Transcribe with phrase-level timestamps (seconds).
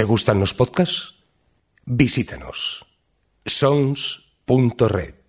[0.00, 1.12] ¿Te gustan los podcasts?
[1.84, 2.86] Visítanos.
[3.44, 5.19] sons.red.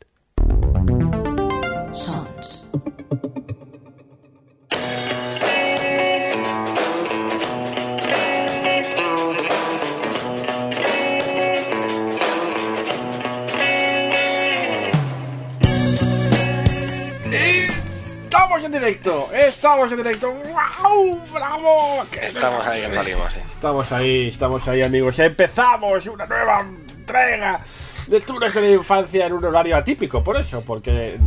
[18.82, 20.32] directo, estamos en directo.
[20.34, 21.22] ¡Wow!
[21.34, 22.04] ¡Bravo!
[22.12, 23.40] ¡Qué Estamos ahí en la lima, sí.
[23.50, 25.20] Estamos ahí, estamos ahí, amigos.
[25.20, 27.60] Empezamos una nueva entrega
[28.08, 31.18] de Túnez de la Infancia en un horario atípico, por eso, porque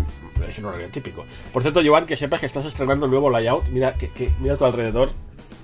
[0.48, 1.25] es un horario atípico.
[1.52, 3.69] Por cierto, Joan, que sepas que estás estrenando un nuevo layout.
[3.69, 5.11] Mira, que, que- mira a tu alrededor.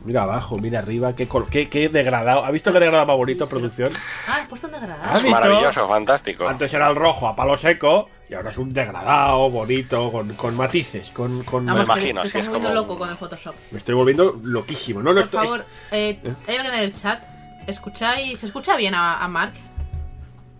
[0.05, 2.43] Mira abajo, mira arriba, qué, col- qué, qué degradado.
[2.45, 3.93] ¿Has visto qué degradado más bonito, producción?
[4.27, 5.29] Ah, has puesto un degradado.
[5.29, 6.49] Maravilloso, fantástico.
[6.49, 10.57] Antes era el rojo a palo seco y ahora es un degradado, bonito, con, con
[10.57, 11.43] matices, con...
[11.43, 13.55] con Vamos, Me imagino, te sí, estás es volviendo como- loco con el Photoshop.
[13.73, 15.01] Me estoy volviendo loquísimo.
[15.03, 17.23] No, no, Por esto- favor, eh, ¿hay alguien en el chat?
[17.67, 18.39] ¿Escucháis?
[18.39, 19.53] ¿Se escucha bien a, a Mark?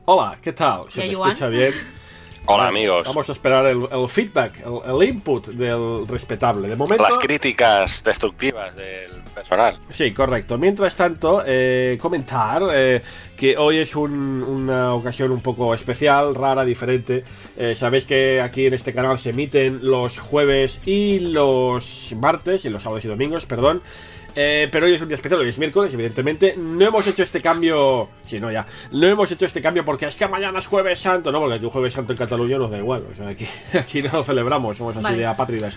[0.07, 0.91] Hola, ¿qué tal?
[0.91, 1.73] ¿Se ¿Y a te escucha bien?
[2.47, 3.07] Hola, amigos.
[3.07, 6.69] Vamos a esperar el, el feedback, el, el input del respetable.
[6.69, 7.03] De momento.
[7.03, 9.79] Las críticas destructivas del personal.
[9.89, 10.59] Sí, correcto.
[10.59, 13.03] Mientras tanto, eh, comentar eh,
[13.37, 17.23] que hoy es un- una ocasión un poco especial, rara, diferente.
[17.57, 22.71] Eh, Sabéis que aquí en este canal se emiten los jueves y los martes, y
[22.71, 23.81] los sábados y domingos, perdón.
[24.35, 26.55] Eh, pero hoy es un día especial, hoy es miércoles, evidentemente.
[26.57, 28.09] No hemos hecho este cambio.
[28.27, 28.67] Sí, no, ya.
[28.93, 31.65] No hemos hecho este cambio porque es que mañana es Jueves Santo, no, porque aquí
[31.65, 33.05] un Jueves Santo en Cataluña nos da igual.
[33.11, 33.47] O sea, aquí,
[33.79, 35.19] aquí no lo celebramos, somos así Vale.
[35.19, 35.77] de apátridas.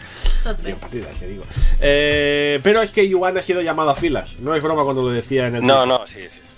[0.80, 1.44] Partidas, que digo.
[1.80, 4.40] Eh, pero es que Yuan ha sido llamado a filas.
[4.40, 5.66] No es broma cuando lo decía en el.
[5.66, 6.42] No, no, sí, sí.
[6.44, 6.54] sí.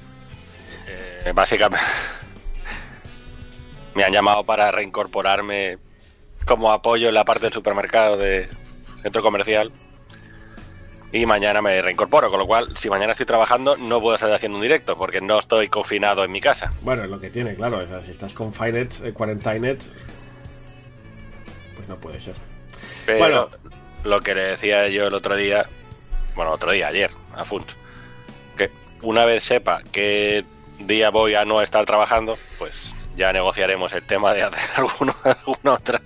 [0.87, 1.85] Eh, básicamente.
[3.95, 5.77] Me han llamado para reincorporarme
[6.45, 8.47] como apoyo en la parte del supermercado de
[9.01, 9.71] centro comercial.
[11.15, 14.57] Y mañana me reincorporo, con lo cual, si mañana estoy trabajando, no puedo estar haciendo
[14.57, 16.73] un directo, porque no estoy confinado en mi casa.
[16.81, 17.79] Bueno, es lo que tiene, claro.
[18.03, 19.77] si estás confined, eh, quarantined.
[21.73, 22.35] Pues no puede ser.
[23.05, 23.49] Pero Bueno.
[24.03, 25.65] lo que le decía yo el otro día,
[26.35, 27.71] bueno, otro día, ayer, a Funt,
[28.57, 28.69] que
[29.01, 30.43] una vez sepa qué
[30.79, 35.75] día voy a no estar trabajando, pues ya negociaremos el tema de hacer alguna, alguna
[35.75, 36.01] otra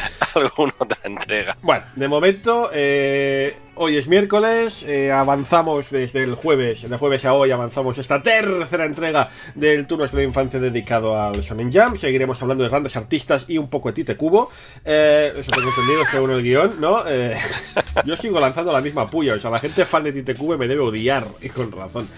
[0.34, 1.56] alguna otra entrega.
[1.62, 7.34] Bueno, de momento, eh, hoy es miércoles, eh, avanzamos desde el jueves, de jueves a
[7.34, 11.96] hoy avanzamos esta tercera entrega del Tour Nuestra Infancia dedicado al Shonen Jam.
[11.96, 14.50] Seguiremos hablando de grandes artistas y un poco de Tite Cubo.
[14.84, 17.04] Eh, eso tengo entendido según el guion, ¿no?
[17.06, 17.36] Eh,
[18.04, 20.68] yo sigo lanzando la misma puya, o sea, la gente fan de Tite Cubo me
[20.68, 22.08] debe odiar, y con razón.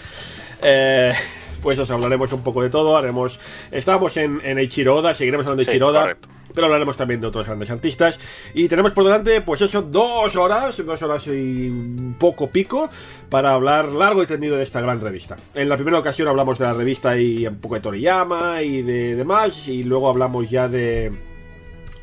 [0.62, 1.12] Eh,
[1.62, 3.41] pues os hablaremos un poco de todo, haremos...
[3.70, 6.28] Estábamos en, en Eiichiro Oda, seguiremos hablando de Sí, Eiichiro Oda, correcto.
[6.54, 8.19] pero hablaremos también de otros grandes artistas.
[8.54, 12.88] Y tenemos por delante, pues eso, dos horas, dos horas y un poco pico,
[13.28, 15.36] para hablar largo y tendido de esta gran revista.
[15.54, 19.14] En la primera ocasión hablamos de la revista y un poco de Toriyama y de
[19.16, 21.28] demás, y luego hablamos ya de...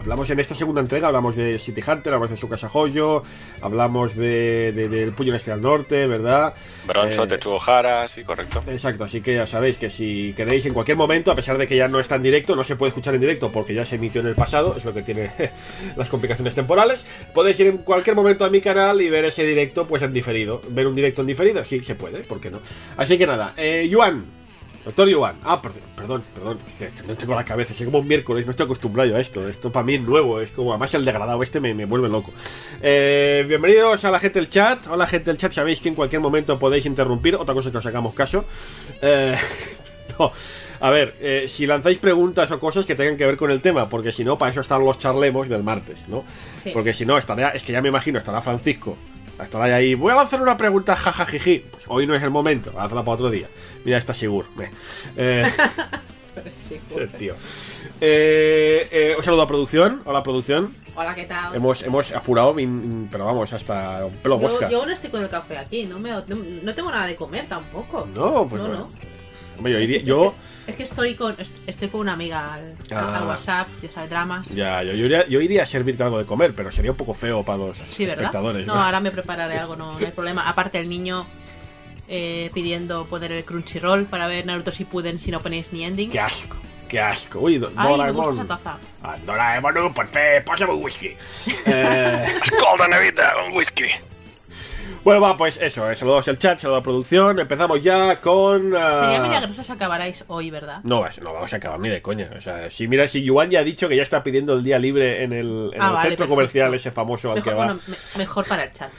[0.05, 3.23] Hablamos en esta segunda entrega, hablamos de City Hunter, hablamos de Tsukasa Hoyo,
[3.59, 6.53] hablamos de, de- del Puño Este al Norte, ¿verdad?
[6.85, 8.61] Bronzo, Eh, Tetsuo Hara, sí, correcto.
[8.67, 11.75] Exacto, así que ya sabéis que si queréis en cualquier momento, a pesar de que
[11.75, 14.21] ya no está en directo, no se puede escuchar en directo porque ya se emitió
[14.21, 15.31] en el pasado, es lo que tiene
[15.97, 19.87] las complicaciones temporales, podéis ir en cualquier momento a mi canal y ver ese directo
[19.87, 20.61] pues en diferido.
[20.69, 21.65] ¿Ver un directo en diferido?
[21.65, 22.59] Sí, se puede, ¿por qué no?
[22.97, 24.23] Así que nada, eh, Yuan,
[24.85, 28.07] doctor Yuan, ah, per- perdón, perdón, que, que no tengo la cabeza, es como un
[28.07, 30.93] miércoles, no estoy acostumbrado yo a esto, esto para mí es nuevo, es como, además
[30.93, 32.31] el degradado este me, me vuelve loco.
[32.81, 36.21] Eh, bienvenidos a la gente del chat, hola gente del chat, sabéis que en cualquier
[36.21, 38.45] momento podéis interrumpir, otra cosa es que os hagamos caso.
[39.01, 39.35] Eh,
[40.19, 40.31] no,
[40.81, 43.89] a ver, eh, si lanzáis preguntas o cosas que tengan que ver con el tema,
[43.89, 46.23] porque si no, para eso están los charlemos del martes, ¿no?
[46.61, 46.69] Sí.
[46.73, 48.95] Porque si no, estará, es que ya me imagino, estará Francisco,
[49.43, 51.59] estará ahí, voy a lanzar una pregunta, jajajiji.
[51.71, 53.47] Pues hoy no es el momento, hazla para otro día.
[53.83, 54.45] Mira, está Sigur.
[55.17, 55.45] Eh,
[57.17, 57.33] tío.
[58.01, 60.75] Eh, eh, un saludo a producción, hola producción.
[60.95, 61.53] Hola, ¿qué tal?
[61.55, 62.55] Hemos, hemos apurado,
[63.11, 64.65] pero vamos, hasta un pelo mosca.
[64.67, 66.23] Yo, yo aún estoy con el café aquí, no, me, no,
[66.63, 68.07] no tengo nada de comer tampoco.
[68.13, 68.73] No, pues no, no.
[68.75, 68.89] no.
[69.57, 72.01] Hombre, yo, Es que, iría- es yo- que- es que estoy con est- estoy con
[72.01, 73.17] una amiga al, Ah.
[73.19, 74.47] al WhatsApp, ya sabes, dramas.
[74.49, 77.13] Ya, yo, yo iría, yo iría a servirte algo de comer, pero sería un poco
[77.13, 78.23] feo para los Sí, ¿verdad?
[78.25, 78.65] espectadores.
[78.67, 80.47] No, ahora me prepararé algo, no, no hay problema.
[80.49, 81.25] Aparte, el niño
[82.07, 86.11] eh, pidiendo poder el Crunchyroll para ver Naruto Shippuden sin openings ni endings.
[86.11, 86.55] Qué asco,
[86.87, 87.39] qué asco.
[87.39, 88.25] Uy, Do- Ay, me Doraemon.
[88.27, 88.77] gusta esa taza.
[89.01, 91.15] Ah, Doraemon, por fe, pásame un whisky.
[91.65, 93.33] Eh, ¡Escolta, Nevita!
[93.47, 93.85] ¡Un whisky!
[95.05, 97.39] Bueno, va, pues eso, eh, saludos al chat, saludos a producción.
[97.39, 98.75] Empezamos ya con.
[98.75, 100.81] ah, Sería milagroso si acabarais hoy, ¿verdad?
[100.83, 102.29] No, no vamos a acabar ni de coña.
[102.37, 104.77] O sea, si mira, si Yuan ya ha dicho que ya está pidiendo el día
[104.79, 106.27] libre en el, en Ah, el vale, centro perfecto.
[106.27, 107.65] comercial ese famoso al Mejor, que va.
[107.67, 108.89] bueno, me- mejor para el chat.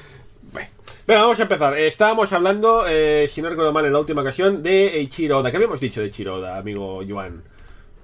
[0.52, 0.68] Bueno,
[1.06, 1.76] Venga, vamos a empezar.
[1.76, 5.50] Eh, Estábamos hablando, eh, si no recuerdo mal, en la última ocasión, de Eiichiro Oda.
[5.50, 7.42] ¿Qué habíamos dicho de Eiichiro Oda, amigo Joan?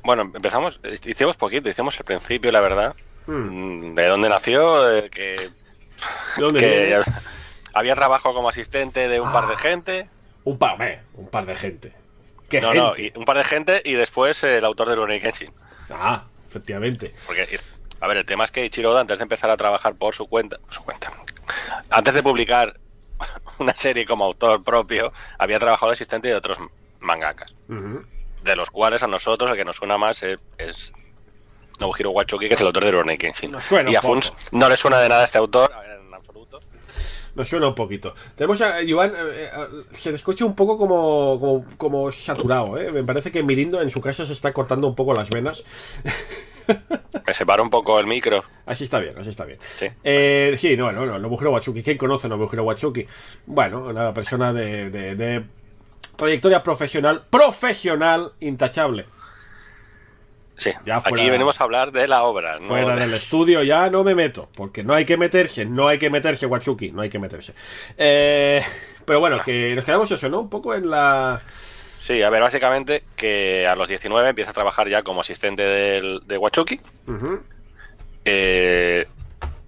[0.04, 2.94] Bueno, empezamos, eh, hicimos poquito, hicimos el principio, la verdad.
[3.28, 3.90] Hmm.
[3.90, 5.36] Mm, De dónde nació, eh, que,
[6.36, 7.00] ¿De dónde que?
[7.72, 10.08] Había trabajo como asistente de un par de gente.
[10.44, 11.92] Un par, hombre, un par de gente.
[12.48, 12.80] ¿Qué No, gente?
[12.80, 15.52] no, y un par de gente y después eh, el autor de Rurouni Kenshin.
[15.90, 17.14] Ah, efectivamente.
[17.26, 17.46] Porque,
[18.00, 20.26] a ver, el tema es que Ichiro Oda, antes de empezar a trabajar por su
[20.26, 21.10] cuenta, por su cuenta,
[21.90, 22.78] antes de publicar
[23.58, 26.58] una serie como autor propio, había trabajado de asistente de otros
[27.00, 27.54] mangakas,
[28.42, 30.92] de los cuales a nosotros el que nos suena más es, es
[31.80, 33.56] Nobuhiro Watsuki, que es el autor de Rurouni Kenshin.
[33.88, 34.02] Y a.
[34.02, 35.91] Funs no le suena de nada a este autor, a ver.
[37.34, 38.14] Nos suena un poquito.
[38.34, 39.50] Tenemos a Joan, eh, eh,
[39.92, 42.92] se le escucha un poco como, como, como saturado, ¿eh?
[42.92, 45.64] Me parece que Mirindo en su casa se está cortando un poco las venas.
[47.26, 48.44] Me separo un poco el micro.
[48.66, 49.58] Así está bien, así está bien.
[49.78, 49.86] Sí.
[50.04, 51.82] Eh, sí, no, no, no, Nobuhiro Watsuki.
[51.82, 53.06] ¿Quién conoce a Nobuhiro Watsuki?
[53.46, 55.44] Bueno, una persona de, de- de
[56.16, 59.06] trayectoria profesional, profesional, intachable.
[60.62, 62.58] Sí, Ya fuera- aquí venimos a hablar de la obra.
[62.58, 62.68] ¿no?
[62.68, 66.10] Fuera del estudio ya no me meto, porque no hay que meterse, no hay que
[66.10, 67.54] meterse, Watsuki, no hay que meterse.
[67.98, 68.62] Eh,
[69.04, 70.40] pero bueno, que nos quedamos eso, ¿no?
[70.40, 71.40] Un poco en la...
[72.00, 76.20] Sí, a ver, básicamente que a los 19 empieza a trabajar ya como asistente del,
[76.26, 76.80] de Watsuki.
[77.08, 77.40] Ujú.
[78.24, 79.06] Eh,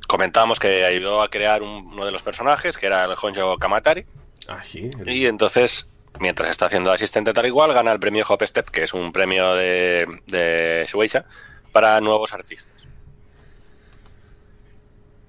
[0.08, 4.04] comentamos que ayudó a crear un- uno de los personajes, que era el Honjo Kamatari.
[4.48, 4.90] Ah, sí.
[5.00, 5.88] el- Y entonces,
[6.20, 9.12] mientras está haciendo de asistente tal igual, gana el premio Hop Step, que es un
[9.12, 11.24] premio de, de Shueisha
[11.72, 12.72] para nuevos artistas.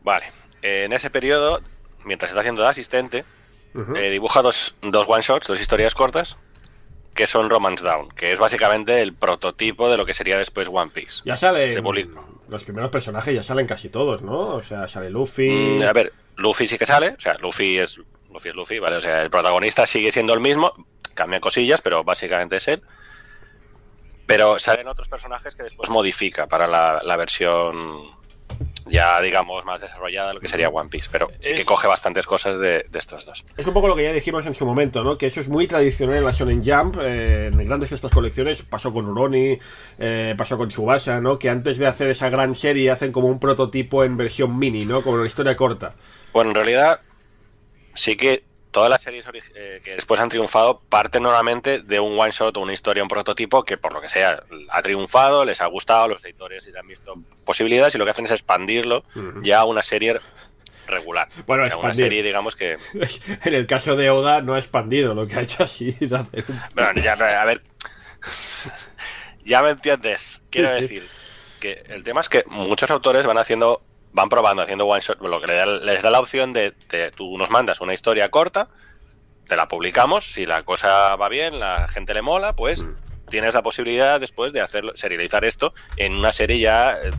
[0.03, 0.25] Vale,
[0.61, 1.61] en ese periodo,
[2.03, 3.25] mientras está haciendo de asistente,
[3.95, 6.37] eh, dibuja dos, dos one-shots, dos historias cortas,
[7.13, 10.91] que son Romance Down, que es básicamente el prototipo de lo que sería después One
[10.93, 11.21] Piece.
[11.25, 12.21] Ya se publica.
[12.47, 14.55] Los primeros personajes ya salen casi todos, ¿no?
[14.55, 15.77] O sea, sale Luffy...
[15.79, 17.99] Mm, a ver, Luffy sí que sale, o sea, Luffy es
[18.35, 18.97] Luffy es Luffy, ¿vale?
[18.97, 20.73] O sea, el protagonista sigue siendo el mismo,
[21.13, 22.83] cambian cosillas, pero básicamente es él.
[24.27, 28.13] Pero salen otros personajes que después modifica para la, la versión
[28.87, 31.09] ya, digamos, más desarrollada, lo que sería One Piece.
[31.11, 33.43] Pero sí que Es- coge bastantes cosas de, de estos dos.
[33.57, 35.17] Es un poco lo que ya dijimos en su momento, ¿no?
[35.17, 36.97] Que eso es muy tradicional en la Shonen Jump.
[37.01, 39.57] eh, en grandes de estas colecciones pasó con Uroni,
[39.99, 41.37] eh, pasó con Tsubasa, ¿no?
[41.39, 45.01] Que antes de hacer esa gran serie hacen como un prototipo en versión mini, ¿no?
[45.03, 45.93] Como una historia corta.
[46.33, 46.99] Bueno, en realidad,
[47.95, 49.25] sí que todas las series
[49.55, 53.09] eh, que después han triunfado parten normalmente de un one shot o una historia, un
[53.09, 56.87] prototipo que por lo que sea ha triunfado, les ha gustado, los editores y han
[56.87, 57.15] visto
[57.45, 59.03] posibilidades y lo que hacen es expandirlo
[59.41, 60.19] ya a una serie
[60.87, 61.29] regular.
[61.47, 62.05] Bueno, O sea, una expandir.
[62.05, 62.77] serie, digamos que...
[63.43, 66.43] en el caso de Oda no ha expandido, lo que ha hecho así es hacer
[66.47, 66.59] un...
[66.75, 67.61] Bueno, ya, a ver...
[69.45, 70.41] Ya me entiendes.
[70.49, 71.07] Quiero decir
[71.59, 73.81] que el tema es que muchos autores van haciendo,
[74.15, 77.49] van probando, haciendo one shot, lo que les da la opción de, de- tú nos
[77.49, 78.69] mandas una historia corta,
[79.45, 82.95] te la publicamos, si la cosa va bien, la gente le mola, pues Mm.
[83.29, 87.11] tienes la posibilidad después de hacerlo, serializar esto en una serie ya eh,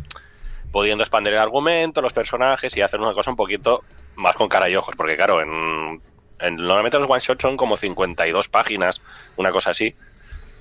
[0.72, 3.84] pudiendo expandir el argumento, los personajes y hacer una cosa un poquito
[4.16, 6.00] más con cara y ojos, porque claro, en,
[6.40, 9.02] en- normalmente los one shots son como 52 páginas,
[9.37, 9.94] una cosa así.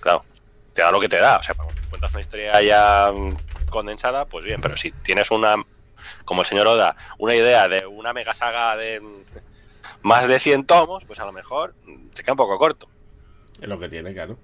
[0.02, 0.24] Claro,
[0.74, 3.38] te da lo que te da, o sea, cuando cuentas una historia ya mm,
[3.70, 5.56] condensada, pues bien, pero si tienes una
[6.26, 9.02] como el señor Oda, una idea de una mega saga de
[10.02, 11.74] más de 100 tomos, pues a lo mejor
[12.14, 12.88] se queda un poco corto.
[13.62, 14.38] Es lo que tiene, claro.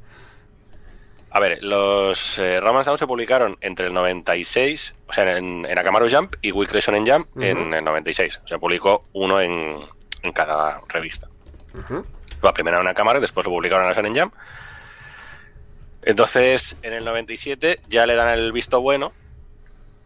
[1.30, 6.10] A ver, los eh, Down se publicaron entre el 96, o sea, en, en Akamaru
[6.10, 8.42] Jump y Weekly Shonen Jump en el 96.
[8.44, 9.78] O sea, publicó uno en,
[10.24, 11.30] en cada revista.
[11.74, 12.06] Ujú.
[12.42, 14.34] La primera en Akamaru y después lo publicaron en la Shonen Jump.
[16.04, 19.14] Entonces, en el 97 ya le dan el visto bueno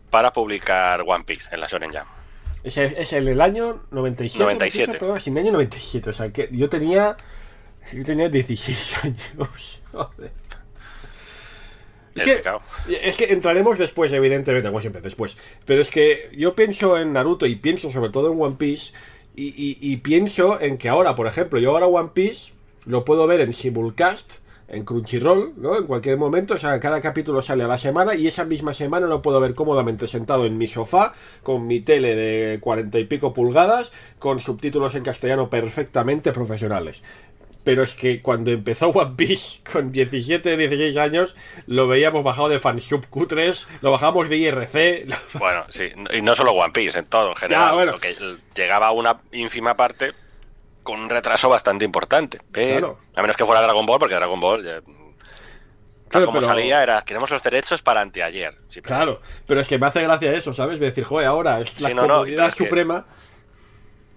[0.09, 2.05] para publicar One Piece en la Shonen Jump.
[2.63, 4.43] Es, el- es el, el año 97.
[4.43, 4.97] 97.
[4.97, 6.09] Perdón, en el año 97.
[6.09, 7.15] O sea, que yo tenía...
[7.93, 9.81] Yo tenía 16 años.
[9.91, 10.31] Joder.
[12.15, 15.37] Es Es que, es que entraremos después, evidentemente, como siempre, después.
[15.65, 18.93] Pero es que yo pienso en Naruto y pienso sobre todo en One Piece.
[19.35, 22.53] Y, y- y pienso en que ahora, por ejemplo, yo ahora One Piece
[22.85, 24.35] lo puedo ver en simulcast,
[24.67, 25.77] en Crunchyroll, ¿no?
[25.77, 26.55] En cualquier momento.
[26.55, 29.53] O sea, cada capítulo sale a la semana y esa misma semana lo puedo ver
[29.53, 34.95] cómodamente sentado en mi sofá, con mi tele de cuarenta y pico pulgadas, con subtítulos
[34.95, 37.03] en castellano perfectamente profesionales.
[37.63, 42.59] Pero es que cuando empezó One Piece con 17, 16 años, lo veíamos bajado de
[42.59, 45.05] fansub Q3, lo bajamos de IRC.
[45.07, 47.69] lo- Bueno, sí, y no solo One Piece, en todo en general.
[47.69, 47.91] Ya, bueno.
[47.93, 48.15] lo que
[48.55, 50.11] llegaba a una ínfima parte
[50.85, 52.39] con un retraso bastante importante.
[52.53, 52.99] Pero, Claro.
[53.17, 54.63] A menos que fuera Dragon Ball, porque Dragon Ball,
[56.09, 58.55] tal como pero- salía, era queremos los derechos para anteayer.
[58.83, 60.79] Claro, pero es que me hace gracia eso, ¿sabes?
[60.79, 63.05] De decir, joder, ahora es la Sí, no, no, que- suprema.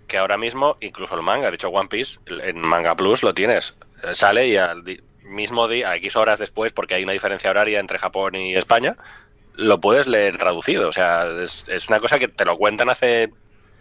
[0.06, 3.74] que ahora mismo, incluso el manga, de hecho One Piece, en Manga Plus lo tienes.
[4.04, 4.82] Eh, Sale y al
[5.22, 8.96] mismo día, a X horas después, porque hay una diferencia horaria entre Japón y España,
[9.54, 10.88] lo puedes leer traducido.
[10.88, 13.32] O sea, es, es una cosa que te lo cuentan hace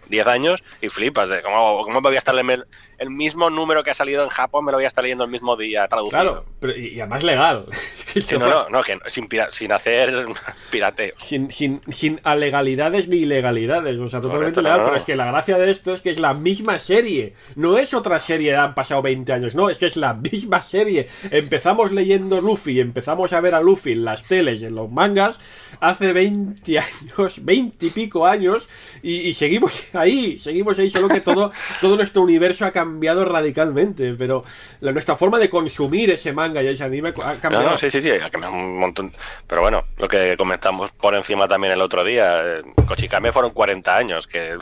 [0.10, 2.66] 10 años y flipas de cómo, cómo me voy a estar leyendo el,
[2.98, 5.30] el mismo número que ha salido en Japón, me lo voy a estar leyendo el
[5.30, 6.22] mismo día traducido.
[6.22, 7.66] Claro, pero, y, y además legal.
[8.18, 10.26] Sí, no, no, no, que no- sin, pira- sin hacer
[10.72, 11.14] pirateo.
[11.20, 14.90] Sin, sin, sin alegalidades ni ilegalidades, o sea, totalmente Correcto, legal, no, no.
[14.90, 17.94] pero es que la gracia de esto es que es la misma serie, no es
[17.94, 21.08] otra serie, han pasado 20 años, no, es que es la misma serie.
[21.30, 25.40] Empezamos leyendo Luffy, empezamos a ver a Luffy en las teles, en los mangas,
[25.80, 28.68] hace 20 años, 20 y pico años,
[29.02, 34.14] y, y seguimos ahí, seguimos ahí, solo que todo, todo nuestro universo ha cambiado radicalmente,
[34.16, 34.44] pero
[34.82, 37.70] la, nuestra forma de consumir ese manga y ese anime ha No, cambiado.
[37.72, 39.12] no, sí, sí, sí, ha cambiado un montón.
[39.48, 43.96] Pero bueno, lo que comentamos por encima también el otro día, eh, Kochikame fueron 40
[43.98, 44.58] años, que...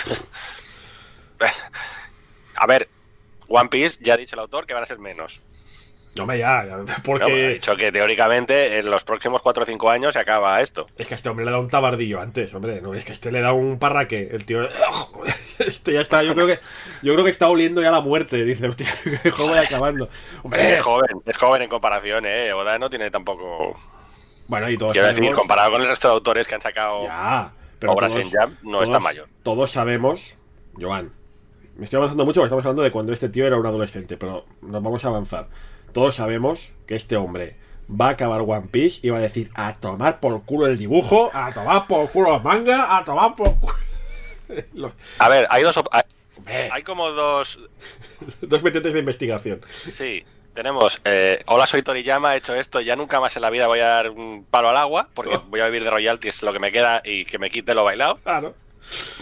[2.56, 2.88] a ver,
[3.48, 5.42] One Piece ya ha dicho el autor que van a ser menos.
[6.16, 6.86] No me ya, ya, ¿no?
[7.04, 7.46] porque...
[7.48, 10.88] Ha dicho que teóricamente en los próximos 4 o 5 años se acaba esto.
[10.98, 12.82] Es que a este hombre le da un tabardillo antes, hombre.
[12.82, 14.30] No, es que a este le da un parraque.
[14.32, 14.68] El tío.
[15.58, 16.22] Este ya está.
[16.22, 16.60] Yo creo que.
[17.02, 18.44] Yo creo que está oliendo ya la muerte.
[18.44, 18.88] Dice, hostia,
[19.24, 20.10] que juego voy acabando.
[20.44, 20.74] Hombre.
[20.74, 22.52] Es joven, es joven en comparación, ¿eh?
[22.52, 23.74] Oda no tiene tampoco...
[24.48, 27.06] Bueno, y todos Quiero decir, comparado con el resto de autores que han sacado...
[27.06, 27.54] Ya.
[27.80, 29.30] Pero Obras todos- en Jam, no está mayor.
[29.44, 30.36] Todos sabemos.
[30.80, 31.12] Joan.
[31.78, 34.18] Me estoy avanzando mucho porque estamos hablando de cuando este tío era un adolescente.
[34.18, 35.48] Pero nos vamos a avanzar.
[35.96, 37.56] Todos sabemos que este hombre
[37.90, 41.32] va a acabar One Piece y va a decir a tomar por culo el dibujo,
[41.34, 43.74] a tomar por culo el manga, a tomar por culo.
[44.74, 45.80] Los- A ver, hay dos...
[45.92, 47.60] hay- como dos,
[48.42, 49.62] Dos metentes de investigación.
[49.70, 51.00] Sí, tenemos.
[51.06, 53.88] eh, Hola, soy Toriyama, he hecho esto, ya nunca más en la vida voy a
[53.88, 57.02] dar un palo al agua, porque voy a vivir de royalties lo que me queda
[57.06, 58.18] y que me quite lo bailado.
[58.18, 58.54] Claro.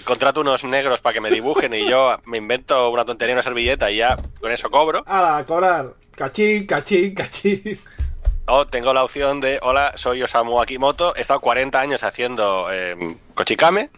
[0.06, 3.92] Contrato unos negros para que me dibujen y yo me invento una tontería, una servilleta
[3.92, 5.04] y ya con eso cobro.
[5.06, 5.94] ¡Hala, a cobrar!
[6.16, 7.80] Cachín, cachín, cachín.
[8.46, 13.16] O tengo la opción de, hola, soy Osamu Akimoto, he estado 40 años haciendo eh,
[13.36, 13.90] Kochikame,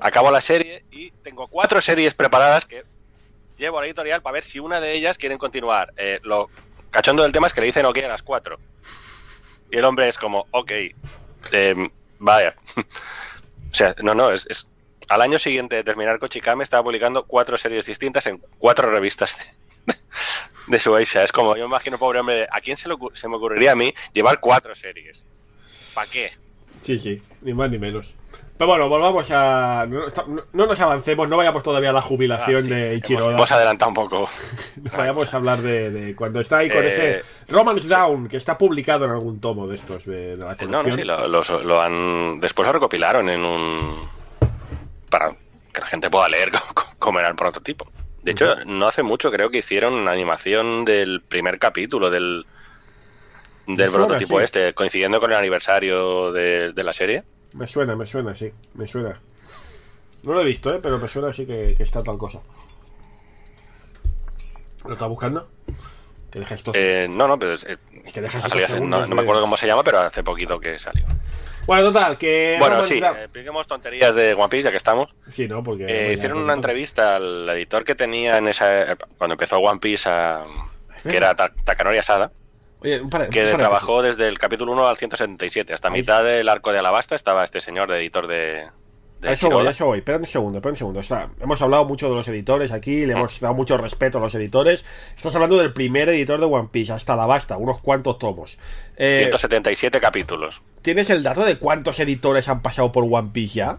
[0.00, 2.82] acabo la serie y tengo cuatro series preparadas que
[3.58, 5.92] llevo a la editorial para ver si una de ellas quieren continuar.
[5.98, 6.48] Eh, lo
[6.90, 8.58] cachondo del tema es que le dicen ok a las cuatro.
[9.70, 10.72] Y el hombre es como, ok,
[11.52, 12.54] eh, vaya.
[13.70, 14.66] o sea, no, no, es, es-
[15.10, 19.44] Al año siguiente de terminar Kochikame estaba publicando cuatro series distintas en cuatro revistas de,
[20.70, 21.24] de Shueisha.
[21.24, 23.76] Es como, yo me imagino, pobre hombre, ¿a quién se, ocu- se me ocurriría a
[23.76, 25.22] mí llevar cuatro series?
[25.94, 26.30] ¿Para qué?
[26.82, 28.14] Sí, sí, ni más ni menos.
[28.56, 29.86] Pero bueno, volvamos a.
[29.88, 32.98] No, no- no nos avancemos, no vayamos todavía a la jubilación Ah, sí, de hemos,
[33.04, 33.30] Ichiro.
[33.30, 34.28] hemos adelantado un poco.
[34.76, 38.58] Vayamos a hablar de, de cuando está ahí con Eh, ese Romance Down, que está
[38.58, 40.70] publicado en algún tomo de estos de, de la colección.
[40.70, 42.38] No, no, sí, lo, lo- lo han.
[42.40, 44.08] Después lo recopilaron en un.
[45.10, 45.32] Para
[45.72, 47.90] que la gente pueda leer cómo, cómo era el prototipo.
[48.22, 52.44] De hecho, no hace mucho creo que hicieron una animación del primer capítulo del.
[53.66, 54.44] Del Me suena, prototipo sí.
[54.44, 57.22] este, coincidiendo con el aniversario de, de la serie.
[57.52, 59.20] Me suena, me suena, sí, me suena.
[60.22, 60.80] No lo he visto, ¿eh?
[60.82, 62.40] pero me suena así que, que está tal cosa.
[64.84, 65.48] ¿Lo está buscando?
[66.30, 66.74] Que deja estos.
[66.76, 69.82] Eh, no, no, pero es, eh, Es que hace- no, me acuerdo cómo se llama,
[69.82, 71.04] pero hace poquito que salió.
[71.70, 72.56] Bueno, total, que.
[72.58, 75.14] Bueno, sí, eh, expliquemos tonterías de One Piece, ya que estamos.
[75.28, 75.62] Sí, ¿no?
[75.62, 75.84] Porque.
[75.84, 80.44] Eh, hicieron una entrevista al editor que tenía en esa cuando empezó One Piece, a-
[81.08, 82.32] que era Ta- Takanori Asada,
[82.80, 85.72] Oye, un par- que trabajó desde el capítulo 1 al 177.
[85.72, 88.66] Hasta mitad del arco de Alabasta estaba este señor de editor de
[89.22, 89.98] A eso voy, a eso voy.
[89.98, 91.00] Espera un segundo, espera un segundo.
[91.40, 93.06] Hemos hablado mucho de los editores aquí, Ah.
[93.06, 94.84] le hemos dado mucho respeto a los editores.
[95.16, 98.58] Estás hablando del primer editor de One Piece, hasta la basta, unos cuantos tomos.
[98.96, 100.62] Eh, 177 capítulos.
[100.82, 103.78] ¿Tienes el dato de cuántos editores han pasado por One Piece ya?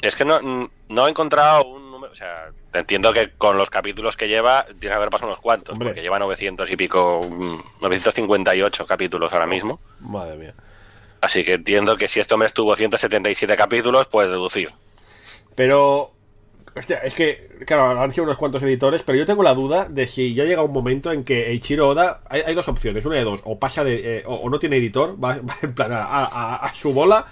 [0.00, 0.40] Es que no,
[0.88, 2.12] no he encontrado un número.
[2.12, 5.72] O sea, entiendo que con los capítulos que lleva, tiene que haber pasado unos cuantos.
[5.72, 5.88] Hombre.
[5.90, 7.20] Porque lleva 900 y pico.
[7.22, 9.80] mm, 958 capítulos ahora mismo.
[10.00, 10.54] Madre mía.
[11.22, 14.70] Así que entiendo que si este hombre estuvo 177 capítulos, puedes deducir.
[15.54, 16.12] Pero.
[16.74, 20.06] Hostia, es que, claro, han sido unos cuantos editores, pero yo tengo la duda de
[20.06, 22.22] si ya llega un momento en que Eiichiro Oda.
[22.30, 23.40] Hay, hay dos opciones, una de dos.
[23.44, 24.18] O pasa de.
[24.18, 27.26] eh, o, o no tiene editor, va, va en plan a, a- a su bola.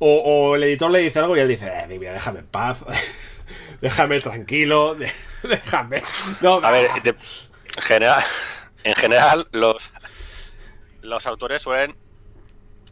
[0.00, 0.08] O,
[0.50, 2.84] o el editor le dice algo y él dice, eh, Divia, déjame en paz.
[3.80, 4.96] déjame tranquilo.
[5.44, 6.02] déjame.
[6.40, 8.22] No, A ver, de- en general,
[8.82, 9.88] en general los,
[11.02, 11.94] los autores suelen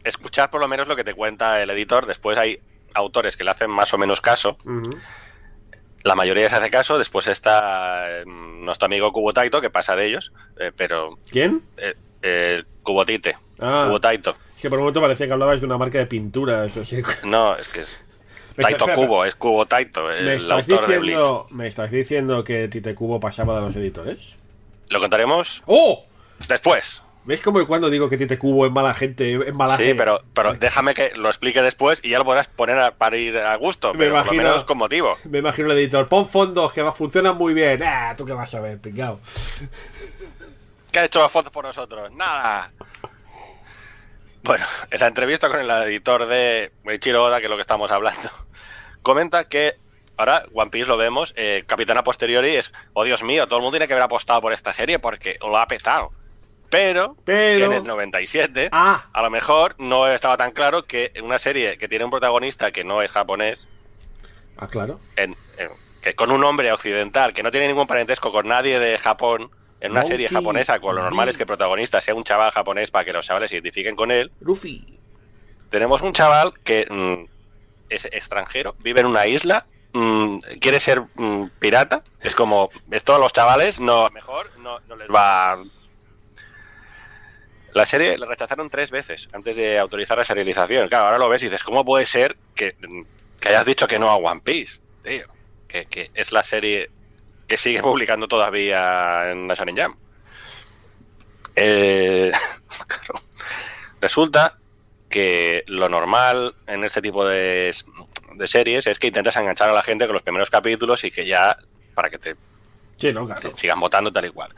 [0.05, 2.07] escuchar por lo menos lo que te cuenta el editor.
[2.07, 2.61] Después hay
[2.95, 4.57] autores que le hacen más o menos caso.
[6.05, 6.97] La mayoría se hace caso.
[6.99, 10.33] Después está eh, nuestro amigo Kubotaito, que pasa de ellos.
[10.59, 11.62] eh, pero ¿Quién?
[11.76, 13.85] eh, eh, Kubotite, Ah.
[13.88, 14.37] Kubotaito.
[14.57, 16.76] Es que por un momento parecía que hablabas de una marca de pinturas.
[16.76, 17.02] Así.
[17.25, 17.99] No, es que es,
[18.57, 21.17] Taito Kubo, es Kubo Taito, ¿Me el estás, autor de Bleach.
[21.19, 24.37] diciendo, ¿Me estás diciendo que Tite Cubo pasaba de los editores?
[24.90, 26.05] Lo contaremos ¡Oh!
[26.49, 27.02] después.
[27.29, 29.99] ¿Ves como cuando digo que Tite Cubo es mala gente, es mala Sí, gente?
[29.99, 33.37] pero, pero déjame que lo explique después y ya lo podrás poner a- para ir
[33.37, 35.19] a gusto, Me por imagino- lo menos con motivo.
[35.25, 37.83] Me imagino el editor, pon fondos que funcionan muy bien.
[37.85, 39.21] Ah, tú qué vas a ver, pingao.
[40.91, 42.11] ¿Qué ha hecho fotos por nosotros?
[42.15, 42.73] Nada.
[44.43, 47.91] Bueno, en la entrevista con el editor de Eiichiro Oda, que es lo que estamos
[47.91, 48.31] hablando,
[49.03, 49.75] comenta que
[50.17, 53.75] ahora One Piece lo vemos, eh, Capitana Posteriori es, oh Dios mío, todo el mundo
[53.77, 56.13] tiene que haber apostado por esta serie porque lo ha petado.
[56.71, 59.07] Pero, Pero- en el 97, Ah.
[59.13, 62.85] a lo mejor no estaba tan claro que una serie que tiene un protagonista que
[62.85, 63.67] no es japonés,
[64.59, 65.01] Ah, claro.
[65.17, 65.71] en- en-
[66.03, 69.93] que con un hombre occidental que no tiene ningún parentesco con nadie de Japón, en
[69.93, 72.91] una Monkey serie japonesa, con lo normal es que el protagonista sea un chaval japonés
[72.91, 74.99] para que los chavales se identifiquen con él, Luffy.
[75.71, 77.31] tenemos un chaval que mm,
[77.89, 83.19] es extranjero, vive en una isla, mm, quiere ser mm, pirata, es como, esto a
[83.19, 85.59] los chavales no, mejor no, no les va...
[87.79, 90.89] La serie la rechazaron tres veces antes de autorizar la serialización.
[90.89, 92.75] Claro, ahora lo ves y dices, ¿cómo puede ser que,
[93.39, 94.81] que hayas dicho que no a One Piece?
[95.05, 95.29] Tío,
[95.69, 96.91] que, que es la serie
[97.47, 99.97] que sigue publicando todavía en la Shonen Jam.
[101.55, 102.33] Eh,
[102.89, 103.23] claro.
[104.01, 104.59] Resulta
[105.09, 107.73] que lo normal en este tipo de,
[108.35, 111.25] de series es que intentas enganchar a la gente con los primeros capítulos y que
[111.27, 111.57] ya,
[111.95, 112.35] para que te
[112.97, 113.41] Sí, no, claro.
[113.53, 114.53] te sigan votando tal y cual.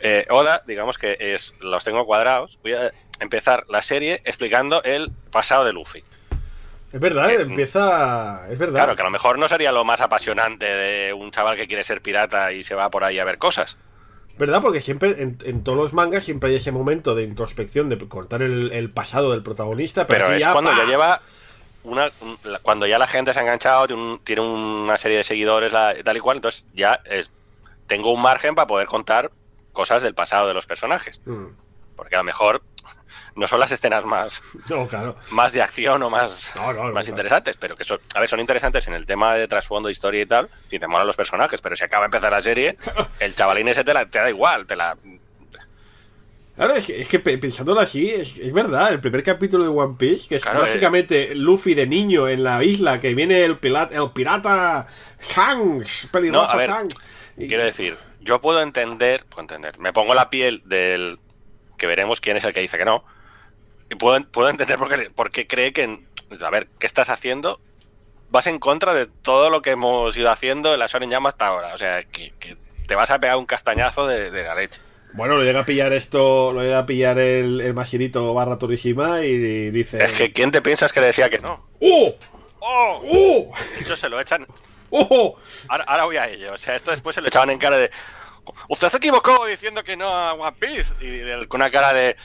[0.00, 2.58] Eh, Oda, digamos que es los tengo cuadrados.
[2.62, 6.02] Voy a empezar la serie explicando el pasado de Luffy.
[6.92, 8.46] Es verdad, Que- empieza.
[8.50, 8.74] Es verdad.
[8.76, 11.82] Claro, que a lo mejor no sería lo más apasionante de un chaval que quiere
[11.84, 13.76] ser pirata y se va por ahí a ver cosas.
[14.38, 14.60] ¿Verdad?
[14.60, 18.42] Porque siempre, en, en todos los mangas, siempre hay ese momento de introspección, de contar
[18.42, 20.06] el, el pasado del protagonista.
[20.06, 20.76] Pero, es cuando ¡pa!
[20.78, 21.20] ya lleva
[21.84, 22.10] una
[22.62, 25.94] cuando ya la gente se ha enganchado, tiene, un- tiene una serie de seguidores la-
[26.02, 27.28] tal y cual, entonces ya es-
[27.86, 29.30] tengo un margen para poder contar
[29.74, 31.20] cosas del pasado de los personajes.
[31.26, 31.48] Mm.
[31.96, 32.62] Porque a lo mejor
[33.36, 34.40] no son las escenas más,
[34.70, 35.16] No, claro.
[35.30, 38.28] más de acción o más, No, no, no, más interesantes, pero que son, a ver,
[38.28, 41.60] son interesantes en el tema de trasfondo, historia y tal, si te molan los personajes,
[41.60, 42.78] pero si acaba de empezar la serie,
[43.20, 44.96] el chavalín ese te, la, te da igual, te la...
[46.56, 49.70] Claro, es que, es que pe- pensándolo así, es, es verdad, el primer capítulo de
[49.70, 53.58] One Piece, que es Claro, básicamente Luffy de niño en la isla, que viene el,
[53.58, 54.86] pila- el pirata
[55.34, 56.08] Hanks,
[56.56, 56.94] ver, Hanks.
[57.36, 61.20] Y- Quiero decir, yo puedo entender, puedo entender, me pongo la piel del
[61.78, 63.04] que veremos quién es el que dice que no,
[63.90, 66.00] y puedo, puedo entender por qué, por qué cree que,
[66.40, 67.60] a ver, ¿qué estás haciendo?
[68.30, 71.46] Vas en contra de todo lo que hemos ido haciendo en la Shonen Jam hasta
[71.46, 72.56] ahora, o sea, que, que
[72.86, 74.80] te vas a pegar un castañazo de, de la leche.
[75.12, 79.22] Bueno, lo llega a pillar esto, lo llega a pillar el, el Mashirito barra Torishima
[79.22, 80.02] y dice...
[80.02, 81.68] Es que ¿quién te piensas que le decía que no?
[81.80, 82.16] ¡Oh!
[82.58, 83.02] ¡Oh!
[83.04, 83.52] ¡Oh!
[83.78, 84.44] Eso se lo echan,
[84.96, 85.36] ¡Oh!
[85.68, 87.90] ahora, ahora voy a ello, o sea, esto después se lo echaban en cara de...
[88.68, 90.92] Usted se equivocó diciendo que no a One Piece.
[91.00, 92.16] Y con una cara de...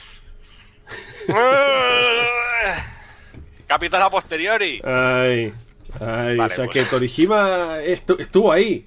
[3.66, 4.80] Capitán a posteriori.
[4.84, 5.52] Ay,
[6.00, 6.70] ay, Vale, o sea pues.
[6.70, 8.86] que Torishima estu- estuvo ahí.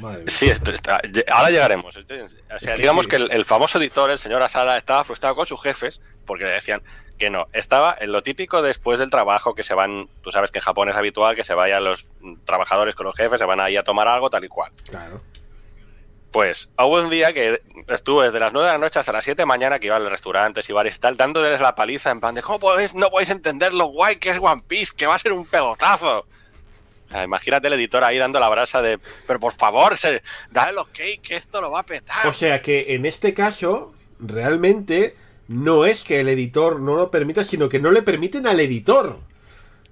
[0.00, 0.24] Madre.
[0.26, 1.00] Sí, esto está-
[1.30, 1.96] ahora llegaremos.
[1.96, 5.62] O sea, digamos que el, el famoso editor, el señor Asada, estaba frustrado con sus
[5.62, 6.82] jefes porque le decían
[7.22, 7.46] que no.
[7.52, 10.08] Estaba en lo típico después del trabajo que se van.
[10.22, 12.08] Tú sabes que en Japón es habitual que se vayan los
[12.44, 14.72] trabajadores con los jefes, se van ahí a tomar algo, tal y cual.
[14.90, 15.20] Claro.
[16.32, 19.40] Pues hubo un día que estuve desde las 9 de la noche hasta las 7
[19.40, 22.18] de mañana que iba a los restaurantes y bares y tal, dándoles la paliza en
[22.18, 24.92] plan de ¿cómo podéis, no podéis entender lo guay que es One Piece?
[24.96, 26.26] Que va a ser un pelotazo.
[27.22, 30.98] Imagínate el editor ahí dando la brasa de pero por favor, se, dale los ok,
[31.22, 32.26] que esto lo va a petar.
[32.26, 35.14] O sea que en este caso, realmente
[35.48, 39.18] no es que el editor no lo permita, sino que no le permiten al editor.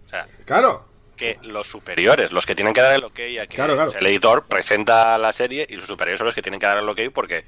[0.06, 0.84] O sea, Claro.
[1.16, 3.92] que los superiores, los que tienen que dar el ok a que Claro, claro.
[3.98, 6.88] el editor presenta la serie y los superiores son los que tienen que dar el
[6.88, 7.44] ok porque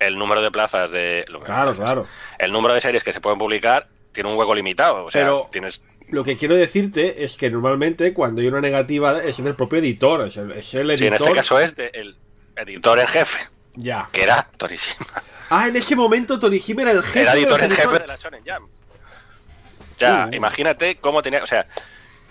[0.00, 2.06] el número de plazas de Claro, claro.
[2.38, 5.48] el número de series que se pueden publicar tiene un hueco limitado, o sea, Pero-
[5.52, 9.78] tienes Lo que quiero decirte es que normalmente cuando hay una negativa es del propio
[9.78, 10.98] editor, es el, es el editor.
[10.98, 12.16] Sí, en este caso es de- el
[12.56, 13.38] editor en jefe,
[13.76, 14.08] Ya.
[14.12, 15.06] que era Torishima.
[15.50, 17.22] Ah, en ese momento Torishima era el jefe.
[17.22, 18.64] Era de editor en jefe de la Shonen Jam.
[18.64, 20.34] O sea, Uh.
[20.34, 21.66] imagínate cómo tenía, o sea,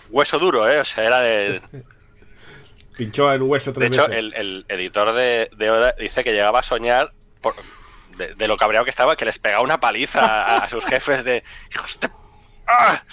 [0.10, 0.80] hueso duro, ¿eh?
[0.80, 1.62] O sea, era de...
[2.98, 4.20] Pinchó en hueso De tres hecho, veces.
[4.36, 7.56] el, el editor de, de Oda dice que llegaba a soñar por-
[8.18, 11.24] de, de lo cabreado que estaba, que les pegaba una paliza a, a sus jefes
[11.24, 11.44] de...
[11.74, 12.10] ¡Hijos de...
[12.68, 13.04] ¡Ah!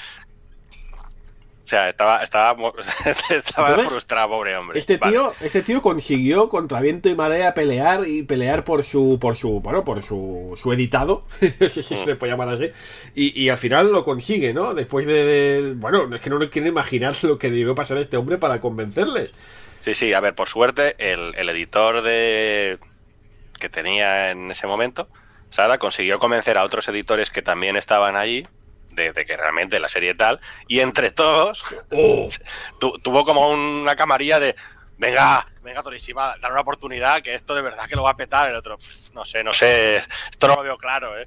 [1.70, 2.50] O sea, estaba, estaba,
[3.30, 4.76] estaba Entonces, frustrado, pobre hombre.
[4.76, 5.12] Este Vale.
[5.12, 9.61] tío, este tío consiguió contra viento y marea pelear y pelear por su, por su,
[9.61, 11.26] bueno, por su, su editado,
[11.61, 12.72] no sé si se le puede llamar así,
[13.14, 14.74] y, y al final lo consigue, ¿no?
[14.74, 18.16] Después de, de- bueno, es que no me quiero imaginar lo que debió pasar este
[18.16, 19.33] hombre para convencerles.
[19.78, 22.80] Sí, sí, a ver, por suerte, el, el editor de
[23.61, 25.06] que tenía en ese momento,
[25.50, 28.44] Sada, consiguió convencer a otros editores que también estaban allí
[29.00, 31.62] de, de que realmente la serie tal, y entre todos
[32.78, 34.54] tu- tuvo como una camarilla de
[34.98, 38.48] venga, venga Torishima, dar una oportunidad, que esto de verdad que lo va a petar.
[38.48, 39.96] El otro, "Pff, no sé, no sé,
[40.30, 41.24] esto no lo veo claro, eh.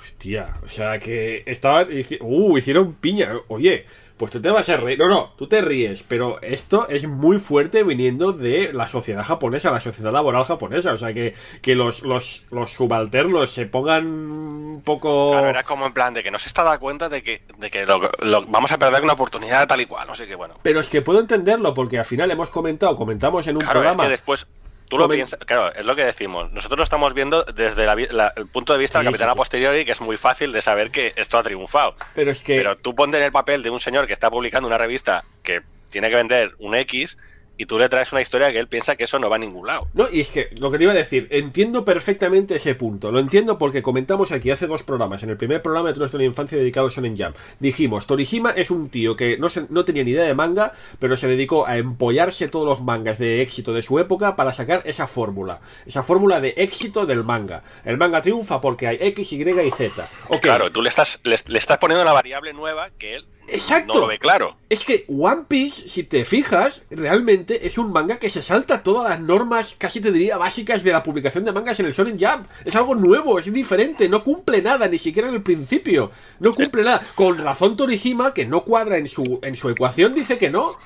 [0.00, 4.76] Hostia, o sea que estaban, hici- uh, hicieron piña, oye, pues tú te vas a
[4.76, 9.24] reír, no, no, tú te ríes, pero esto es muy fuerte viniendo de la sociedad
[9.24, 14.06] japonesa, la sociedad laboral japonesa, o sea que, que los, los, los subalternos se pongan
[14.06, 15.32] un poco...
[15.32, 17.70] Claro, era como en plan de que no se está dando cuenta de que, de
[17.70, 20.54] que lo- lo- vamos a perder una oportunidad tal y cual, no sé qué, bueno.
[20.62, 23.84] Pero es que puedo entenderlo, porque al final hemos comentado, comentamos en un Claro, es
[23.86, 24.04] programa...
[24.04, 24.46] que después
[24.88, 26.52] tú lo piensas, claro, es lo que decimos.
[26.52, 29.34] Nosotros lo estamos viendo desde la el punto de vista Sí, del capitán sí, a
[29.34, 31.96] posteriori, que es muy fácil de saber que esto ha triunfado.
[32.14, 32.56] Pero es que...
[32.56, 35.62] Pero tú ponte en el papel de un señor que está publicando una revista que
[35.90, 37.16] tiene que vender un X
[37.56, 39.66] y tú le traes una historia que él piensa que eso no va a ningún
[39.66, 39.88] lado.
[39.94, 43.12] No, y es que lo que te iba a decir, entiendo perfectamente ese punto.
[43.12, 45.22] Lo entiendo porque comentamos aquí hace dos programas.
[45.22, 48.88] En el primer programa de nuestra infancia dedicado a Shonen Jump, dijimos: Torishima es un
[48.88, 52.48] tío que no, se- no tenía ni idea de manga, pero se dedicó a empollarse
[52.48, 55.60] todos los mangas de éxito de su época para sacar esa fórmula.
[55.86, 57.62] Esa fórmula de éxito del manga.
[57.84, 60.08] El manga triunfa porque hay X, Y y Z.
[60.40, 63.94] Claro, tú le estás, le, le estás poniendo una variable nueva que él Exacto.
[63.94, 64.56] no lo ve claro.
[64.68, 69.08] Es que One Piece, si te fijas, realmente es un manga que se salta todas
[69.10, 72.48] las normas, casi te diría, básicas de la publicación de mangas en el Shonen Jump.
[72.64, 76.10] Es algo nuevo, es diferente, no cumple nada, ni siquiera en el principio.
[76.40, 77.02] No cumple nada.
[77.14, 80.76] Con razón Torishima, que no cuadra en su, en su ecuación, dice que no.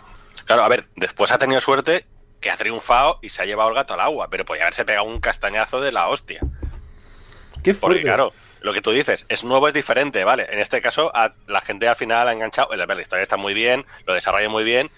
[0.45, 2.07] Claro, a ver, después ha tenido suerte
[2.41, 5.07] que ha triunfado y se ha llevado el gato al agua, pero podía haberse pegado
[5.07, 6.41] un castañazo de la hostia.
[7.63, 8.03] Qué Porque fuerte.
[8.03, 10.47] claro, lo que tú dices, es nuevo, es diferente, ¿vale?
[10.51, 13.55] En este caso, a- la gente al final ha enganchado, ver, la historia está muy
[13.55, 14.91] bien, lo desarrolla muy bien,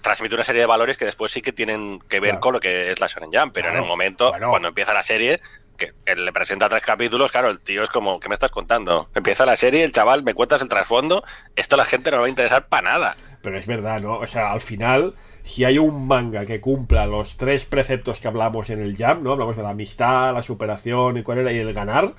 [0.00, 2.40] transmite una serie de valores que después sí que tienen que ver Claro.
[2.40, 4.50] con lo que es la Shonen Jump, pero en el momento, bueno.
[4.50, 5.40] cuando empieza la serie,
[5.78, 9.08] que le presenta tres capítulos, claro, el tío es como, ¿qué me estás contando?
[9.14, 11.24] Empieza la serie, el chaval, me cuentas el trasfondo,
[11.56, 13.16] esto a la gente no le va a interesar para nada.
[13.42, 14.18] Pero es verdad, ¿no?
[14.18, 18.70] O sea, al final, si hay un manga que cumpla los tres preceptos que hablamos
[18.70, 19.32] en el Jam, ¿no?
[19.32, 22.12] Hablamos de la amistad, la superación y cuál era y el ganar.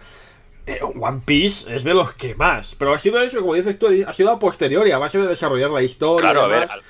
[0.68, 2.76] Eh, One Piece es de los que más.
[2.76, 5.70] Pero ha sido eso, como dices tú, ha sido a posteriori, a base de desarrollar
[5.72, 6.22] la historia.
[6.32, 6.82] Claro, a ver, al-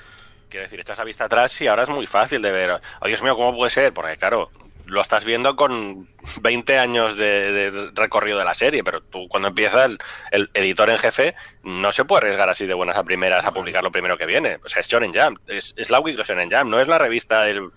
[0.48, 2.80] quiero decir, echas la vista atrás y ahora es muy fácil de ver.
[3.00, 3.92] Oh, Dios mío, ¿cómo puede ser?
[3.92, 4.50] Porque, claro,
[4.86, 6.08] lo estás viendo con
[6.40, 9.98] 20 años de, de recorrido de la serie, pero tú cuando empieza el,
[10.30, 11.34] el editor en jefe
[11.64, 14.58] no se puede arriesgar así de buenas a primeras a publicar lo primero que viene.
[14.64, 17.42] O sea, es Shonen Jump, es, es la Weekly Shonen Jump, no es la revista
[17.42, 17.70] del...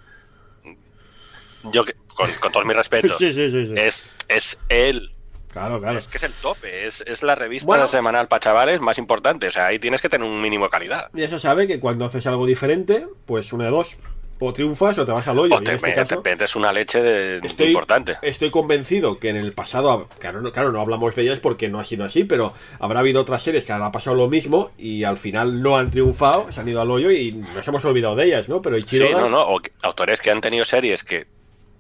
[1.74, 1.84] Yo,
[2.16, 3.74] con, con todos mis respetos, Sí, sí, sí, sí.
[3.76, 5.12] es, es el...
[5.52, 5.98] Claro, claro.
[5.98, 7.88] Es que es el tope, es, es la revista Bueno.
[7.88, 9.48] semanal para chavales más importante.
[9.48, 11.10] O sea, ahí tienes que tener un mínimo de calidad.
[11.14, 13.98] Ya se sabe que cuando haces algo diferente, pues una de dos.
[14.42, 15.54] O triunfas o te vas al hoyo.
[15.54, 18.18] O Y te, este me- caso, te metes una leche de, Estoy, importante.
[18.22, 21.78] estoy convencido que en el pasado, claro no, claro, no hablamos de ellas porque no
[21.78, 25.18] ha sido así, pero habrá habido otras series que habrá pasado lo mismo y al
[25.18, 28.48] final no han triunfado, se han ido al hoyo y nos hemos olvidado de ellas,
[28.48, 28.62] ¿no?
[28.62, 29.42] Pero Sí, Ichiro no, no.
[29.42, 31.28] O autores que han tenido series que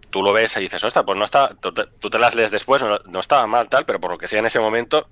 [0.09, 1.55] tú lo ves y dices, ostras, pues no está.
[1.59, 4.17] Tú te, tú te las lees después, no, no estaba mal, tal, pero por lo
[4.17, 5.07] que sea en ese momento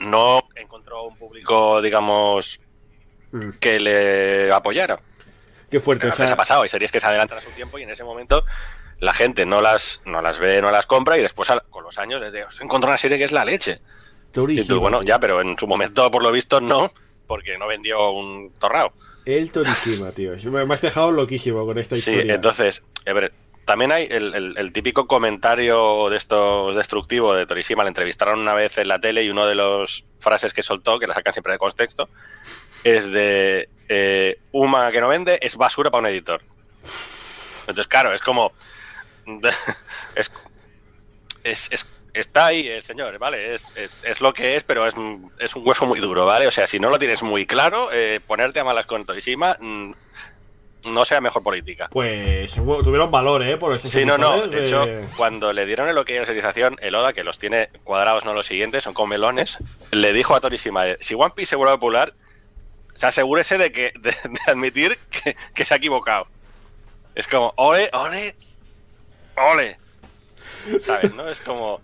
[0.00, 2.60] no encontró un público, digamos,
[3.30, 3.50] Mm.
[3.60, 5.00] que le apoyara.
[5.70, 6.02] qué fuerte.
[6.06, 7.90] Pero o sea, ha pasado, hay series que se adelantan a su tiempo y en
[7.90, 8.42] ese momento
[9.00, 12.22] la gente no las, no las ve, no las compra y después con los años
[12.22, 13.80] les digo, encontró una serie que es la leche.
[13.82, 15.08] Y Torishima, tú, bueno, tío.
[15.08, 16.90] ya, pero en su momento, por lo visto, no,
[17.26, 18.94] porque no vendió un torrao.
[19.26, 20.32] El Torishima, tío.
[20.50, 22.34] Me me has dejado loquísimo con esta Sí, historia.
[22.36, 23.34] entonces, a ver,
[23.68, 27.82] también hay el, típico comentario de estos destructivo de Torishima.
[27.82, 31.06] Le entrevistaron una vez en la tele y una de las frases que soltó, que
[31.06, 32.08] la sacan siempre de contexto,
[32.82, 36.40] es de eh, un que no vende es basura para un editor.
[37.60, 38.54] Entonces, claro, es como.
[40.14, 40.32] es,
[41.44, 43.54] es- es- está ahí el señor, ¿vale?
[43.54, 43.70] Es,
[44.02, 44.94] es, lo que es, pero es,
[45.38, 46.46] es un hueso muy duro, ¿vale?
[46.46, 49.92] O sea, si no lo tienes muy claro, eh, ponerte a malas con Torishima mm,
[50.86, 51.88] no sea mejor política.
[51.90, 53.56] Pues bueno, tuvieron valor, ¿eh?
[53.56, 54.44] Por Sí, no, no.
[54.44, 57.38] editores De hecho, cuando le dieron el ok a la serialización, el Oda, que los
[57.38, 59.58] tiene cuadrados, no los siguientes, son con melones,
[59.90, 62.14] le dijo a Torishima, eh, si One Piece se vuelve popular,
[62.94, 66.26] se asegúrese de que de, de admitir que, que se ha equivocado.
[67.14, 68.34] Es como, ole, ole,
[69.36, 69.76] ole.
[70.84, 71.14] ¿Sabes?
[71.14, 71.28] ¿No?
[71.28, 71.80] Es como,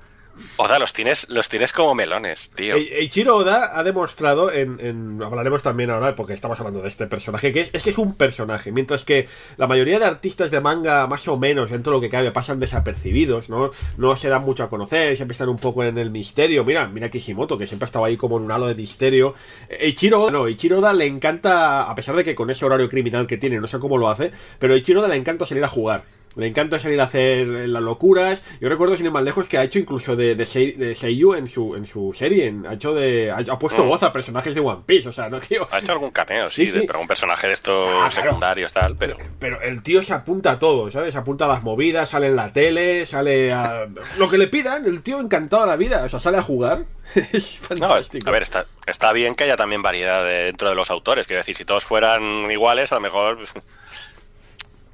[0.57, 2.77] Oda, los tienes, los tienes como melones, tío.
[2.77, 7.07] E- Eiichiro Oda ha demostrado en, en- Hablaremos también ahora, porque estamos hablando de este
[7.07, 8.73] personaje, que es, es que es un personaje.
[8.73, 12.09] Mientras que la mayoría de artistas de manga, más o menos, dentro de lo que
[12.11, 13.71] cabe, pasan desapercibidos, ¿no?
[13.97, 16.65] No se dan mucho a conocer, siempre están un poco en el misterio.
[16.65, 19.35] Mira, mira Kishimoto, que siempre ha estado ahí como en un halo de misterio.
[19.69, 23.27] Eiichiro Oda, no, Eiichiro Oda le encanta, a pesar de que con ese horario criminal
[23.27, 26.05] que tiene, no sé cómo lo hace, pero Eiichiro Oda le encanta salir a jugar.
[26.37, 28.43] Le encanta salir a hacer las locuras.
[28.61, 31.35] Yo recuerdo, sin ir más lejos, que ha hecho incluso de, de, sei- de Seiyu
[31.35, 32.47] en su, en su serie.
[32.47, 33.31] en- ha hecho de.
[33.31, 33.89] Ha, ha puesto Mm.
[33.89, 35.09] voz a personajes de One Piece.
[35.09, 35.67] O sea, no, tío.
[35.71, 38.29] Ha hecho algún cameo, sí, Sí, de- pero un personaje de estos Ah, claro.
[38.29, 39.17] secundarios, tal, pero.
[39.39, 41.13] Pero el tío se apunta a todo, ¿sabes?
[41.15, 43.87] Se apunta a las movidas, sale en la tele, sale a.
[44.19, 46.03] Lo que le pidan, el tío encantado a la vida.
[46.05, 46.85] O sea, sale a jugar.
[47.15, 48.29] es No, fantástico.
[48.29, 51.27] a ver, está, está bien que haya también variedad de- dentro de los autores.
[51.27, 53.39] Quiero decir, si todos fueran iguales, a lo mejor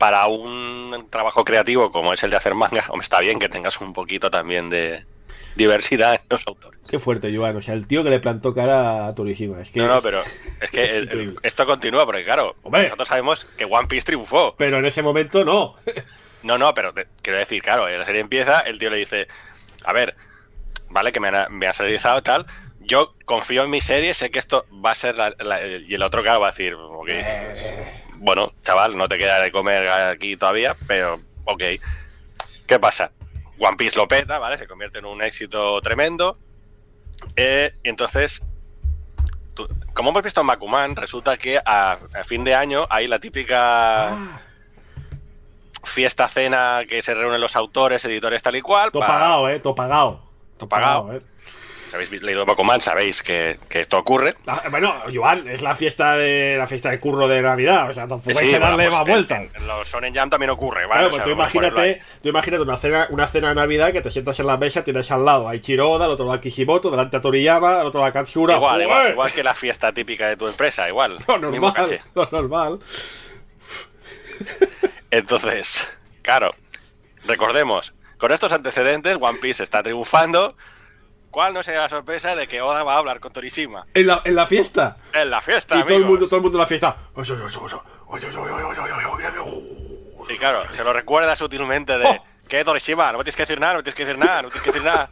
[0.01, 3.93] para un trabajo creativo como es el de hacer manga, está bien que tengas un
[3.93, 5.05] poquito también de
[5.57, 6.81] diversidad en los autores.
[6.89, 7.55] Qué fuerte, Joan.
[7.57, 9.61] O sea, el tío que le plantó cara a Torishima.
[9.61, 10.21] Es que No, no, es- pero
[10.63, 11.37] es que es el- increíble.
[11.43, 12.85] esto continúa porque, claro, Hombre.
[12.85, 14.55] nosotros sabemos que One Piece triunfó.
[14.57, 15.75] Pero en ese momento no.
[16.43, 19.29] No, no, pero te- quiero decir, claro, la serie empieza, el tío le dice,
[19.85, 20.17] a ver,
[20.89, 22.47] vale, que me, han- me has realizado tal,
[22.81, 26.03] yo confío en mi serie, sé que esto va a ser la, la- y el
[26.03, 27.93] otro, claro, va a decir, ok, Eh.
[28.21, 31.63] Bueno, chaval, no te queda de comer aquí todavía, pero ok.
[32.69, 33.11] ¿Qué pasa?
[33.59, 34.57] One Piece lo peta, ¿vale?
[34.57, 36.39] Se convierte en un éxito tremendo.
[37.37, 38.43] Eh, y entonces,
[39.55, 43.19] tú- como hemos visto en Bakuman, resulta que a, a fin de año hay la
[43.19, 44.41] típica Ah.
[45.85, 48.91] fiesta cena que se reúnen los autores, editores, tal y cual.
[48.93, 49.61] Todo pa- pagado, eh.
[49.61, 50.23] Todo pagado.
[50.57, 51.13] Todo pagado.
[51.15, 51.21] eh.
[51.91, 54.35] Si habéis leído Bakuman, sabéis que, que esto ocurre.
[54.47, 58.07] Ah, Bueno, Joan, es la fiesta de la fiesta de curro de Navidad, o sea,
[58.07, 59.49] tampoco hay Sí, que bueno, darle pues más vueltas.
[59.67, 61.01] Los Shonen Jam también ocurre, ¿vale?
[61.01, 63.55] Claro, O pues sea, tú a ponerlo imagínate, tú imagínate una cena, una cena de
[63.57, 66.39] Navidad que te sientas en la mesa, tienes al lado a Ichiroda, al otro lado
[66.39, 68.55] a Kishimoto, delante a Toriyama, al otro lado a Katsura.
[68.55, 71.19] Igual, igual, igual que la fiesta típica de tu empresa, igual.
[71.27, 72.81] Lo mismo normal, lo normal.
[75.11, 75.89] Entonces,
[76.23, 76.51] claro,
[77.27, 80.57] recordemos, con estos antecedentes, One Piece está triunfando.
[81.31, 83.87] ¿Cuál no sería la sorpresa de que Oda va a hablar con Torishima?
[83.95, 84.97] En la, en la fiesta.
[85.13, 86.97] En la fiesta, y todo el mundo, todo el mundo en la fiesta.
[90.29, 92.27] Y claro, se lo recuerda sutilmente de Oh.
[92.49, 93.13] ¿Qué, Torishima?
[93.13, 94.65] No me tienes que decir nada, no me tienes que decir nada, no me tienes
[94.65, 95.11] que decir nada.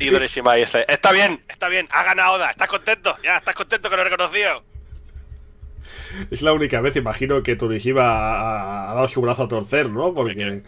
[0.00, 3.88] Y Torishima dice, está bien, está bien, ha ganado Oda, estás contento, ya, estás contento
[3.88, 4.64] que lo he reconocido.
[6.32, 10.12] Es la única vez, imagino, que Torishima ha, ha dado su brazo a torcer, ¿no?
[10.12, 10.62] Porque.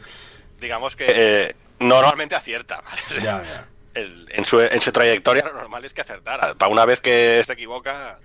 [0.61, 2.81] Digamos que eh, normalmente acierta.
[2.83, 3.21] ¿vale?
[3.21, 3.67] Ya, ya.
[4.01, 6.55] El- en, su, en su trayectoria lo normal es que acertara.
[6.55, 8.19] Para una vez que se equivoca...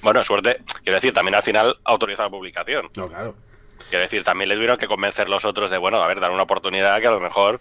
[0.00, 2.88] Bueno, suerte, quiero decir, también al final autoriza la publicación.
[2.96, 3.36] No, claro.
[3.88, 6.42] Quiero decir, también le tuvieron que convencer los otros de, bueno, a ver, dar una
[6.42, 7.60] oportunidad que a lo mejor,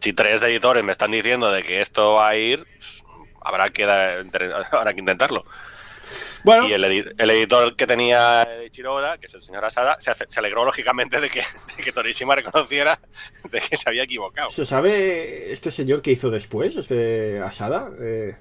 [0.00, 2.64] si tres editores me están diciendo de que esto va a ir,
[3.42, 4.24] habrá que, dar-
[4.72, 5.44] habrá que intentarlo.
[6.46, 10.12] Bueno, Y el, edi- el editor que tenía Chiroda, que es el señor Asada, se,
[10.38, 11.40] alegró lógicamente de que,
[11.76, 13.00] de que Torishima reconociera
[13.50, 14.48] de que se había equivocado.
[14.50, 17.90] ¿se sabe este señor que hizo después, este Asada?
[18.00, 18.36] Eh,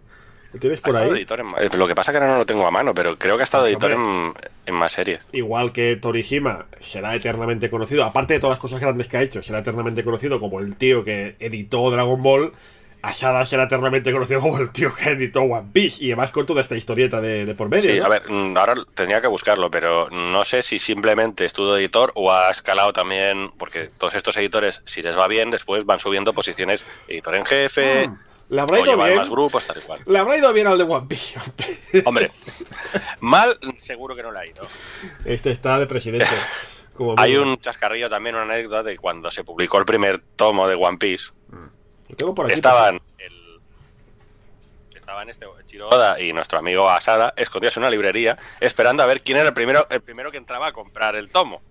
[0.54, 1.10] ¿Lo tienes por ahí?
[1.10, 3.18] editor en ma- eh, lo que pasa que ahora no lo tengo a mano, pero
[3.18, 5.20] creo que ha estado editor en más series.
[5.32, 9.42] Igual que Torishima será eternamente conocido, aparte de todas las cosas grandes que ha hecho,
[9.44, 12.54] será eternamente conocido como el tío que editó Dragon Ball.
[13.08, 16.62] Asada será eternamente conocido como el tío que editó One Piece y además con toda
[16.62, 17.92] esta historieta de, de por medio.
[17.92, 18.06] Sí, ¿no?
[18.06, 22.32] a ver, mm, ahora tendría que buscarlo, pero no sé si simplemente estuvo editor o
[22.32, 26.84] ha escalado también, porque todos estos editores, si les va bien, después van subiendo posiciones
[27.08, 28.18] editor en jefe, Mm,
[28.50, 29.16] Le habrá ido bien.
[29.18, 30.00] más grupos, tal y cual.
[30.06, 31.40] Le habrá ido bien al de One Piece.
[32.06, 32.30] hombre.
[33.20, 34.68] Mal seguro que no le ha ido.
[35.26, 36.28] Este está de presidente.
[36.94, 40.76] Como Hay un chascarrillo también, una anécdota de cuando se publicó el primer tomo de
[40.76, 41.32] One Piece.
[42.10, 42.54] Lo tengo por aquí.
[42.54, 43.60] Estaban el,
[44.96, 49.38] estaban este Chiroda y nuestro amigo Asada escondidos en una librería esperando a ver quién
[49.38, 51.62] era el primero, el primero que entraba a comprar el tomo.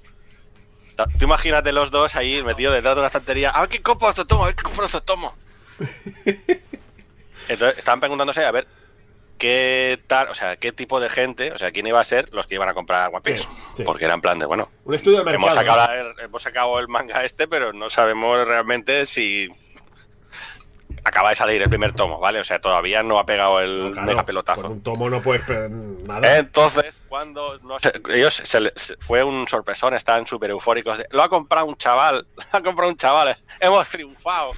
[1.19, 3.51] Tú imagínate los dos ahí metidos detrás de una estantería.
[3.51, 5.35] A ver qué compro este tomo, a ver qué compro este tomo.
[7.49, 8.67] Entonces estaban preguntándose a ver
[9.39, 12.47] qué tal, o sea, qué tipo de gente, o sea, quién iba a ser los
[12.47, 13.43] que iban a comprar One Piece.
[13.43, 13.83] Sí, sí.
[13.83, 15.47] Porque era en plan de, bueno, Un estudio de mercado.
[15.47, 19.49] hemos sacado, hemos sacado el manga este, pero no sabemos realmente si
[21.05, 22.41] acaba de salir el primer tomo, ¿vale?
[22.41, 24.63] O sea, todavía no ha pegado el No, claro, mega pelotazo.
[24.63, 25.43] Con un tomo no puedes
[26.09, 26.39] nada.
[26.39, 30.99] Entonces, cuando no sé, ellos se les- fue un sorpresón, están súper eufóricos.
[30.99, 34.53] de, lo ha comprado un chaval, lo ha comprado un chaval, hemos triunfado.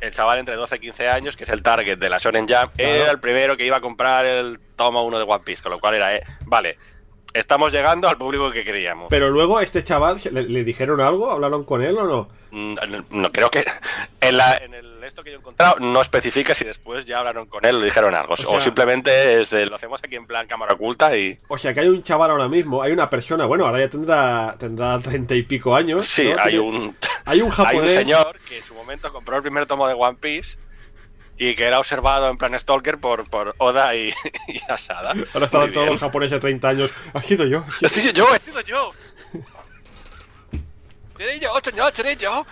[0.00, 2.70] El chaval entre 12 y 15 años, que es el target de la Shonen Claro.
[2.76, 5.78] era el primero que iba a comprar el tomo 1 de One Piece, con lo
[5.80, 6.78] cual era, eh, vale,
[7.32, 9.06] estamos llegando al público que queríamos.
[9.08, 11.30] Pero luego este chaval, ¿se- ¿le, le dijeron algo?
[11.30, 12.28] ¿Hablaron con él o no?
[12.56, 12.76] Mm,
[13.10, 13.64] no, creo que
[14.20, 17.46] en, la, en el esto que yo he encontrado no especifica si después ya hablaron
[17.46, 18.34] con él o le dijeron algo.
[18.34, 21.38] O, sea- simplemente es de, lo hacemos aquí en plan cámara oculta y...
[21.48, 24.56] O sea que hay un chaval ahora mismo, hay una persona, bueno, ahora ya tendrá
[24.58, 26.06] tendrá treinta y pico años.
[26.06, 26.42] Sí, ¿no?
[26.42, 27.94] hay un, hay un japonés.
[27.94, 30.56] señor que en su momento compró el primer tomo de One Piece
[31.38, 34.08] y que era observado en plan Stalker por, por Oda y,
[34.48, 35.14] y Asada.
[35.34, 36.90] Ahora estaban todos los japoneses de 30 años.
[37.12, 37.64] Ha sido yo.
[37.84, 38.92] ha sido yo, he sido yo.
[41.16, 42.46] Seré yo, señor, seré yo.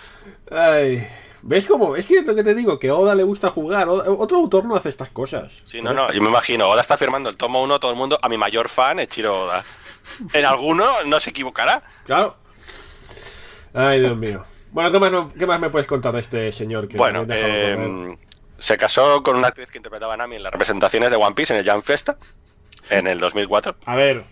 [0.51, 1.07] Ay,
[1.41, 1.95] ¿ves cómo?
[1.95, 3.87] Es que es lo que te digo, que a Oda le gusta jugar.
[3.89, 5.63] Oda- otro autor no hace estas cosas.
[5.65, 8.17] Sí, no, no, yo me imagino, Oda está firmando el tomo 1, todo el mundo,
[8.21, 9.63] a mi mayor fan, Echiro Oda.
[10.33, 11.83] En alguno no se equivocará.
[12.05, 12.35] Claro.
[13.73, 14.45] Ay, Dios mío.
[14.71, 18.17] Bueno, ¿qué más, no- qué más me puedes contar de este señor que Bueno, eh,
[18.57, 21.53] se casó con una actriz que interpretaba a Nami en las representaciones de One Piece
[21.53, 22.17] en el Jam Festa
[22.89, 23.75] en el 2004.
[23.85, 24.25] A ver,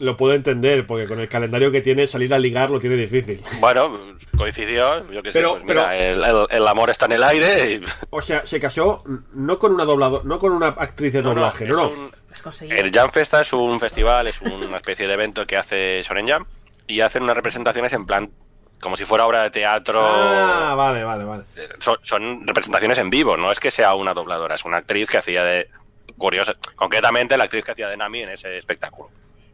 [0.00, 3.40] lo puedo entender, porque con el calendario que tiene, salir a ligar lo tiene difícil.
[3.60, 3.96] Bueno,
[4.36, 7.72] coincidió, yo qué sé, Pero- pues mira, el, el- el amor está en el aire
[7.74, 7.84] y...
[8.10, 11.66] O sea, se casó no con una doblado, no con una actriz de No, doblaje,
[11.66, 12.10] no, un-
[12.70, 16.46] el Jam Festa es un festival, es una especie de evento que hace Shonen Jam
[16.86, 18.30] y hacen unas representaciones en plan
[18.80, 20.00] como si fuera obra de teatro.
[20.02, 21.44] Ah, vale, vale, vale.
[21.80, 25.18] Son, son representaciones en vivo, no es que sea una dobladora, es una actriz que
[25.18, 25.68] hacía de
[26.16, 29.10] curiosa, concretamente la actriz que hacía de Nami en ese espectáculo.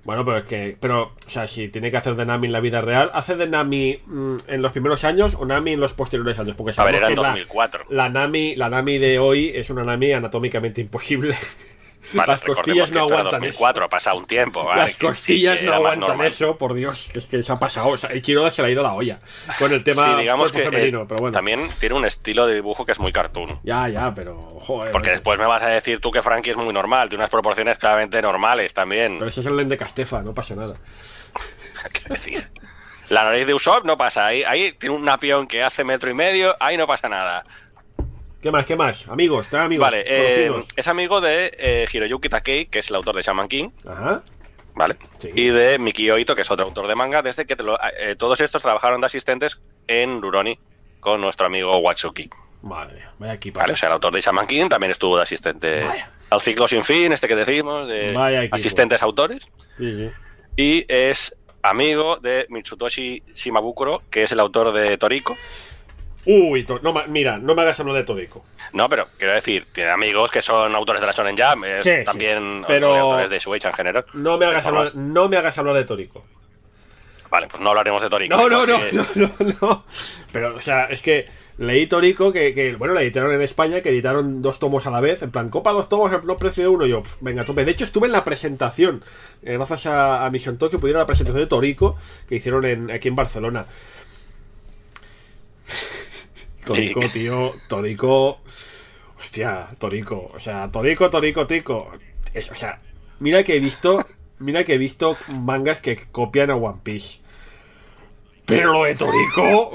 [0.07, 2.61] Bueno, pero es que, pero, o sea, si tiene que hacer de Nami en la
[2.61, 6.39] vida real, ¿hace de Nami mm, en los primeros años o Nami en los posteriores
[6.39, 6.55] años?
[6.57, 7.85] Porque A ver, sabemos era en que la- 2004.
[7.91, 11.35] La, Nami, la Nami de hoy es una Nami anatómicamente imposible.
[12.13, 14.61] Vale, Las costillas no aguantan 2004, ha pasado un tiempo.
[14.61, 14.69] eso.
[14.69, 14.83] ¿vale?
[14.83, 17.89] Las sí, costillas que no aguantan eso, por Dios, que es que se ha pasado.
[17.89, 19.19] O sea, Ichiroda se le ha ido la olla
[19.59, 21.33] con el tema Sí, digamos que femenino, eh, pero bueno.
[21.33, 23.61] también tiene un estilo de dibujo que es muy cartoon.
[23.65, 24.93] Ya, ya, pero joder.
[24.93, 27.79] Porque después me vas a decir tú que Frankie es muy normal, tiene unas proporciones
[27.79, 29.17] claramente normales también.
[29.19, 30.77] Pero ese es el Len de Castefa, no pasa nada.
[31.93, 32.51] Quiero decir.
[33.09, 36.15] La nariz de Usopp no pasa, ahí, ahí tiene un napión que hace metro y
[36.15, 37.45] medio, ahí no pasa nada.
[38.47, 38.65] ¿Qué más?
[38.65, 39.09] ¿Qué más?
[39.09, 39.85] Amigos, trae amigos.
[39.85, 43.71] Vale, eh, es amigo de eh, Hiroyuki Takei, que es el autor de Shaman King,
[43.85, 44.23] Ajá.
[44.77, 44.97] ¿vale?
[45.19, 45.33] Sí.
[45.35, 48.15] Y de Miki Oito, que es otro autor de manga, desde que te lo- eh,
[48.17, 50.61] todos estos trabajaron de asistentes en Ruroni
[51.01, 52.31] con nuestro amigo Watsuki.
[52.63, 53.59] Mía, vaya equipo.
[53.59, 56.13] Vale, o sea, el autor de Shaman King también estuvo de asistente Vaya.
[56.31, 59.49] al ciclo sin fin, este que decimos, de Vaya asistentes autores.
[59.77, 60.11] Sí, sí.
[60.57, 65.37] Y es amigo de Mitsutoshi Shimabukuro, que es el autor de Toriko.
[66.27, 68.45] Uy, no, mira, no me hagas hablar de Toriko.
[68.73, 71.91] No, pero quiero decir, tiene amigos que son autores de la Shonen Jam, es Sí,
[72.01, 74.05] sí, también pero- autores de Shueisha en general.
[74.15, 76.25] No me hagas hablar, no me hagas hablar de Toriko.
[77.31, 78.37] Vale, pues no hablaremos de Toriko.
[78.37, 79.85] No, no, no, no, no, no.
[80.33, 81.27] Pero, o sea, es que
[81.59, 85.01] leí Toriko que, que, bueno, la editaron en España, que editaron dos tomos a la
[85.01, 86.87] vez, en plan, copa dos tomos, no precio de uno.
[86.87, 87.65] Y yo, venga, tope.
[87.65, 89.05] De hecho, estuve en la presentación,
[89.43, 91.97] eh, gracias a, a Mission Tokyo, pudieron la presentación de Toriko
[92.29, 93.67] que hicieron en, aquí en Barcelona.
[96.67, 98.41] Toriko, Y- tío, Toriko.
[99.19, 100.31] Hostia, Toriko.
[100.35, 101.91] O sea, Toriko, Toriko, Tico.
[102.35, 102.81] Es- o sea,
[103.21, 104.05] mira que he visto.
[104.39, 107.21] Mira que he visto mangas que copian a One Piece.
[108.45, 109.73] Pero lo de Toriko.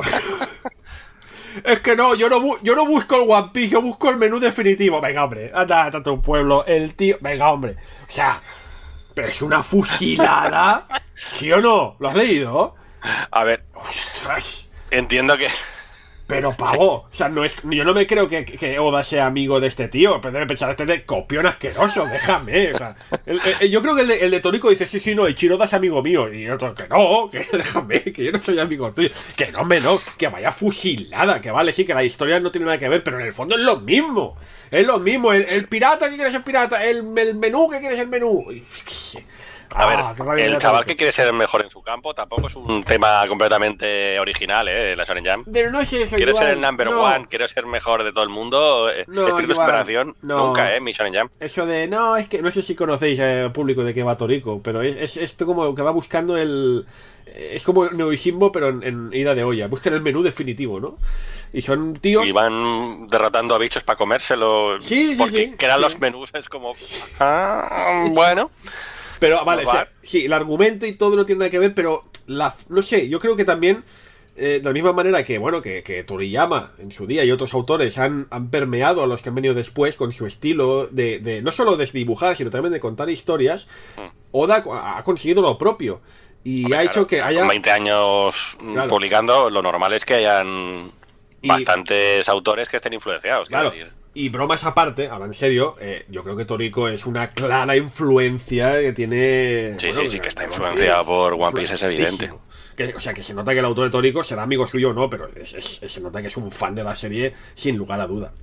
[1.64, 4.18] es que no, yo no, bu- yo no busco el One Piece, yo busco el
[4.18, 5.02] menú definitivo.
[5.02, 6.64] Venga, hombre, anda, a tu pueblo.
[6.66, 7.18] El tío.
[7.22, 7.76] Venga, hombre.
[8.08, 8.40] O sea,
[9.16, 10.88] pero es una fusilada.
[11.16, 11.96] ¿Sí o no?
[12.00, 12.76] ¿Lo has leído?
[13.32, 14.70] A ver, Ostras.
[14.92, 15.48] entiendo que.
[16.32, 19.60] Pero pavo, o sea, no es, yo no me creo que, que Oda sea amigo
[19.60, 23.70] de este tío, pero debe pensar, este de copión asqueroso, déjame, o sea, el- el-
[23.70, 26.02] yo creo que el de, el de Toriko dice, sí, sí, no, Ichiroda es amigo
[26.02, 29.66] mío, y otro, que no, que déjame, que yo no soy amigo tuyo, que no,
[29.66, 32.88] me no, que vaya fusilada, que vale, sí, que la historia no tiene nada que
[32.90, 34.38] ver, pero en el fondo es lo mismo,
[34.72, 38.08] es lo mismo, el, pirata que quiere ser pirata, el, el menú que quiere ser
[38.08, 39.26] menú, y, qué sé.
[39.74, 42.48] A Ah, ver, me el chaval que quiere ser el mejor en su campo tampoco
[42.48, 44.96] es un tema completamente original, ¿eh?
[44.96, 45.46] La Shonen Jam.
[45.52, 47.02] Pero no es eso Quiero igual, ser el number no.
[47.04, 48.90] one, quiero ser mejor de todo el mundo.
[48.90, 50.48] eh, No, espíritu de igual, superación, no.
[50.48, 50.82] nunca, ¿eh?
[50.82, 51.30] Mi Shonen Jam.
[51.40, 54.62] Eso de, no, es que no sé si conocéis al público de qué va Torico,
[54.64, 56.86] pero es, es esto como que va buscando el.
[57.26, 59.68] Es como Neoisimo, pero en, en ida de olla.
[59.68, 60.98] Buscan el menú definitivo, ¿no?
[61.54, 62.26] Y son tíos.
[62.28, 64.82] Y van derrotando a bichos para comérselo.
[64.82, 65.82] Sí, sí, porque sí, crean sí.
[65.84, 66.74] los menús, es como.
[67.20, 68.52] Ah, bueno.
[69.22, 72.04] Pero vale, o sea, sí, el argumento y todo no tiene nada que ver, pero
[72.28, 73.84] la, no sé, yo creo que también.
[74.36, 77.54] eh, de la misma manera que, bueno, que, que Toriyama en su día y otros
[77.54, 81.42] autores han, han permeado a los que han venido después con su estilo de, de
[81.42, 83.68] no solo de dibujar, sino también de contar historias,
[84.32, 84.64] Oda
[84.98, 86.02] ha conseguido lo propio.
[86.44, 86.66] Y Mm.
[86.66, 87.40] Hombre, ha hecho que haya.
[87.42, 88.90] Con 20 años mm, Claro.
[88.90, 90.92] publicando, lo normal es que hayan
[91.44, 93.48] Y- bastantes autores que estén influenciados.
[93.50, 93.70] Claro.
[93.72, 93.92] decir.
[94.14, 98.80] Y bromas aparte, ahora en serio, eh, yo creo que Toriko es una clara influencia
[98.82, 99.76] que tiene.
[99.80, 102.30] Sí, bueno, sí, sí, que está One influenciado por One Piece, es evidente.
[102.76, 104.94] Que, o sea, que se nota que el autor de Toriko será amigo suyo o
[104.94, 108.02] no, pero es- es- se nota que es un fan de la serie sin lugar
[108.02, 108.34] a duda.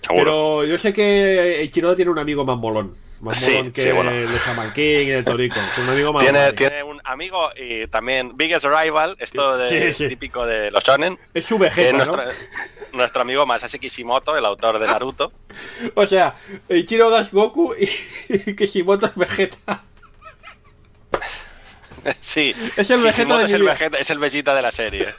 [0.00, 0.16] Seguro.
[0.16, 2.96] Pero yo sé que Ichiroda tiene un amigo más molón.
[3.22, 4.10] Más Sí, que sí, bueno.
[4.10, 5.54] el de Shaman King y el Toriko.
[5.76, 10.44] Tiene un amigo más Tiene, un amigo y también Biggest Rival, esto de, Sí, típico
[10.44, 12.16] de los shonen, Es su que es vegeta, ¿no?
[12.16, 12.46] nuestro,
[12.94, 15.32] nuestro amigo Masashi Kishimoto, el autor de Naruto.
[15.94, 16.34] O sea,
[16.68, 19.84] Ichiroda es Goku y, Kishimoto es Vegeta.
[22.20, 23.62] Sí, Es el Vegeta de es el.
[23.62, 25.14] Vegeta, es el Vegeta de la serie.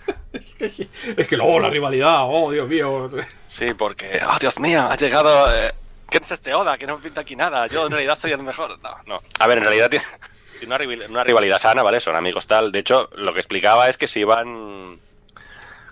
[0.60, 3.10] Es que luego la rivalidad, oh Dios mío.
[3.48, 5.56] Sí, porque, oh Dios mío, ha llegado.
[5.56, 5.72] Eh,
[6.14, 6.78] ¿Qué es este Oda?
[6.78, 7.66] Que no pinta aquí nada.
[7.66, 8.80] Yo en realidad soy el mejor.
[8.84, 9.18] No, no.
[9.40, 10.06] A ver, en realidad tiene,
[10.68, 12.00] una, rival- una rivalidad sana, ¿vale?
[12.00, 12.72] Son amigos tal.
[12.72, 15.00] De hecho, lo que explicaba es que si iban.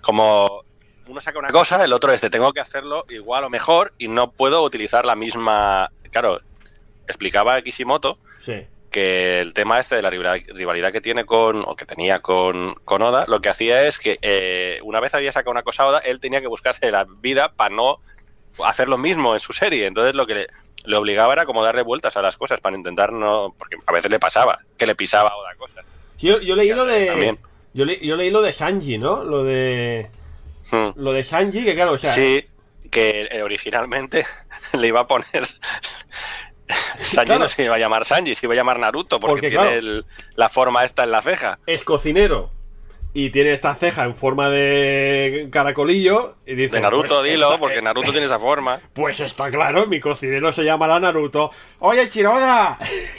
[0.00, 0.62] Como
[1.06, 4.06] uno saca una cosa, el otro es de tengo que hacerlo igual o mejor y
[4.08, 5.90] no puedo utilizar la misma.
[6.12, 6.40] Claro,
[7.08, 8.66] explicaba Kishimoto Sí.
[8.90, 12.74] que el tema este de la rivalidad, rivalidad que tiene con, o que tenía con,
[12.84, 15.86] con Oda, lo que hacía es que eh, una vez había sacado una cosa a
[15.86, 17.98] Oda, él tenía que buscarse la vida para no
[18.64, 19.86] hacer lo mismo en su serie.
[19.86, 20.46] Entonces lo que le,
[20.84, 23.54] le obligaba era como darle vueltas a las cosas para intentar no...
[23.58, 25.84] Porque a veces le pasaba, que le pisaba a Oda cosas.
[26.16, 27.06] Sí, Yo, yo leí lo de.
[27.06, 27.38] También.
[27.74, 29.24] Yo, le- yo leí lo de Sanji, ¿no?
[29.24, 30.10] Lo de.
[30.70, 30.90] Hmm.
[30.96, 32.12] Lo de Sanji, que claro, o sea.
[32.12, 32.46] sí,
[32.90, 34.24] que eh, originalmente
[34.78, 35.46] le iba a poner...
[36.98, 37.40] Sanji Claro.
[37.40, 39.78] no se iba a llamar Sanji, se iba a llamar Naruto porque, Porque, tiene claro.
[39.78, 40.04] el-
[40.36, 41.58] la forma esta en la ceja.
[41.66, 42.50] Es cocinero.
[43.14, 46.36] Y tiene esta ceja en forma de caracolillo.
[46.46, 48.80] Y dice, De Naruto, pues, dilo, esta- porque Naruto tiene esa forma.
[48.94, 51.50] Pues está claro, mi cocinero se llamará Naruto.
[51.80, 52.78] Oye, Chiroda,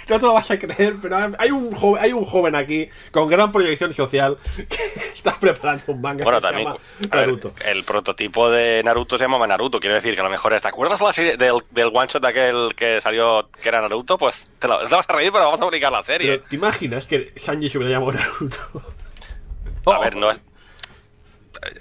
[0.10, 3.28] no te lo vas a creer, pero hay un, joven, hay un joven aquí con
[3.28, 6.68] gran proyección social que está preparando un manga Bueno, que también.
[6.70, 7.54] se llama a ver, Naruto.
[7.66, 9.80] el prototipo de Naruto se llamaba Naruto.
[9.80, 10.64] Quiero decir que a lo mejor es.
[10.64, 14.18] ¿Te acuerdas la serie del, del one shot aquel que salió que era Naruto?
[14.18, 16.40] Pues te, lo, te vas a reír, pero vamos a publicar la serie.
[16.40, 18.58] ¿te imaginas que Sanji se hubiera llamado Naruto?
[19.92, 20.42] a ver, no es.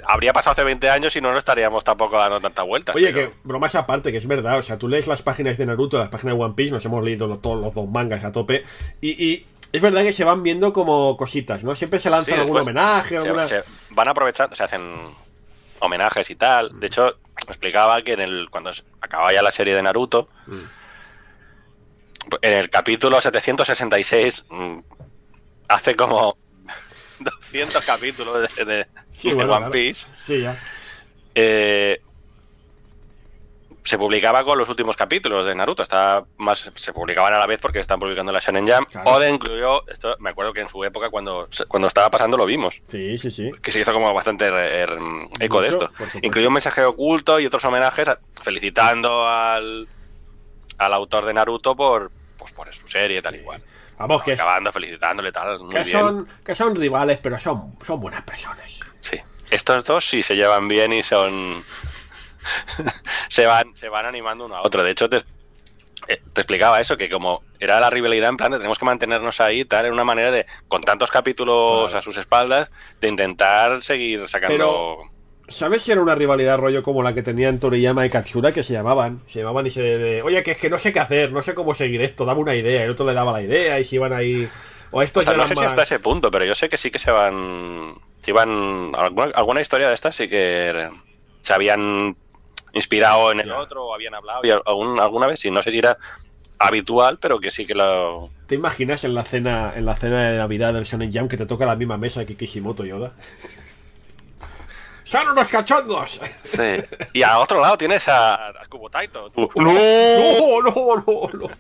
[0.07, 2.93] Habría pasado hace 20 años y no nos estaríamos tampoco dando tanta vuelta.
[2.95, 4.59] Oye, pero- que bromas aparte, que es verdad.
[4.59, 7.03] O sea, tú lees las páginas de Naruto, las páginas de One Piece, nos hemos
[7.05, 8.63] leído los- todos los dos mangas a tope.
[9.01, 11.75] Y, y es verdad que se van viendo como cositas, ¿no?
[11.75, 13.43] Siempre se lanzan Sí, algún homenaje, alguna.
[13.43, 14.83] se van aprovechando, se hacen
[15.81, 16.79] homenajes y tal.
[16.79, 17.17] De hecho,
[17.49, 20.29] explicaba que en el cuando acababa ya la serie de Naruto,
[22.41, 24.79] en el capítulo 766 mm,
[25.69, 26.37] hace como
[27.25, 29.73] 200 capítulos de, de- Sí, de bueno, One claro.
[29.73, 30.07] Piece.
[30.25, 30.57] Sí, ya.
[31.35, 32.01] eh,
[33.85, 35.83] se publicaba con los últimos capítulos de Naruto.
[35.83, 38.89] Está más, se publicaban a la vez porque están publicando la Shonen Jump.
[38.89, 39.11] Claro.
[39.11, 42.81] Oda incluyó, esto me acuerdo que en su época cuando, cuando estaba pasando lo vimos
[42.87, 43.51] Sí, sí, sí.
[43.61, 44.87] que se hizo como bastante eh,
[45.41, 45.91] eco de esto.
[46.23, 49.89] Incluyó un mensaje oculto y otros homenajes a- felicitando al,
[50.79, 53.61] al autor de Naruto por, pues, por su serie tal y cual.
[54.07, 55.59] Vamos, que, es- Acabando, felicitándole tal.
[55.61, 55.91] Muy que bien.
[55.91, 58.81] son, que son rivales, pero son, son buenas personas.
[59.01, 59.21] Sí.
[59.51, 61.63] Estos dos sí se llevan bien y son.
[63.29, 64.83] se van se van animando uno a otro.
[64.83, 65.19] De hecho, te,
[66.09, 69.41] eh, te explicaba eso, que como era la rivalidad en plan de tenemos que mantenernos
[69.41, 71.99] ahí, tal, en una manera de, con tantos capítulos Claro.
[71.99, 74.55] a sus espaldas, de intentar seguir sacando.
[74.57, 75.12] Pero-
[75.53, 78.73] ¿Sabes si era una rivalidad rollo como la que tenían Toriyama y Katsura que se
[78.73, 79.21] llamaban?
[79.27, 79.83] Se llamaban y se...
[79.83, 82.41] de, Oye, que es que no sé qué hacer, no sé cómo seguir esto, dame
[82.41, 82.83] una idea.
[82.83, 84.49] El otro le daba la idea y se iban ahí...
[84.91, 86.77] O estos O sea, ya no sé si hasta ese punto, pero yo sé que
[86.77, 87.95] sí que se van.
[88.21, 88.93] Se iban.
[88.95, 90.91] Alguna, alguna historia de estas sí que
[91.41, 92.15] se habían
[92.75, 95.79] inspirado en el otro o habían hablado y algún- alguna vez, y no sé si
[95.79, 95.97] era
[96.59, 98.29] habitual, pero que sí que lo.
[98.47, 101.47] ¿Te imaginas en la cena en la cena de Navidad del Shonen Jam que te
[101.47, 103.13] toca la misma mesa que Kishimoto y Oda?
[105.13, 106.21] ¡Son unos cachondos!
[106.45, 106.77] Sí.
[107.13, 109.31] Y a otro lado tienes a, a Kubo Taito.
[109.37, 109.51] ¡No!
[109.55, 111.51] ¡No, no, no, no!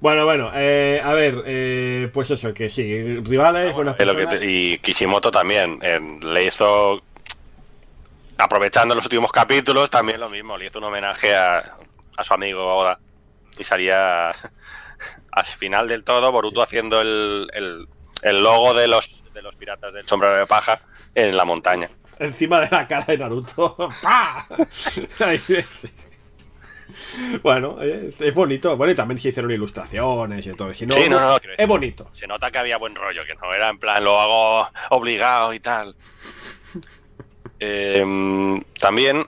[0.00, 4.40] Bueno, bueno, eh, a ver, eh, pues eso, que sí, rivales, buenas lo que personas.
[4.40, 7.02] te- y Kishimoto también eh, le hizo.
[8.38, 11.76] Aprovechando los últimos capítulos, también lo mismo, le hizo un homenaje a,
[12.16, 12.98] a su amigo Oda.
[13.58, 14.30] Y salía
[15.32, 17.86] al final del todo Boruto haciendo el, el,
[18.22, 20.80] el logo de los, de los piratas del sombrero de paja
[21.14, 21.88] en la montaña.
[22.18, 23.76] Encima de la cara de Naruto.
[24.02, 24.46] ¡Pah!
[27.42, 28.76] Bueno, eh, es, es bonito.
[28.76, 30.72] Bueno, y también se hicieron ilustraciones y todo.
[30.74, 32.08] Si no, Sí, no, no, es decir- bonito.
[32.12, 35.60] Se nota que había buen rollo, que no era en plan lo hago obligado y
[35.60, 35.96] tal.
[37.64, 39.24] Eh, también,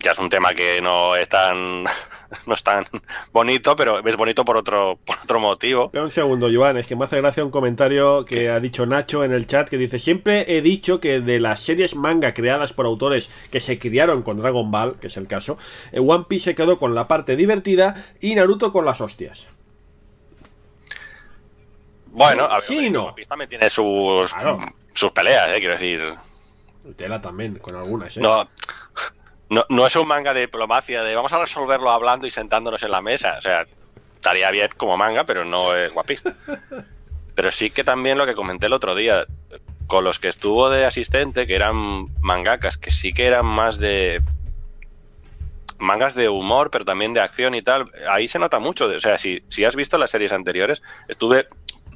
[0.00, 1.84] ya es un tema que no es tan
[2.46, 2.84] no es tan
[3.32, 5.90] bonito, pero es bonito por otro, por otro motivo.
[5.94, 9.32] Un segundo, Joan, es que me hace gracia un comentario que ha dicho Nacho en
[9.32, 13.30] el chat que dice: Siempre he dicho que de las series manga creadas por autores
[13.50, 15.58] que se criaron con Dragon Ball, que es el caso,
[15.92, 19.48] eh, One Piece se quedó con la parte divertida y Naruto con las hostias.
[22.06, 23.04] Bueno, a ver, Sí, no.
[23.06, 24.58] One Piece también tiene sus, Claro.
[24.92, 25.58] sus peleas, ¿eh?
[25.58, 26.14] quiero decir.
[26.96, 28.20] Tela también, con algunas, ¿eh?
[28.20, 28.48] No,
[29.50, 32.90] no, no es un manga de diplomacia de vamos a resolverlo hablando y sentándonos en
[32.90, 33.36] la mesa.
[33.38, 33.66] O sea,
[34.14, 36.32] estaría bien como manga, pero no es Piece.
[37.34, 39.24] Pero sí que también lo que comenté el otro día,
[39.86, 44.20] con los que estuvo de asistente, que eran mangakas, que sí que eran más de
[45.78, 48.86] mangas de humor, pero también de acción y tal, ahí se nota mucho.
[48.86, 51.48] O sea, si, si has visto las series anteriores, estuve,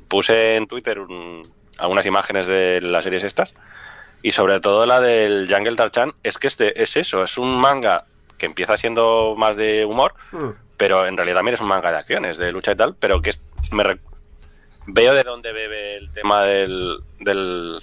[0.09, 1.43] puse en Twitter un-
[1.79, 3.55] algunas imágenes de las series estas,
[4.23, 8.05] y sobre todo la del Jungle Tarchan, es que este es eso, es un manga
[8.39, 10.49] que empieza siendo más de humor, Mm.
[10.77, 13.31] pero en realidad también es un manga de acciones, de lucha y tal, pero que
[13.31, 13.41] es-
[13.73, 13.99] me re-
[14.87, 17.81] veo de dónde bebe el tema del, del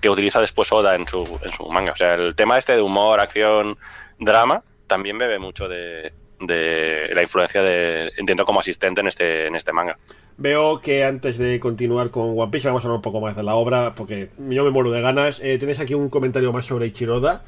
[0.00, 1.92] que utiliza después Oda en su, en su manga.
[1.92, 3.78] O sea, el tema este de humor, acción,
[4.18, 9.56] drama, también bebe mucho de, de la influencia de entiendo como asistente en este, en
[9.56, 9.96] este manga.
[10.36, 13.44] Veo que antes de continuar con One Piece vamos a hablar un poco más de
[13.44, 15.40] la obra porque yo me muero de ganas.
[15.40, 17.44] Eh, Tenéis aquí un comentario más sobre Ichiroda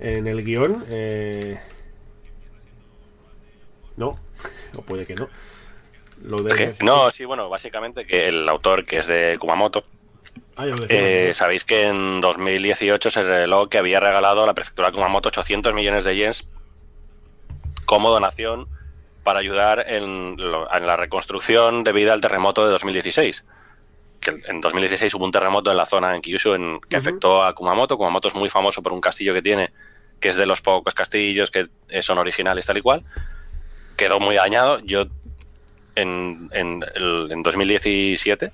[0.00, 0.84] en el guion.
[0.90, 1.58] eh,
[3.96, 4.18] No,
[4.76, 5.28] o puede que no.
[6.22, 6.74] Lo de...
[6.82, 9.84] No, sí, bueno, básicamente que el autor, que es de Kumamoto,
[10.58, 11.32] Ah, Eh.
[11.34, 15.72] Sabéis que en 2018 se reveló que había regalado a la prefectura de Kumamoto 800
[15.74, 16.46] millones de yens
[17.84, 18.66] como donación
[19.26, 23.44] para ayudar en, lo- en la reconstrucción debido al terremoto de 2016.
[24.20, 27.52] Que en 2016 hubo un terremoto en la zona en Kyushu en- que afectó a
[27.52, 27.96] Kumamoto.
[27.98, 29.72] Kumamoto es muy famoso por un castillo que tiene,
[30.20, 31.66] que es de los pocos castillos que
[32.02, 33.02] son originales tal y cual.
[33.96, 34.78] Quedó muy dañado.
[34.84, 35.06] Yo
[35.96, 38.52] en, en, el- en 2017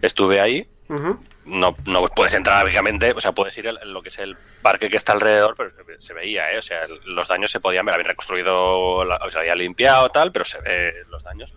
[0.00, 4.18] estuve ahí No, no puedes entrar lógicamente, o sea, puedes ir en lo que es
[4.18, 6.58] el parque que está alrededor, pero se veía, ¿eh?
[6.58, 10.44] O sea, los daños se podían ver, habían reconstruido, o sea, había limpiado tal, pero
[10.44, 11.54] se ve los daños.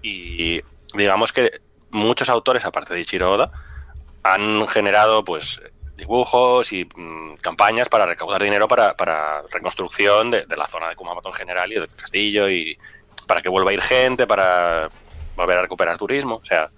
[0.00, 0.60] Y
[0.94, 1.60] digamos que
[1.90, 3.50] muchos autores, aparte de Ichiro Oda,
[4.22, 5.60] han generado pues
[5.96, 10.96] dibujos y mm, campañas para recaudar dinero para, para reconstrucción de, de la zona de
[10.96, 12.78] Kumamoto en general y del castillo y
[13.26, 14.88] para que vuelva a ir gente, para
[15.36, 16.70] volver a recuperar turismo, o sea,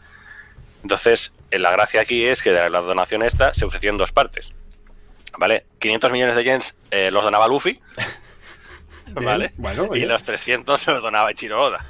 [0.84, 4.52] entonces, la gracia aquí es que de la donación esta se ofreció en dos partes.
[5.36, 5.66] ¿Vale?
[5.80, 7.80] 500 millones de yens eh, los donaba Luffy.
[9.08, 9.52] ¿Vale?
[9.56, 11.84] bueno, y los 300 los donaba Ichiro Oda.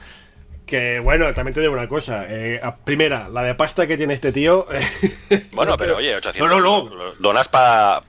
[0.66, 2.24] Que bueno, también te digo una cosa.
[2.28, 4.66] eh, a- primera, la de pasta que tiene este tío.
[5.52, 6.94] Bueno, pero oye, 800 No, no, no.
[6.94, 8.02] los donas para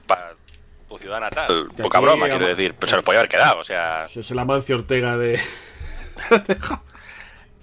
[0.88, 1.68] tu ciudad natal.
[1.76, 2.74] Que Poca aquí, broma, quiero decir.
[2.74, 4.04] Pues se los podía haber quedado, o sea.
[4.04, 5.38] Es el Amancio Ortega de.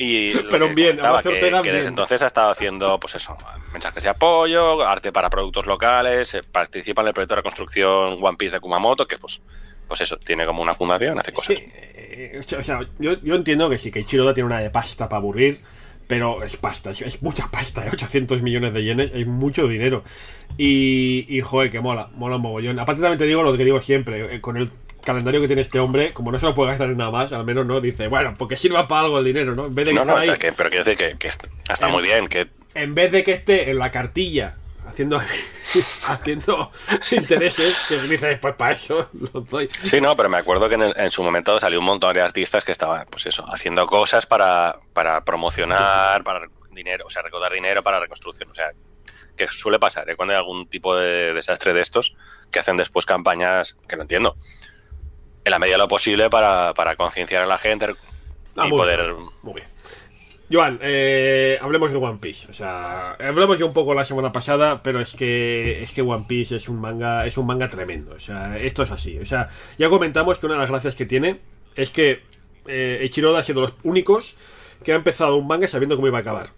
[0.03, 3.37] Y Pero que bien, que, desde entonces ha estado haciendo, pues eso,
[3.71, 8.37] mensajes de apoyo, arte para productos locales, eh, participa en el proyecto de reconstrucción One
[8.37, 9.39] Piece de Kumamoto, que pues,
[9.87, 11.57] pues eso, tiene como una fundación, hace cosas.
[11.57, 14.59] Sí, eh, o sea, o sea, yo, yo entiendo que sí, que Ichiroda tiene una
[14.59, 15.61] de pasta para aburrir,
[16.05, 17.89] pero es pasta, es, es mucha pasta, ¿eh?
[17.93, 20.03] 800 millones de yenes, es mucho dinero.
[20.57, 22.77] Y, y joder, que mola, mola un mogollón.
[22.77, 24.69] Aparte también te digo lo que digo siempre, eh, con el
[25.05, 27.43] calendario que tiene este hombre, como no se lo puede gastar en nada más, al
[27.45, 29.65] menos no, dice, bueno, porque sirva para algo el dinero, ¿no?
[29.67, 32.01] En vez de que, No, no, ahí- que- pero quiero decir que, que está, muy
[32.03, 34.55] bien, que en vez de que esté en la cartilla
[34.87, 35.21] haciendo
[36.07, 36.71] haciendo
[37.11, 39.69] intereses, que dices, pues para eso lo doy.
[39.83, 42.21] Sí, no, pero me acuerdo que en, el- en su momento salió un montón de
[42.21, 47.51] artistas que estaban, pues eso, haciendo cosas para, para promocionar, para dinero, o sea, recaudar
[47.53, 48.49] dinero para reconstrucción.
[48.49, 48.71] O sea,
[49.35, 50.15] que suele pasar, ¿eh?
[50.15, 52.13] Cuando hay algún tipo de desastre de estos,
[52.51, 54.35] que hacen después campañas, que no entiendo,
[55.45, 57.87] en la medida de lo posible para, para concienciar a la gente
[58.55, 59.01] Ah, y muy poder...
[59.01, 59.67] bien, muy bien.
[60.51, 62.47] Joan, eh, hablemos de One Piece.
[62.49, 66.25] O sea, hablamos ya un poco la semana pasada, pero es que es que One
[66.27, 68.13] Piece es un manga, es un manga tremendo.
[68.15, 69.17] O sea, esto es así.
[69.19, 71.39] O sea, ya comentamos que una de las gracias que tiene
[71.75, 72.21] es que
[72.67, 74.35] eh, Ichiroda ha sido los únicos
[74.83, 76.49] que ha empezado un manga sabiendo cómo iba a acabar.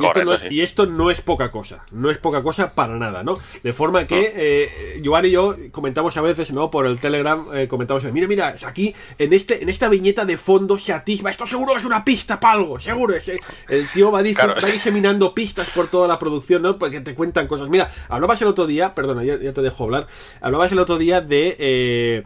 [0.00, 0.46] Y, esto no es, sí.
[0.50, 3.38] y esto no es poca cosa, no es poca cosa para nada, ¿no?
[3.62, 6.70] De forma que eh, Joan y yo comentamos a veces, ¿no?
[6.70, 10.78] Por el Telegram, eh, comentamos, mira, mira, aquí en este en esta viñeta de fondo
[10.78, 13.14] se atisba, esto seguro es una pista para algo, seguro.
[13.14, 13.28] Es,
[13.68, 14.54] el tío va, Claro.
[14.62, 16.78] va diseminando pistas por toda la producción, ¿no?
[16.78, 17.68] Porque te cuentan cosas.
[17.68, 20.06] Mira, hablabas el otro día, perdona, ya, ya te dejo hablar,
[20.40, 21.56] hablabas el otro día de...
[21.58, 22.24] eh,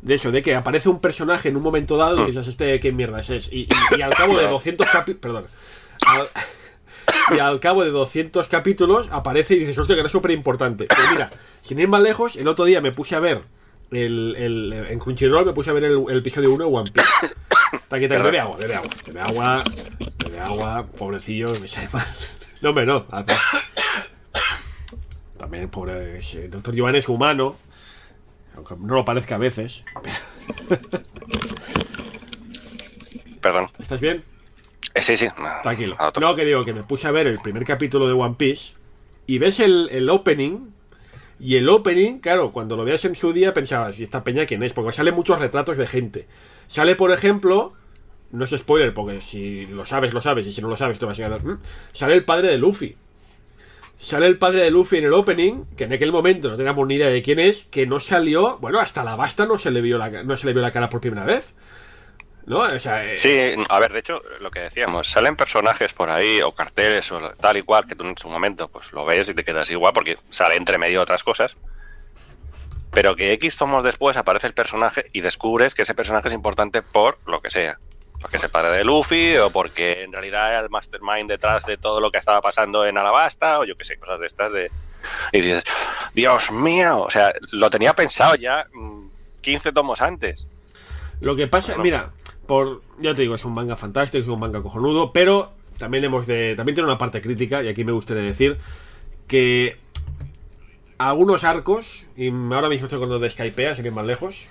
[0.00, 2.26] de eso, de que aparece un personaje en un momento dado y Hmm.
[2.26, 3.52] dices, este, ¿qué mierdas es?
[3.52, 5.20] Y, y- y al cabo de 200 capítulos...
[5.20, 5.46] Perdona.
[6.06, 6.28] Al-
[7.30, 10.86] y al cabo de 200 capítulos aparece y dices, hostia, que era súper importante.
[10.88, 13.42] Pero mira, sin ir más lejos, el otro día me puse a ver
[13.90, 17.08] el, el- en Crunchyroll me puse a ver el, el episodio 1 de One Piece.
[17.88, 19.64] Taquita, bebe agua, bebe agua, bebe agua,
[20.24, 22.06] bebe agua, pobrecillo, me sale mal.
[22.60, 23.06] No, hombre, no.
[25.38, 27.56] También, pobre, el doctor Giovanni es humano,
[28.56, 29.84] aunque no lo parezca a veces.
[33.40, 33.68] Perdón.
[33.78, 34.22] ¿Estás bien?
[34.94, 35.28] Eh, sí, sí.
[35.62, 35.96] Tranquilo.
[36.20, 38.74] No, que digo que me puse a ver el primer capítulo de One Piece
[39.26, 40.70] y ves el, el opening.
[41.40, 44.62] Y el opening, claro, cuando lo veas en su día pensabas, ¿y esta peña quién
[44.62, 44.72] es?
[44.72, 46.28] Porque sale muchos retratos de gente.
[46.68, 47.72] Sale, por ejemplo,
[48.30, 51.06] no es spoiler, porque si lo sabes, lo sabes, y si no lo sabes, te
[51.06, 51.44] vas a quedar.
[51.44, 51.58] "Mm".
[51.92, 52.96] Sale el padre de Luffy.
[53.98, 56.94] Sale el padre de Luffy en el opening, que en aquel momento no teníamos ni
[56.96, 59.98] idea de quién es, que no salió, bueno, hasta la basta no se le vio
[59.98, 61.54] la, no se le vio la cara por primera vez.
[62.46, 62.58] ¿No?
[62.60, 66.42] O sea, eh, Sí, a ver, de hecho, lo que decíamos, salen personajes por ahí
[66.42, 69.34] o carteles o tal y cual que tú en su momento pues lo ves y
[69.34, 71.56] te quedas igual porque sale entre medio de otras cosas.
[72.90, 76.82] Pero que X tomos después aparece el personaje y descubres que ese personaje es importante
[76.82, 77.78] por lo que sea.
[78.20, 81.76] Porque es el padre de Luffy o porque en realidad era el mastermind detrás de
[81.76, 84.70] todo lo que estaba pasando en Alabasta o yo qué sé, cosas de estas de...
[85.32, 85.64] Y dices,
[86.14, 89.06] Dios mío, o sea, lo tenía pensado ya mm,
[89.40, 90.46] 15 tomos antes.
[91.20, 91.84] Lo que pasa, Bueno.
[91.84, 92.10] mira,
[92.52, 96.26] por ya te digo, es un manga fantástico, es un manga cojonudo, pero también hemos
[96.26, 98.58] de también tiene una parte crítica y aquí me gustaría decir
[99.26, 99.78] que
[100.98, 104.48] algunos arcos y ahora mismo estoy con de Skypea, sin ir más lejos,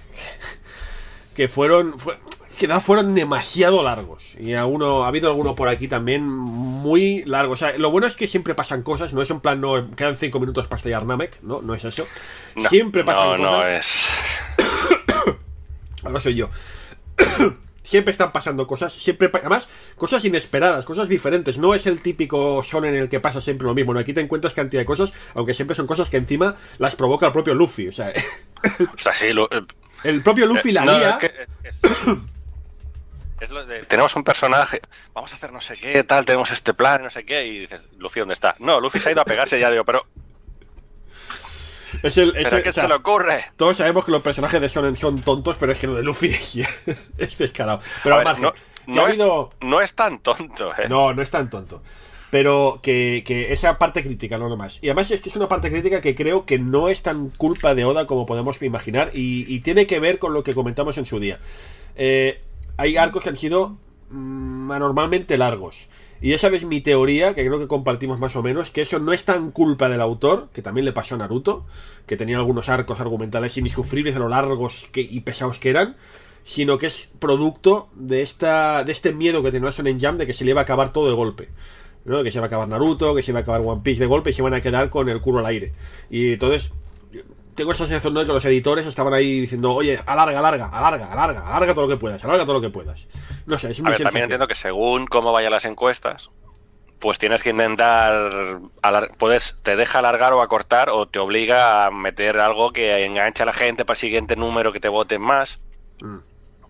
[1.36, 2.18] que fueron fue-
[2.58, 7.54] que fueron demasiado largos y alguno ha habido alguno por aquí también muy largo.
[7.54, 10.18] O sea, lo bueno es que siempre pasan cosas, no es en plan no quedan
[10.18, 12.08] cinco minutos para estallar Namek, no, no es eso.
[12.56, 13.62] No, siempre pasan no, cosas.
[13.62, 15.36] no es...
[16.04, 16.49] Ahora soy yo.
[17.84, 21.58] siempre están pasando cosas, siempre además cosas inesperadas, cosas diferentes.
[21.58, 23.94] No es el típico son en el que pasa siempre lo mismo.
[23.94, 27.26] No, aquí te encuentras cantidad de cosas, aunque siempre son cosas que encima las provoca
[27.26, 27.88] el propio Luffy.
[27.88, 28.12] O sea,
[28.96, 29.50] O sea, sí, lo-
[30.04, 31.26] el propio Luffy la No, es que
[31.64, 31.80] es-
[33.40, 34.82] es lo de- tenemos un personaje,
[35.14, 37.86] vamos a hacer no sé qué, tal, tenemos este plan, no sé qué, y dices,
[37.98, 38.56] Luffy, ¿dónde está?
[38.60, 40.06] No, Luffy se ha ido a pegarse ya, digo, pero,
[42.04, 43.43] Es el, es ¿pero el- qué o sea, se le ocurre?
[43.56, 46.28] Todos sabemos que los personajes de Shonen son tontos, pero es que lo de Luffy
[47.18, 47.80] es descarado.
[48.04, 48.43] Pero A al ver, margen,
[48.88, 50.88] no, no ha es, habido- no es tan tonto, ¿eh?
[50.89, 51.82] No, no es tan tonto.
[52.32, 54.80] Pero que, que esa parte crítica, no nomás.
[54.82, 57.76] Y además es que es una parte crítica que creo que no es tan culpa
[57.76, 61.06] de Oda como podemos imaginar y, y tiene que ver con lo que comentamos en
[61.06, 61.39] su día.
[61.97, 62.41] Eh,
[62.78, 63.76] hay arcos que han sido
[64.12, 65.89] mm, anormalmente largos.
[66.22, 69.11] Y ya sabes mi teoría, que creo que compartimos más o menos, que eso no
[69.11, 71.65] es tan culpa del autor, que también le pasó a Naruto,
[72.05, 75.95] que tenía algunos arcos argumentales insufribles de lo largos y pesados que eran,
[76.43, 80.34] sino que es producto de esta de este miedo que tenía Shonen Jump de que
[80.34, 81.49] se le iba a acabar todo de golpe.
[82.05, 82.24] ¿no?
[82.24, 84.30] Que se iba a acabar Naruto, que se iba a acabar One Piece de golpe
[84.30, 85.74] y se iban a quedar con el culo al aire.
[86.09, 86.72] Y entonces
[87.56, 91.47] tengo esa sensación de que los editores estaban ahí diciendo, oye, alarga, alarga, alarga, alarga,
[91.47, 93.08] alarga todo lo que puedas, alarga todo lo que puedas.
[93.45, 96.30] No sé, es mi A también entiendo que según cómo vayan las encuestas,
[96.99, 101.91] pues tienes que intentar, alar- puedes, te deja alargar o acortar o te obliga a
[101.91, 105.60] meter algo que enganche a la gente para el siguiente número que te voten más.
[106.02, 106.18] Mm.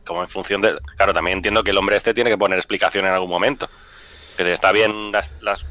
[0.06, 0.80] Como en función de...
[0.98, 3.70] Claro, también entiendo que el hombre este tiene que poner explicación en algún momento.
[4.38, 5.66] Que está bien las, las-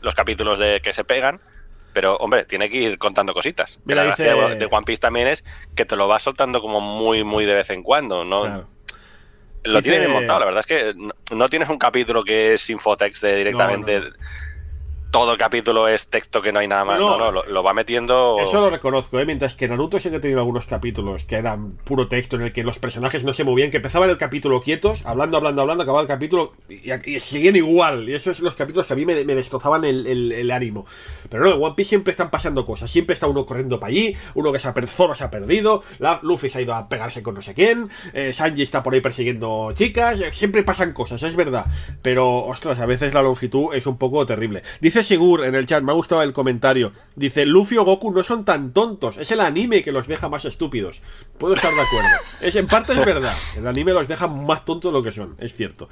[0.00, 1.40] los capítulos de que se pegan,
[1.92, 3.78] pero hombre, tiene que ir contando cositas.
[3.84, 6.80] Mira, la dice- gracia de- One Piece también es que te lo vas soltando como
[6.80, 8.42] muy, muy de vez en cuando, ¿no?
[8.42, 8.68] Claro.
[9.64, 12.54] Lo Dice- tiene bien montado, la verdad es que no, no tienes un capítulo que
[12.54, 14.00] es infotext de directamente.
[14.00, 14.12] No, no.
[15.12, 16.98] Todo el capítulo es texto que no hay nada más.
[16.98, 18.38] No, No, no, lo, lo va metiendo.
[18.40, 19.26] Eso lo reconozco, ¿eh?
[19.26, 22.52] mientras que Naruto sí que ha tenido algunos capítulos que eran puro texto en el
[22.54, 26.00] que los personajes no se movían, que empezaban el capítulo quietos, hablando, hablando, hablando, acababa
[26.00, 28.08] el capítulo y, y seguían igual.
[28.08, 30.86] Y esos son los capítulos que a mí me, me destrozaban el, el- el ánimo.
[31.28, 32.90] Pero no, en One Piece siempre están pasando cosas.
[32.90, 36.20] Siempre está uno corriendo para allí, uno que se ha, Zoro se ha perdido, la,
[36.22, 39.02] Luffy se ha ido a pegarse con no sé quién, eh, Sanji está por ahí
[39.02, 41.66] persiguiendo chicas, eh, siempre pasan cosas, es verdad.
[42.00, 44.62] Pero, ostras, a veces la longitud es un poco terrible.
[44.80, 46.92] Dice Sigur en el chat, me ha gustado el comentario.
[47.16, 50.44] Dice, Luffy o Goku no son tan tontos, es el anime que los deja más
[50.44, 51.02] estúpidos.
[51.38, 52.08] Puedo estar de acuerdo.
[52.40, 55.36] Es, en parte es verdad, el anime los deja más tontos de lo que son,
[55.38, 55.88] es cierto.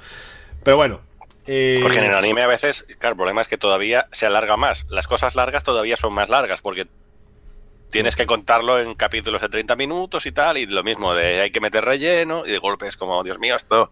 [0.63, 1.01] Pero bueno.
[1.47, 4.57] eh, Porque en el anime a veces, claro, el problema es que todavía se alarga
[4.57, 4.85] más.
[4.89, 6.87] Las cosas largas todavía son más largas porque
[7.89, 11.51] tienes que contarlo en capítulos de 30 minutos y tal, y lo mismo, de hay
[11.51, 13.91] que meter relleno, y de golpe es como, Dios mío, esto.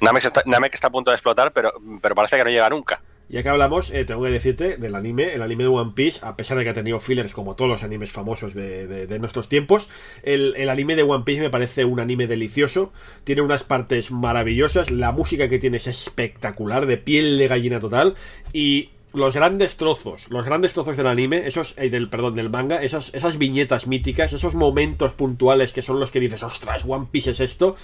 [0.00, 1.72] Namek está, está a punto de explotar, pero
[2.14, 3.00] parece que no llega nunca.
[3.28, 6.36] Ya que hablamos, eh, tengo que decirte del anime, el anime de One Piece, a
[6.36, 9.88] pesar de que ha tenido fillers como todos los animes famosos de, de- nuestros tiempos,
[10.22, 12.92] el, el anime de One Piece me parece un anime delicioso,
[13.24, 18.16] tiene unas partes maravillosas, la música que tiene es espectacular, de piel de gallina total,
[18.52, 22.82] y los grandes trozos, los grandes trozos del anime, esos, eh, del, perdón, del manga,
[22.82, 27.30] esas, esas viñetas míticas, esos momentos puntuales que son los que dices, ostras, One Piece
[27.30, 27.76] es esto,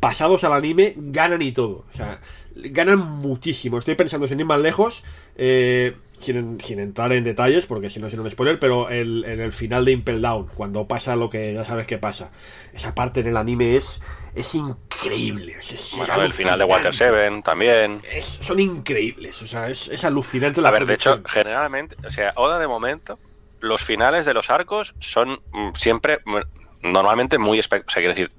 [0.00, 1.84] pasados al anime, ganan y todo.
[1.92, 2.20] O sea,
[2.56, 3.78] ganan muchísimo.
[3.78, 5.04] Estoy pensando, sin ir más lejos,
[5.36, 9.40] eh, sin, sin, entrar en detalles, porque si no es un spoiler, pero el, en
[9.40, 12.30] el final de Impel Down, cuando pasa lo que ya sabes que pasa,
[12.72, 14.00] esa parte en el anime es,
[14.34, 15.56] es increíble.
[15.58, 18.00] Es, es bueno, el final de Water 7 también.
[18.10, 22.10] Es, son increíbles, o sea, es, es alucinante la A ver, de hecho, generalmente, o
[22.10, 23.18] sea, Oda de momento,
[23.60, 28.30] los finales de los arcos son mm, siempre, mm, normalmente muy, o sea, quiero decir,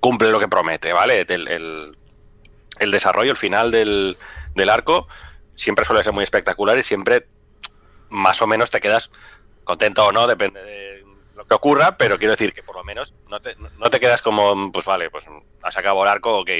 [0.00, 1.24] cumple lo que promete, ¿vale?
[1.28, 1.96] El, el,
[2.78, 4.16] el desarrollo, el final del,
[4.54, 5.08] del, arco
[5.54, 7.26] siempre suele ser muy espectacular y siempre
[8.08, 9.10] más o menos te quedas
[9.64, 11.04] contento o no, depende de
[11.36, 14.22] lo que ocurra, pero quiero decir que por lo menos no te, no te quedas
[14.22, 15.24] como, pues vale, pues
[15.62, 16.50] has acabado el arco, ok,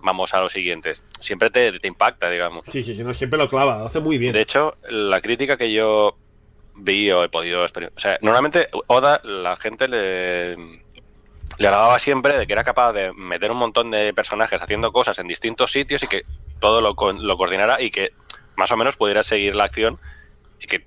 [0.00, 1.02] vamos a los siguientes.
[1.20, 2.64] Siempre te, te impacta, digamos.
[2.70, 4.32] Sí, sí, sí, no, siempre lo clava, lo hace muy bien.
[4.32, 6.16] De hecho, la crítica que yo
[6.74, 10.56] vi o he podido experimentar, o sea, normalmente Oda, la gente le
[11.58, 15.18] le alababa siempre de que era capaz de meter un montón de personajes haciendo cosas
[15.18, 16.22] en distintos sitios y que
[16.60, 18.12] todo lo, lo coordinara y que
[18.56, 19.98] más o menos pudiera seguir la acción
[20.60, 20.86] y que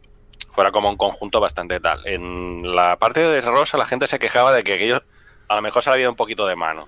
[0.52, 2.06] fuera como un conjunto bastante tal.
[2.06, 5.04] En la parte de Rosa la gente se quejaba de que aquello
[5.48, 6.86] a lo mejor se había ido un poquito de mano.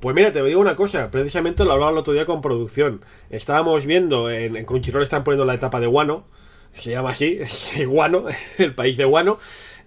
[0.00, 3.02] Pues mira, te digo una cosa, precisamente lo hablaba el otro día con producción.
[3.30, 6.26] Estábamos viendo, en, en Crunchyroll están poniendo la etapa de Wano,
[6.74, 7.40] se llama así,
[7.86, 8.26] Wano,
[8.58, 9.38] el país de Wano,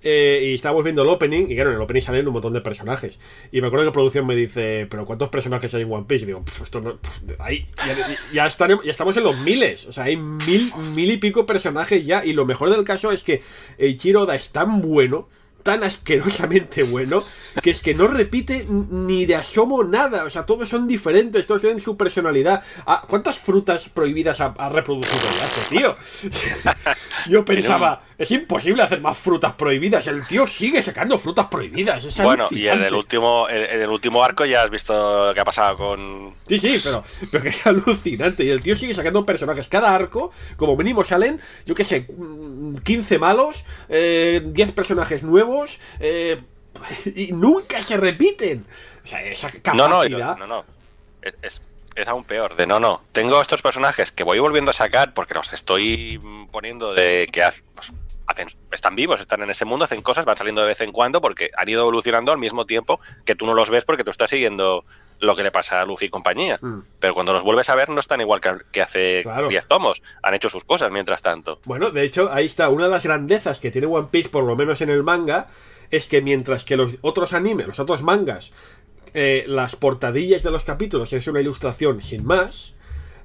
[0.01, 2.61] eh, y estábamos viendo el opening, y claro, en el opening salen un montón de
[2.61, 3.19] personajes.
[3.51, 6.23] Y me acuerdo que producción me dice, ¿pero cuántos personajes hay en One Piece?
[6.23, 6.99] Y digo, esto no,
[7.39, 7.65] ahí,
[8.33, 9.87] ya, están, estamos en los miles.
[9.87, 12.23] O sea, hay mil, mil y pico personajes ya.
[12.25, 13.41] Y lo mejor del caso es que
[13.77, 15.27] Eiichiro Oda es tan bueno
[15.63, 17.23] tan asquerosamente bueno
[17.61, 20.23] que es que no repite ni de asomo nada.
[20.23, 22.63] O sea, todos son diferentes, todos tienen su personalidad.
[22.85, 25.95] Ah, ¿Cuántas frutas prohibidas ha, ha reproducido ya este tío?
[27.27, 30.07] Yo pensaba, es imposible hacer más frutas prohibidas.
[30.07, 32.05] El tío sigue sacando frutas prohibidas.
[32.05, 35.39] Es bueno, y en el último en el último arco ya has visto lo que
[35.39, 36.33] ha pasado con.
[36.47, 38.43] Sí, sí, pero, pero que es alucinante.
[38.43, 39.67] Y el tío sigue sacando personajes.
[39.67, 42.07] Cada arco, como mínimo, salen, yo qué sé,
[42.83, 45.48] 15 malos, eh, 10 personajes nuevos.
[45.99, 46.39] Eh,
[47.15, 48.65] y nunca se repiten.
[49.03, 49.75] O sea, esa capacidad.
[49.75, 50.65] No, no, no, no.
[51.21, 51.61] Es, es,
[51.95, 52.55] es, aún peor.
[52.55, 53.03] De no, no.
[53.11, 56.19] Tengo estos personajes que voy volviendo a sacar porque los estoy
[56.51, 57.43] poniendo de que
[57.75, 57.91] pues,
[58.27, 61.21] hacen, están vivos, están en ese mundo, hacen cosas, van saliendo de vez en cuando
[61.21, 64.29] porque han ido evolucionando al mismo tiempo que tú no los ves porque tú estás
[64.29, 64.85] siguiendo
[65.19, 66.57] lo que le pasa a Luffy y compañía.
[66.61, 66.79] Mm.
[66.99, 69.49] Pero cuando los vuelves a ver no están igual que, que hace 10 claro.
[69.67, 70.01] tomos.
[70.23, 71.59] Han hecho sus cosas mientras tanto.
[71.65, 72.69] Bueno, de hecho, ahí está.
[72.69, 75.47] Una de las grandezas que tiene One Piece, por lo menos en el manga,
[75.91, 78.51] es que mientras que los otros animes, los otros mangas,
[79.13, 82.75] eh, las portadillas de los capítulos es una ilustración sin más,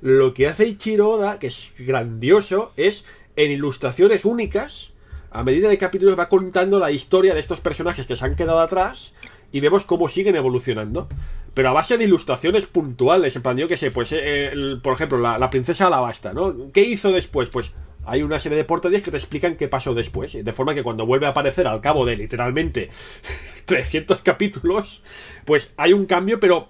[0.01, 4.93] lo que hace Ichiro Oda, que es grandioso, es en ilustraciones únicas,
[5.31, 8.61] a medida de capítulos va contando la historia de estos personajes que se han quedado
[8.61, 9.15] atrás
[9.51, 11.09] y vemos cómo siguen evolucionando.
[11.55, 14.93] Pero a base de ilustraciones puntuales, en plan, yo que sé, pues, eh, el, por
[14.93, 16.73] ejemplo, la, la, princesa Alabasta, ¿no?
[16.73, 17.49] ¿Qué hizo después?
[17.49, 17.73] Pues
[18.07, 20.33] hay una serie de portadillas que te explican qué pasó después.
[20.33, 22.91] De forma que cuando vuelve a aparecer al cabo de literalmente
[23.65, 25.03] 300 capítulos,
[25.45, 26.69] pues hay un cambio, pero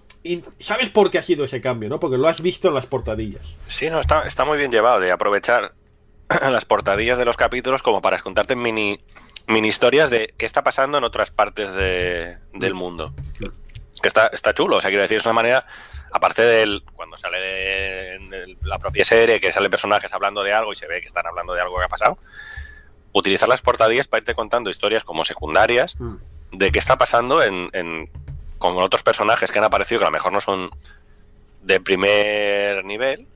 [0.59, 2.01] sabes por qué ha sido ese cambio, ¿no?
[2.01, 3.57] Porque lo has visto en las portadillas.
[3.67, 5.75] Sí, no, está, está muy bien llevado de aprovechar
[6.29, 9.01] las portadillas de los capítulos como para contarte mini,
[9.47, 13.13] mini historias de qué está pasando en otras partes de, del mundo.
[14.05, 15.65] Que está, está chulo, o sea, quiero decir, es una manera,
[16.13, 20.75] aparte del cuando sale de, de, la propia serie, que salen personajes hablando de algo
[20.75, 22.19] y se ve que están hablando de algo que ha pasado,
[23.13, 26.17] utilizar las portadillas para irte contando historias como secundarias mm.
[26.53, 28.11] de qué está pasando en, en,
[28.59, 30.69] con otros personajes que han aparecido que a lo mejor no son
[31.63, 33.27] de primer nivel,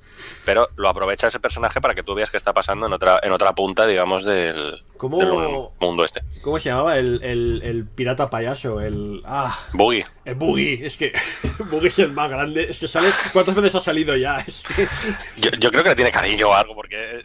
[0.49, 3.33] pero lo aprovecha ese personaje para que tú veas qué está pasando en otra en
[3.33, 5.31] otra punta, digamos, del, ¿Cómo, del
[5.79, 6.23] mundo este.
[6.41, 8.81] ¿Cómo se llamaba el, el, el, pirata payaso?
[8.81, 9.21] El.
[9.27, 9.55] Ah.
[9.75, 10.07] Boogie.
[10.25, 10.87] El Boogie.
[10.87, 11.13] Es que.
[11.71, 12.65] Boogie es el más grande.
[12.65, 13.11] Es que sale.
[13.35, 14.39] ¿Cuántas veces ha salido ya?
[14.47, 14.89] Es que...
[15.37, 17.23] yo, yo, creo que le tiene cariño o algo, porque.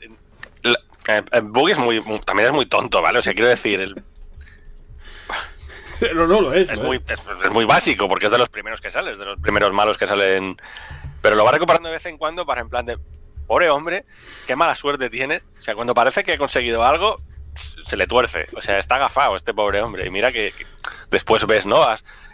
[0.61, 0.75] El,
[1.31, 3.19] el Boogie es muy, también es muy tonto, ¿vale?
[3.19, 3.95] O sea, quiero decir, el,
[6.15, 6.69] no, no lo es.
[6.69, 9.25] Es, muy, es, es, muy básico, porque es de los primeros que sale, es de
[9.25, 10.57] los primeros malos que salen.
[11.21, 12.97] Pero lo va recuperando de vez en cuando para en plan de.
[13.47, 14.05] Pobre hombre,
[14.47, 15.41] qué mala suerte tiene.
[15.59, 17.17] O sea, cuando parece que ha conseguido algo,
[17.85, 18.47] se le tuerce.
[18.55, 20.07] O sea, está agafado este pobre hombre.
[20.07, 20.53] Y mira que,
[21.09, 21.85] después ves, ¿no?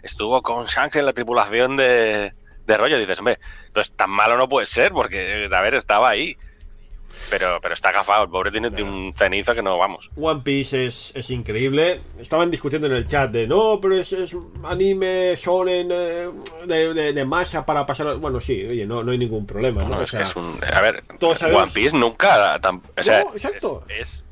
[0.03, 2.33] Estuvo con Shanks en la tripulación de,
[2.65, 2.97] de rollo.
[2.97, 6.37] Y dices, hombre, entonces tan malo no puede ser, porque, a ver, estaba ahí.
[7.29, 10.09] Pero, pero está agafado, el pobre tiene un cenizo que no vamos.
[10.19, 12.01] One Piece es, es increíble.
[12.19, 16.29] Estaban discutiendo en el chat de no, pero es, es anime shonen eh,
[16.65, 18.15] de, de, de masa para pasar.
[18.17, 19.83] Bueno, sí, oye, no, no hay ningún problema.
[19.83, 19.89] ¿no?
[19.89, 20.59] No, O es sea, que es un.
[20.73, 22.59] A ver, todos sabemos- One Piece nunca.
[22.61, 23.83] tam- o sea, No, exacto.
[23.87, 24.23] Es,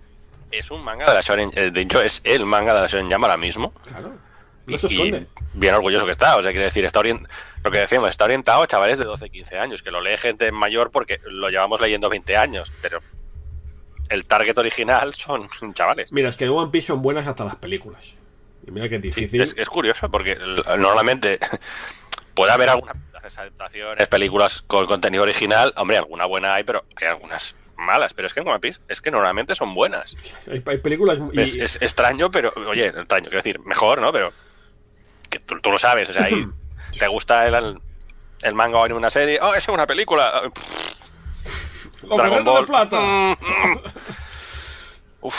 [0.51, 1.51] es, un manga de la Shonen.
[1.55, 3.73] eh, De hecho, es el manga de la Shonen Jump ahora mismo.
[3.88, 4.13] Claro.
[4.68, 5.28] Y, No se y esconde.
[5.53, 6.36] bien orgulloso que está.
[6.38, 9.57] O sea, quiere decir, está lo que decíamos, está orientado a chavales de 12, 15
[9.57, 12.99] años, que lo lee gente mayor porque lo llevamos leyendo 20 años, pero
[14.09, 16.11] el target original son chavales.
[16.11, 18.15] Mira, es que One Piece son buenas hasta las películas.
[18.65, 19.41] Y mira que Sí, difícil.
[19.41, 20.38] es, es curioso porque
[20.78, 21.39] normalmente
[22.34, 22.95] puede haber algunas
[23.38, 25.74] adaptaciones, películas con contenido original.
[25.78, 28.13] Hombre, alguna buena hay, pero hay algunas malas.
[28.13, 30.15] Pero es que en One Piece es que normalmente son buenas.
[30.49, 31.20] Hay, hay películas.
[31.34, 34.11] y- Es, es extraño, pero oye, extraño, quiero decir, mejor, ¿no?
[34.13, 34.32] Pero
[35.28, 36.47] que tú, tú lo sabes, o sea, ahí
[36.99, 37.80] te gusta el,
[38.41, 40.41] el manga o en una serie, oh, es una película.
[42.03, 42.65] ¡Los Dragon guerreros de Ball.
[42.65, 43.38] plata!
[45.21, 45.36] Uf,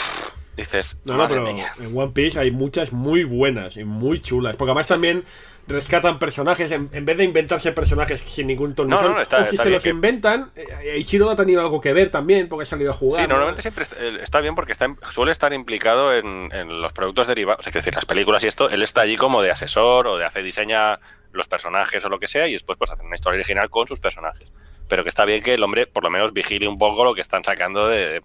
[0.57, 1.73] dices, No, no, madre pero mía.
[1.79, 4.55] en One Piece hay muchas muy buenas y muy chulas.
[4.55, 5.23] Porque además también
[5.69, 8.95] rescatan personajes en, en vez de inventarse personajes sin ningún tono.
[8.95, 11.35] No, no, no, está- o si está se bien los que- inventan, eh, Ichiro ha
[11.35, 13.21] tenido algo que ver también porque ha salido a jugar.
[13.21, 13.35] Sí, ¿no?
[13.35, 17.27] normalmente siempre está, él está bien porque está, suele estar implicado en, en los productos
[17.27, 20.07] derivados, o sea, quiero decir, las películas y esto, él está allí como de asesor
[20.07, 20.99] o de hace diseña
[21.31, 23.99] los personajes o lo que sea y después pues hace una historia original con sus
[23.99, 24.51] personajes.
[24.87, 27.21] Pero que está bien que el hombre por lo menos vigile un poco lo que
[27.21, 28.23] están sacando de...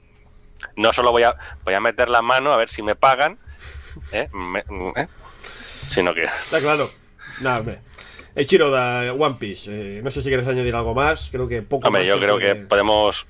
[0.76, 3.38] No solo voy a, voy a meter la mano a ver si me pagan,
[4.12, 4.28] ¿eh?
[4.32, 4.64] Me-
[4.96, 5.06] ¿eh?
[5.42, 6.24] sino que...
[6.24, 6.88] Está claro.
[7.40, 7.78] Nada, hombre.
[8.36, 9.70] Ichiro da One Piece.
[9.70, 11.28] eh, no sé si quieres añadir algo más.
[11.30, 13.26] Creo que poco Hombre, más yo creo que podemos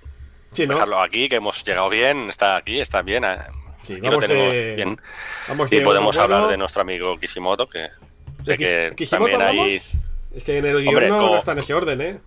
[0.53, 0.75] Sí, ¿no?
[0.75, 3.25] dejarlo aquí, que hemos llegado bien, está aquí, está bien.
[3.25, 3.37] eh,
[3.83, 4.99] Sí, aquí lo tenemos de- bien.
[5.49, 6.51] Vamos Y de podemos hablar bueno.
[6.51, 7.89] de nuestro amigo Kishimoto, que ¿De
[8.47, 9.59] sé que Kish- Kishimoto también hay...
[9.59, 9.93] hablamos?
[10.35, 12.19] Es que en el guion Hombre, no, como- no está en ese orden, ¿eh?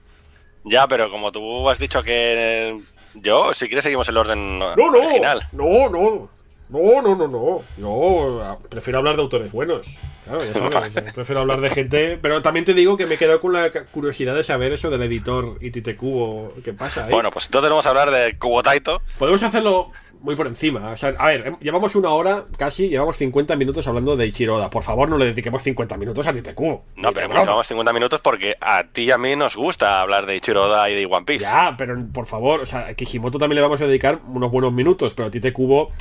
[0.65, 2.79] Ya, pero como tú has dicho que eh,
[3.15, 4.99] yo, si quieres seguimos el orden No, no.
[4.99, 5.47] original.
[5.51, 6.29] No, no.
[6.69, 7.61] No, no, no, no.
[7.77, 9.87] Yo ah, prefiero hablar de autores buenos.
[10.25, 10.95] Claro, ya sabes.
[10.97, 12.19] eh, prefiero hablar de gente.
[12.21, 15.01] Pero también te digo que me he quedado con la curiosidad de saber eso del
[15.03, 16.53] editor ITT Cubo.
[16.63, 17.11] ¿Qué pasa ahí?
[17.11, 19.01] Bueno, pues entonces vamos a hablar de Kubo Taito.
[19.17, 19.91] Podemos hacerlo
[20.21, 20.91] muy por encima.
[20.91, 24.57] O sea, a ver, em- llevamos una hora casi, llevamos 50 minutos hablando de Ichiro
[24.57, 24.69] Oda.
[24.69, 26.85] Por favor, no le dediquemos 50 minutos a Cubo.
[26.95, 30.35] No, pero llevamos 50 minutos porque a ti y a mí nos gusta hablar de
[30.35, 31.43] Ichiro Oda y de One Piece.
[31.43, 34.73] Ya, pero por favor, o sea, a Kishimoto también le vamos a dedicar unos buenos
[34.73, 35.91] minutos, pero a Tite Cubo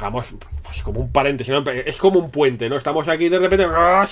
[0.00, 1.62] hagamos pues, como un paréntesis, ¿no?
[1.70, 2.76] es como un puente, ¿no?
[2.76, 4.06] Estamos aquí de repente ¡ah!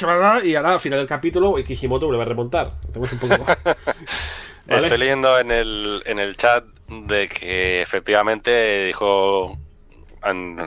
[0.44, 2.72] y ahora al final del capítulo Kishimoto vuelve a remontar.
[2.88, 3.46] Hacemos un poco...
[4.66, 4.82] ¿Vale?
[4.82, 9.56] Estoy leyendo en el, en el chat de que efectivamente dijo.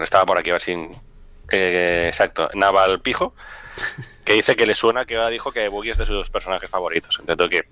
[0.01, 0.71] Estaba por aquí, a ver si.
[1.51, 3.35] eh, exacto, Naval Pijo,
[4.25, 7.19] que dice que le suena que Oda dijo que Boogie es de sus personajes favoritos.
[7.19, 7.67] Entiendo que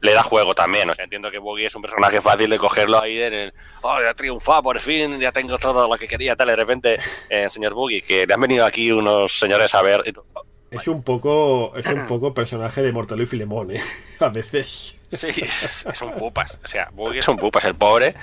[0.00, 0.90] le da juego también.
[0.90, 3.54] O sea, entiendo que Boogie es un personaje fácil de cogerlo ahí en el.
[3.82, 6.48] Oh, ya he triunfado por fin, ya tengo todo lo que quería, tal.
[6.48, 6.96] De repente,
[7.28, 10.02] eh, señor Boogie, que le han venido aquí unos señores a ver.
[10.06, 13.82] y tú, oh, Es un poco es un poco personaje de Mortalo y Filemón, ¿eh?
[14.20, 14.98] A veces.
[15.08, 16.58] Sí, es, es un pupas.
[16.64, 18.14] O sea, Boogie es un pupas, el pobre.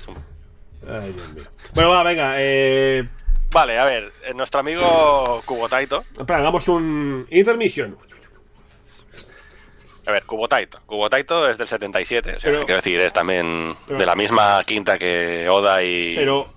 [0.00, 0.16] Es un
[0.88, 1.44] Ay, Dios mío.
[1.74, 3.08] Bueno, va, venga, eh...
[3.54, 6.04] Vale, a ver, eh, nuestro amigo Kubo Taito.
[6.18, 7.98] espera, hagamos un intermission.
[10.06, 10.80] A ver, Kubo Taito.
[10.86, 14.14] Kubo Taito es del 77, o sea, Pero- quiero decir, es también pero- de la
[14.16, 16.48] misma quinta que Oda y Pero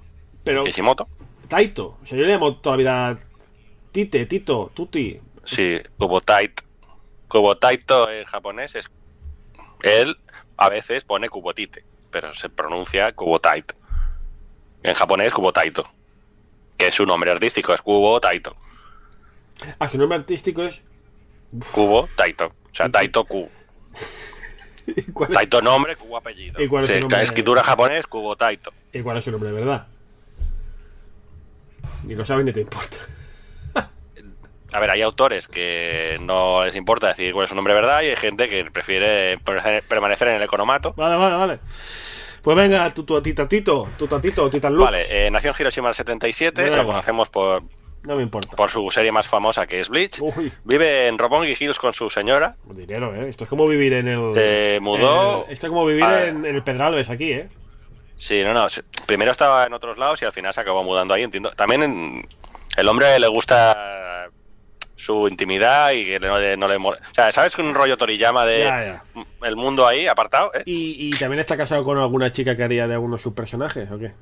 [0.44, 1.08] pero Kishimoto.
[1.48, 3.16] Taito, o sea, yo le llamo toda la vida
[3.92, 5.20] Tite, Tito, Tuti.
[5.44, 6.64] Sí, Kubo Taito.
[7.28, 8.90] Kubo Taito en japonés es.
[9.84, 10.18] Él
[10.58, 13.76] a veces pone Kubotite, pero se pronuncia Kubo Taito.
[14.84, 15.84] En japonés, Kubo Taito.
[16.78, 18.56] Que es su nombre artístico, es Kubo Taito.
[19.80, 20.84] Ah, su nombre artístico es
[21.72, 22.52] Kubo Taito.
[22.76, 23.50] O sea, Taito Ku.
[25.14, 26.62] ¿Cuál es, Taito nombre, Kubo apellido.
[26.62, 27.24] ¿Y cuál es Sí, su nombre?
[27.24, 28.72] Escritura japonés, Kubo Taito.
[28.92, 29.88] ¿Y cuál es su nombre de verdad?
[32.04, 32.98] Ni lo sabes ni te importa.
[34.74, 38.02] A ver, hay autores que no les importa decir cuál es su nombre de verdad
[38.02, 40.94] y hay gente que prefiere permanecer- en el economato.
[40.98, 41.60] Vale, vale, vale.
[42.42, 44.84] Pues venga, tu, tu titatito, tu tatito, titan Lux.
[44.92, 46.78] Vale, eh, nació en Hiroshima en el 77, Venga.
[46.78, 47.64] lo conocemos por,
[48.06, 48.56] No me importa.
[48.56, 50.20] por su serie más famosa que es Bleach.
[50.22, 52.56] Uy, Vive en Roppongi Hills con su señora.
[52.66, 53.30] dinero, ¿eh?
[53.30, 54.34] Esto es como vivir en el...
[54.34, 57.50] Se mudó- en el- esto es como vivir en, en el Pedralbes aquí, ¿eh?
[58.18, 58.68] Sí, no, no.
[59.06, 61.52] Primero estaba en otros lados y al final se acabó mudando ahí, entiendo.
[61.52, 62.28] También en-
[62.78, 64.30] el hombre le gusta
[64.98, 66.78] su intimidad y que no, le- no le...
[66.78, 69.26] O sea, ¿sabes que un rollo Toriyama de Ya, ya.
[69.48, 70.52] el mundo ahí apartado?
[70.54, 70.64] ¿eh?
[70.66, 73.92] ¿Y, y también está casado con alguna chica que haría de algunos de sus personajes,
[73.92, 74.14] ¿o qué?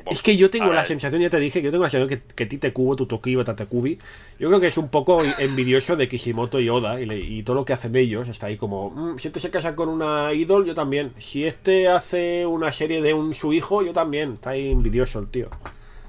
[0.00, 0.14] Supongo.
[0.14, 2.34] Es que yo tengo Ahora, la sensación, ya te dije, yo tengo la sensación que,
[2.34, 3.98] que Tite Kubo, Tutokiba, Tatekubi,
[4.38, 7.56] yo creo que es un poco envidioso de Kishimoto y Oda y, le- y todo
[7.56, 8.28] lo que hacen ellos.
[8.28, 11.12] Está ahí como, "Mm, si este se casa con una idol, yo también.
[11.18, 14.32] Si este hace una serie de un su hijo, yo también.
[14.34, 15.48] Está ahí envidioso el tío.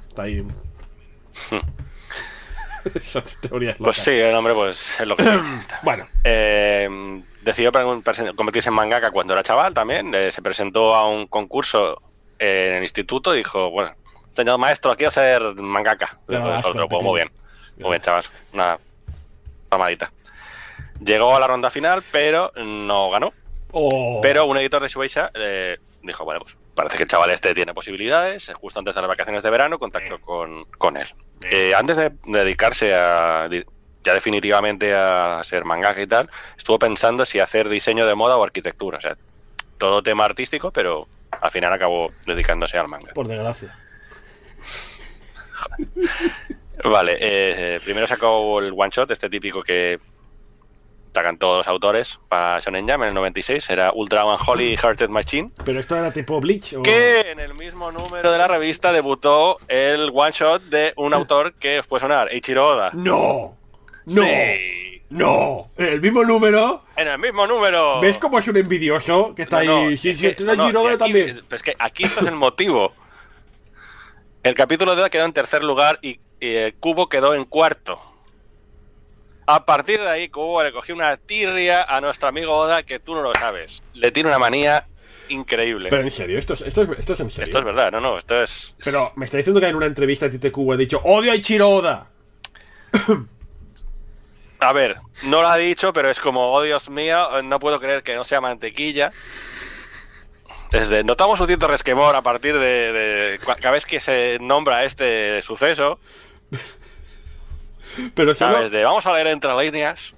[0.10, 0.44] Está ahí.
[2.96, 5.24] Esas teorías Pues sí, el hombre pues es lo que.
[5.84, 10.14] Bueno, Eh, decidió convertirse en mangaka cuando era chaval también.
[10.16, 12.02] eh, se presentó a un concurso
[12.42, 13.92] en el instituto y dijo, bueno,
[14.36, 16.18] señor maestro, quiero ser mangaka.
[16.26, 17.32] Pues, otro, pues, muy bien,
[17.80, 18.26] muy bien, chaval.
[18.54, 18.78] Una
[19.70, 20.12] palmadita.
[21.04, 23.32] Llegó a la ronda final, pero no ganó.
[23.72, 27.54] oh, Pero un editor de Shueisha eh, dijo, bueno, pues parece que el chaval este
[27.54, 28.52] tiene posibilidades.
[28.56, 31.08] Justo antes de las vacaciones de verano contactó con, con él.
[31.44, 33.48] Eh, antes de dedicarse a
[34.04, 36.28] ya definitivamente a ser mangaka y tal,
[36.58, 38.98] estuvo pensando si hacer diseño de moda o arquitectura.
[38.98, 39.16] O sea,
[39.78, 41.08] todo tema artístico, pero
[41.40, 43.14] al final acabó dedicándose al manga.
[43.14, 43.78] por desgracia.
[46.84, 50.00] Vale, eh, primero sacó el one shot, este típico que
[51.14, 55.10] sacan todos los autores para Shonen Jam en el 96, era Ultra One Holy Hearted
[55.10, 55.50] Machine.
[55.64, 56.82] Pero esto era tipo Bleach o.
[56.82, 61.54] que en el mismo número de la revista debutó el one shot de un autor
[61.56, 62.92] que os puede sonar, Eiichiro Oda.
[62.94, 63.58] ¡No!
[64.06, 64.24] ¡No!
[64.24, 64.91] Sí.
[65.12, 65.70] ¡No!
[65.78, 66.84] En el mismo número.
[66.96, 68.00] En el mismo número.
[68.00, 69.92] ¿Ves cómo es un envidioso que está No, ahí?
[69.92, 71.42] no, sí, es sí, que- no, aquí- también.
[71.52, 72.94] Es que aquí está el motivo.
[74.44, 78.00] El capítulo de Oda quedó en tercer lugar y, y el Cubo quedó en cuarto.
[79.46, 83.14] A partir de ahí, Cubo le cogió una tirria a nuestro amigo Oda que tú
[83.14, 83.84] no lo sabes.
[83.94, 84.88] Le tiene una manía
[85.28, 85.90] increíble.
[85.90, 87.44] Pero en serio, esto es, esto es, esto es en serio.
[87.46, 88.74] Esto es verdad, no, no, esto es...
[88.84, 91.36] Pero me está diciendo que en una entrevista a Tite Cubo ha dicho odio a
[91.36, 92.08] Ichiro Oda.
[94.62, 98.04] A ver, no lo ha dicho, pero es como, oh Dios mío, no puedo creer
[98.04, 99.12] que no sea mantequilla.
[100.72, 106.00] Desde, notamos un cierto resquemor a partir de, cada vez que se nombra este suceso,
[108.14, 108.72] Pero ¿sabes?
[108.72, 110.14] De vamos a leer entre líneas.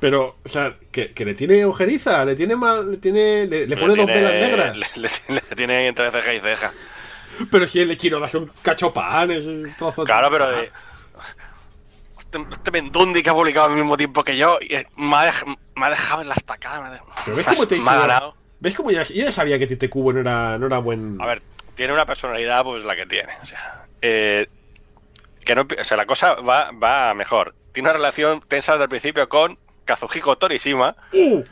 [0.00, 3.76] pero, o sea, que, que le tiene ojeriza, le tiene mal, le tiene, le, le
[3.76, 4.78] pone Le dos velas negras.
[4.78, 6.72] Le, le- le tiene entre ceja y ceja.
[7.50, 10.70] Pero si el Oda es un cachopán, es un trozo de- Claro, pero de,
[12.30, 15.30] este, este Mendundi que ha publicado al mismo tiempo que yo y, eh, me, ha
[15.32, 16.80] dej- me ha dejado en la estacada.
[16.90, 18.34] Me ha, Pero ves cómo te me ha ganado.
[18.60, 21.16] ¿Ves cómo ya, yo ya sabía que Tite Cubo no era, no era buen.
[21.20, 21.42] A ver,
[21.74, 23.32] tiene una personalidad, pues la que tiene.
[23.42, 24.46] O sea, eh,
[25.44, 27.54] que no, o sea la cosa va, va mejor.
[27.72, 31.42] Tiene una relación tensa desde el principio con Kazuhiko Torishima, ¡Uh!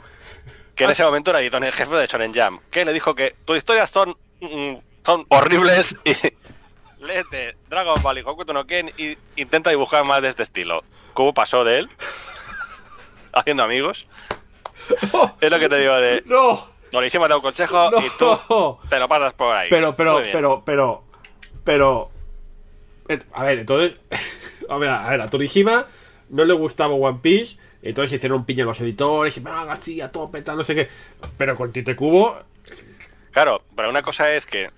[0.74, 3.34] que en ese momento era editor en jefe de Shonen Jam, que le dijo que
[3.44, 4.74] tus historias son, mm,
[5.04, 6.12] son horribles y
[7.06, 10.82] léete Dragon Ball y Hokuto no Ken y intenta dibujar más de este estilo.
[11.14, 11.88] ¿Cómo pasó de él?
[13.32, 14.06] Haciendo amigos.
[15.40, 16.66] Es lo que te digo de ¡No!
[16.90, 17.98] Torishima te da un consejo No.
[18.00, 19.68] y tú te lo pasas por ahí.
[19.70, 21.04] Pero, pero, pero, pero,
[21.64, 22.10] pero.
[23.08, 23.98] eh, A ver, entonces.
[24.68, 25.86] A ver, a ver, a Torishima
[26.28, 27.56] no le gustaba One Piece.
[27.82, 29.36] Entonces hicieron un piña los editores.
[29.36, 30.88] Y venga, así, a tope, tal, no sé qué.
[31.38, 32.36] Pero con Tite Cubo.
[33.30, 34.68] Claro, pero una cosa es que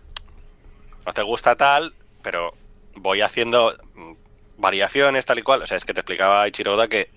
[1.06, 1.94] no te gusta tal,
[2.28, 2.52] pero
[2.94, 4.12] voy haciendo mm,
[4.58, 5.62] variaciones tal y cual.
[5.62, 7.08] O sea, es que te explicaba Ichiroda que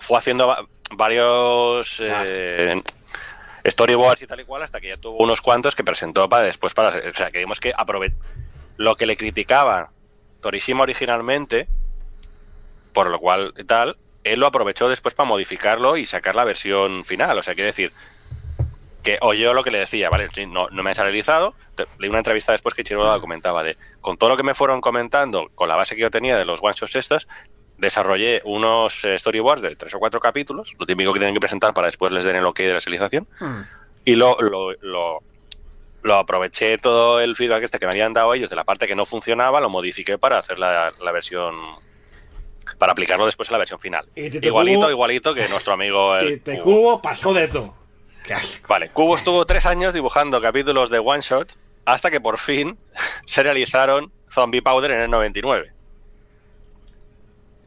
[0.00, 2.82] fue haciendo va- varios eh,
[3.64, 6.74] storyboards y tal y cual hasta que ya tuvo unos cuantos que presentó para después
[6.74, 6.88] para...
[6.88, 8.12] O sea, que vimos que aprove
[8.76, 9.92] lo que le criticaba
[10.40, 11.68] Torishima originalmente,
[12.92, 17.38] por lo cual tal, él lo aprovechó después para modificarlo y sacar la versión final.
[17.38, 17.92] O sea, quiere decir
[19.08, 20.28] que oyó lo que le decía, ¿vale?
[20.48, 21.54] No, no me he salarializado.
[21.74, 24.82] Te- Leí una entrevista después que Chiroda comentaba de, con todo lo que me fueron
[24.82, 27.26] comentando, con la base que yo tenía de los one shots estos,
[27.78, 31.72] desarrollé unos eh, storyboards de tres o cuatro capítulos, lo típico que tienen que presentar
[31.72, 33.26] para después les den el ok de la serialización,
[34.04, 35.20] y lo, lo, lo,
[36.02, 38.94] lo aproveché todo el feedback este que me habían dado ellos de la parte que
[38.96, 41.54] no funcionaba, lo modifiqué para hacer la, la versión
[42.78, 44.06] para aplicarlo después en la versión final.
[44.48, 46.40] Igualito, igualito que nuestro amigo el.
[46.58, 47.77] Cubo pasó de todo.
[48.28, 48.68] Qué asco.
[48.68, 51.54] Vale, Cubo estuvo tres años dibujando capítulos de One Shot
[51.86, 52.78] hasta que por fin
[53.26, 55.72] se realizaron Zombie Powder en el 99.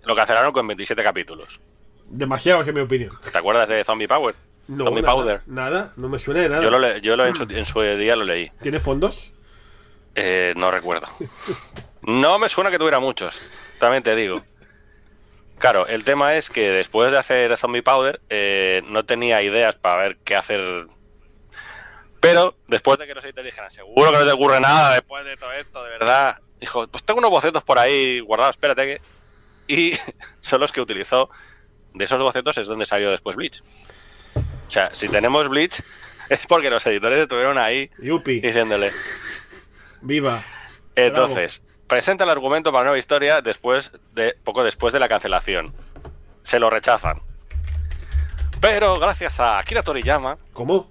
[0.03, 1.59] Lo cancelaron con 27 capítulos.
[2.05, 3.17] Demasiado, en mi opinión.
[3.31, 4.35] ¿Te acuerdas de Zombie Power?
[4.67, 5.41] No, Zombie nada, Powder.
[5.47, 6.61] Nada, no me suena de nada.
[6.61, 8.51] Yo, lo le- yo lo en, su, en su día lo leí.
[8.61, 9.33] ¿Tiene fondos?
[10.13, 11.07] Eh, no recuerdo.
[12.03, 13.37] No me suena que tuviera muchos,
[13.79, 14.43] también te digo.
[15.61, 20.01] Claro, el tema es que después de hacer Zombie Powder eh, no tenía ideas para
[20.01, 20.87] ver qué hacer.
[22.19, 25.37] Pero después de que los editores dijeran, seguro que no te ocurre nada después de
[25.37, 26.39] todo esto, de verdad.
[26.59, 29.01] Dijo, pues tengo unos bocetos por ahí guardados, espérate que.
[29.67, 29.93] Y
[30.41, 31.29] son los que utilizó.
[31.93, 33.61] De esos bocetos es donde salió después Bleach.
[34.35, 35.83] O sea, si tenemos Bleach
[36.29, 38.91] es porque los editores estuvieron ahí Yupi, diciéndole,
[40.01, 40.43] viva.
[40.95, 45.73] Entonces, presenta el argumento para nueva historia después de poco después de la cancelación.
[46.41, 47.21] Se lo rechazan.
[48.61, 50.89] Pero gracias a Akira Toriyama, ¿Cómo?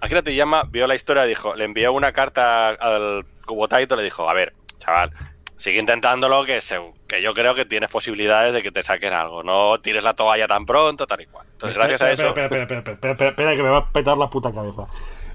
[0.00, 4.02] Akira Toriyama vio la historia y dijo, le envió una carta al Kubo Taito, le
[4.02, 5.12] dijo, a ver, chaval,
[5.58, 9.42] sigue intentándolo que, se- que yo creo que tienes posibilidades de que te saquen algo.
[9.42, 11.46] No tires la toalla tan pronto, tal y cual.
[11.52, 12.28] Entonces, gracias a eso...
[12.28, 14.84] Espera, espera, espera, espera, espera, espera, espera, que me va a petar la puta cabeza.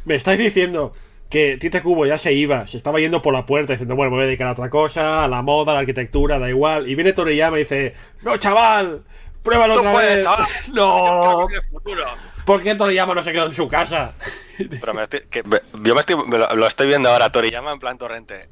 [0.05, 0.91] Me estáis diciendo
[1.33, 4.17] que Tite Cubo ya se iba, se estaba yendo por la puerta diciendo, bueno, me
[4.17, 6.87] voy a dedicar a otra cosa, a la moda, a la arquitectura, da igual.
[6.87, 9.01] Y viene Toriyama y dice, no, chaval,
[9.41, 10.25] pruébalo ¡Tú otra puedes, vez.
[10.25, 10.47] chaval!
[10.73, 12.05] No, Tienes futuro.
[12.45, 14.13] ¿por qué Toriyama no se quedó en su casa?
[14.79, 17.71] Pero me estoy- que- me- yo me estoy, me lo, lo estoy viendo ahora, Toriyama
[17.71, 18.47] en plan torrente.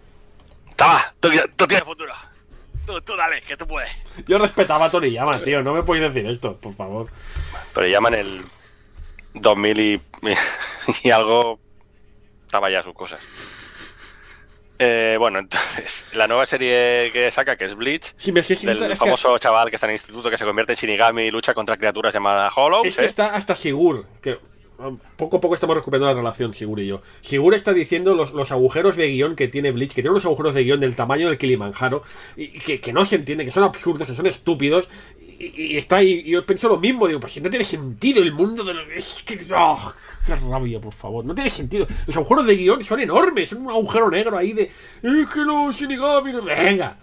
[0.76, 1.14] ¡Tama!
[1.20, 2.14] Tú, tú tienes futuro.
[2.88, 3.92] Tú, tú dale, que tú puedes.
[4.26, 7.06] Yo respetaba a Toriyama, tío, no me podéis decir esto, por favor.
[7.76, 8.42] Toriyama en el
[9.36, 10.02] 2000 y,
[11.04, 11.60] y algo
[12.52, 13.22] estaba ya sus cosas.
[14.78, 18.62] Eh, bueno, entonces, la nueva serie que saca, que es Bleach, Sí, es que, es
[18.64, 21.32] del que- famoso chaval que está en el instituto que se convierte en Shinigami y
[21.32, 22.88] lucha contra criaturas llamadas Hollows.
[22.88, 23.06] Es que ¿eh?
[23.06, 24.38] está hasta Sigur, que
[24.80, 27.02] um, poco a poco estamos recuperando la relación, Sigur y yo.
[27.22, 30.56] Sigur está diciendo los, los agujeros de guion que tiene Bleach, que tiene unos agujeros
[30.56, 32.04] de guion del tamaño del Kilimanjaro,
[32.36, 34.90] y que, que no se entiende, que son absurdos, que son estúpidos,
[35.44, 38.64] y, está ahí, yo pienso lo mismo, digo, pues si no tiene sentido el mundo
[38.64, 39.38] de lo es que...
[39.56, 39.94] ¡ah!
[40.26, 41.26] ¡Qué rabia, por favor!
[41.26, 41.88] No tiene sentido.
[42.06, 44.64] Los agujeros de guion son enormes, son un agujero negro ahí de...
[44.64, 46.34] Es que los Shinigami...
[46.34, 46.44] no-".
[46.44, 46.98] Venga.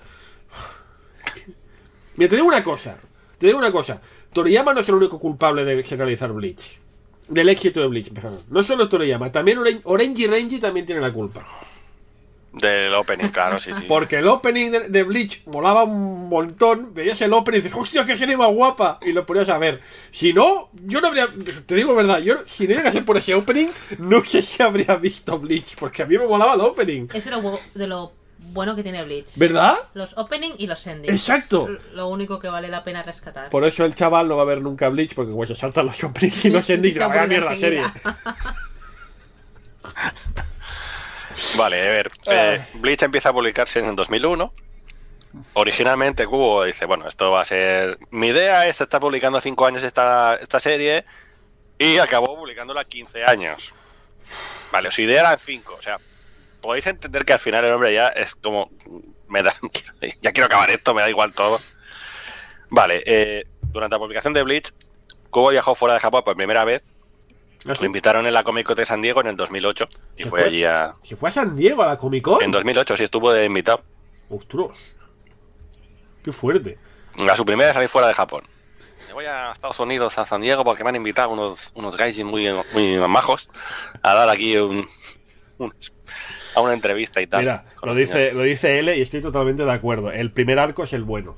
[2.17, 2.99] Mira, te digo una cosa.
[3.39, 4.01] Te digo una cosa.
[4.33, 6.79] Toriyama no es el único culpable de realizar Bleach.
[7.29, 8.39] Del éxito de Bleach, perdón.
[8.51, 11.47] No solo Toriyama, también Oren- Orenji Renji también tiene la culpa.
[12.53, 13.85] Del opening, claro, sí, sí.
[13.87, 16.95] Porque el opening de, de Bleach molaba un montón.
[16.95, 18.99] Veías el opening y dices, hostia, qué serie más guapa.
[19.03, 19.81] Y lo ponías a ver.
[20.11, 21.29] Si no, yo no habría.
[21.67, 23.69] Te digo verdad, yo si no llegase por ese opening,
[23.99, 25.77] no sé si habría visto Bleach.
[25.77, 27.09] Porque a mí me molaba el opening.
[27.13, 29.37] Es de lo, de lo bueno que tiene Bleach.
[29.37, 29.77] ¿Verdad?
[29.95, 31.13] Los opening y los endings.
[31.13, 31.69] Exacto.
[31.93, 33.51] Lo único que vale la pena rescatar.
[33.51, 36.03] Por eso el chaval no va a ver nunca Bleach, porque como se saltan los
[36.03, 37.85] openings y los endings, Se la vaya mierda serie.
[41.57, 42.11] Vale, a ver.
[42.27, 44.53] eh, Bleach empieza a publicarse en el 2001.
[45.53, 47.99] Originalmente Kubo dice, bueno, esto va a ser...
[48.11, 51.05] Mi idea es estar publicando 5 años esta, esta serie
[51.79, 53.73] y acabó publicándola 15 años.
[54.73, 55.99] Vale, su idea era 5, o sea,
[56.61, 58.71] podéis entender que al final el hombre ya es como...
[59.29, 59.55] Me da,
[60.23, 61.61] ya quiero acabar esto, me da igual todo.
[62.71, 64.73] Vale, eh, durante la publicación de Bleach,
[65.31, 66.83] Kubo viajó fuera de Japón por primera vez.
[67.67, 67.73] ¿Ah?
[67.81, 70.41] Lo invitaron en la Comic Con de San Diego en el 2008 y ¿Se fue
[70.41, 70.49] fue?
[70.49, 70.95] allí a...
[71.03, 72.43] Si fue a San Diego a la Comic Con.
[72.43, 73.83] En 2008 sí estuvo de invitado.
[74.31, 74.95] Ostras.
[76.23, 76.79] Qué fuerte.
[77.29, 78.45] A su primera salir fuera de Japón.
[79.09, 82.23] Me voy a Estados Unidos, a San Diego, porque me han invitado unos, unos guys
[82.25, 83.49] muy, muy majos
[84.03, 84.87] a dar aquí un,
[85.59, 85.75] un-
[86.55, 87.41] a una entrevista y tal.
[87.41, 88.35] Mira, lo dice, señor.
[88.35, 90.11] lo dice L y estoy totalmente de acuerdo.
[90.13, 91.37] El primer arco es el bueno.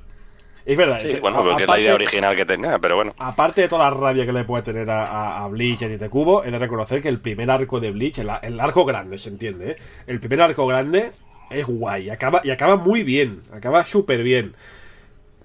[0.71, 1.01] Es verdad.
[1.03, 3.15] Sí, te- bueno, a- porque es la aparte- idea original que tenía, pero bueno.
[3.19, 6.45] Aparte de toda la rabia que le puede tener a, a, a Bleach y Kubo,
[6.45, 9.77] he de reconocer que el primer arco de Bleach, el arco grande, se entiende, ¿eh?
[10.07, 11.13] El primer arco grande
[11.51, 14.55] es guay, acaba, y acaba muy bien, acaba súper bien.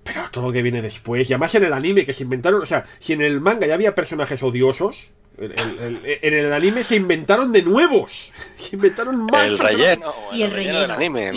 [0.03, 2.65] Pero todo lo que viene después, y además en el anime que se inventaron, o
[2.67, 6.83] sea, si en el manga ya había personajes odiosos, en el, el- en el anime
[6.83, 8.31] se inventaron de nuevos.
[8.57, 9.47] Se inventaron más.
[9.47, 10.13] El relleno.
[10.31, 11.19] Y el relleno del relleno.
[11.19, 11.31] anime.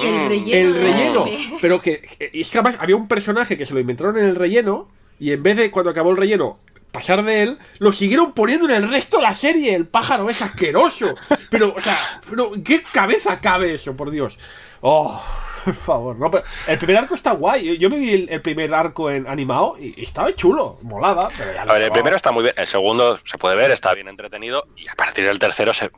[0.46, 0.74] Y el mm.
[0.74, 1.24] relleno.
[1.60, 4.88] Pero que, es que además había un personaje que se lo inventaron en el relleno
[5.18, 6.58] y en vez de cuando acabó el relleno
[6.92, 9.74] pasar de él, lo siguieron poniendo en el resto de la serie.
[9.74, 11.14] El pájaro es asqueroso.
[11.50, 14.38] Pero, o sea, pero ¿en qué cabeza cabe eso, por Dios?
[14.80, 15.22] Oh,
[15.64, 16.16] por favor.
[16.16, 17.78] No, pero el primer arco está guay.
[17.78, 20.78] Yo me vi el, el primer arco en animado y, estaba chulo.
[20.82, 23.70] Molaba, pero ya A ver, el primero está muy bien, el segundo se puede ver,
[23.70, 25.90] está bien entretenido, y a partir del tercero se...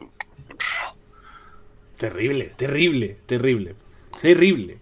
[1.96, 3.74] Terrible, terrible, terrible.
[4.20, 4.78] Terrible.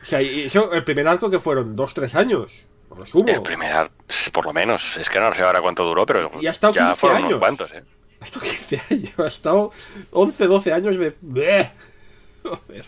[0.00, 2.52] O sea, y eso, el primer arco que fueron dos, tres años.
[2.88, 3.24] No lo sumo.
[3.26, 3.90] El primer,
[4.32, 6.86] por lo menos, es que no sé ahora cuánto duró, pero Y ha estado ya
[6.88, 7.28] 15 fueron años.
[7.30, 7.82] unos cuantos, ¿eh?
[8.20, 9.72] Ha estado 15 años, ha estado
[10.12, 11.70] 11, 12 años de...
[12.44, 12.84] Joder.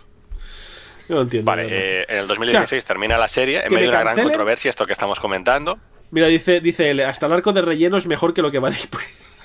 [1.09, 1.51] Yo no entiendo.
[1.51, 4.87] Vale, eh, en el 2016 termina la serie en medio de una gran controversia, esto
[4.87, 5.79] que estamos comentando.
[6.11, 8.71] Mira, dice, dice él, hasta el arco de relleno es mejor que lo que va
[8.71, 9.05] después.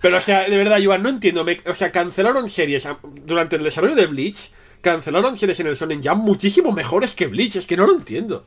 [0.00, 1.44] Pero, o sea, de verdad, Joan, no entiendo.
[1.44, 2.88] me- o sea, cancelaron series
[3.24, 4.50] durante el desarrollo de Bleach.
[4.80, 7.56] Cancelaron series en el Shonen Jump muchísimo mejores que Bleach.
[7.56, 8.46] Es que no lo entiendo.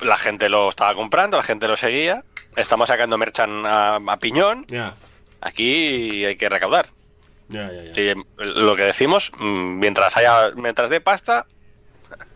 [0.00, 2.24] La gente lo estaba comprando, la gente lo seguía.
[2.56, 4.66] Estamos sacando merchan a, a piñón.
[4.68, 4.94] Ya,
[5.40, 6.90] Aquí hay que recaudar.
[7.50, 7.82] Ya, ya.
[7.84, 7.94] ya.
[7.94, 11.46] Sí, lo que decimos, mm, mientras haya mientras dé pasta,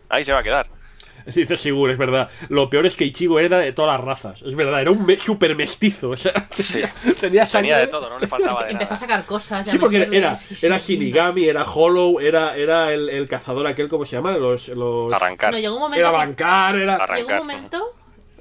[0.09, 0.67] ahí se va a quedar.
[1.25, 2.29] Dice seguro, es verdad.
[2.49, 4.43] Lo peor es que Ichigo era de todas las razas.
[4.43, 6.11] Es verdad, era un me- super mestizo.
[6.11, 6.73] O sea, Sí.
[6.73, 7.69] tenía, tenía sangre.
[7.71, 8.97] Tenía de todo, no le faltaba de Empezó a nada.
[9.07, 9.67] sacar cosas.
[9.67, 10.77] a Sí, porque era, era.
[10.77, 14.33] Shinigami, era Hollow, era, era el, el cazador aquel, ¿cómo se llama?
[14.37, 15.11] Los, los...
[15.13, 15.51] Arrancar.
[15.51, 16.93] No, llegó un momento Era que- bancar, era...
[16.95, 17.17] Arrancar.
[17.17, 17.95] Llegó un momento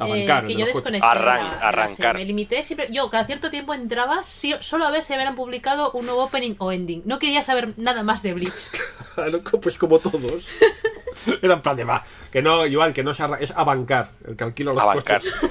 [0.06, 1.06] eh, que yo desconecté.
[1.06, 1.96] Arran- la- la arrancar.
[2.16, 2.24] serie.
[2.24, 2.88] Me limité siempre.
[2.90, 6.54] Yo cada cierto tiempo entraba sí- solo a ver si habían publicado un nuevo opening
[6.58, 7.02] o ending.
[7.04, 8.70] No quería saber nada más de Bleach.
[9.62, 10.50] Pues como todos.
[11.42, 12.04] Era en plan de va.
[12.32, 14.10] Que no, Joan, que no se es abancar.
[14.26, 15.20] El que alquila los Abancar.
[15.22, 15.34] coches.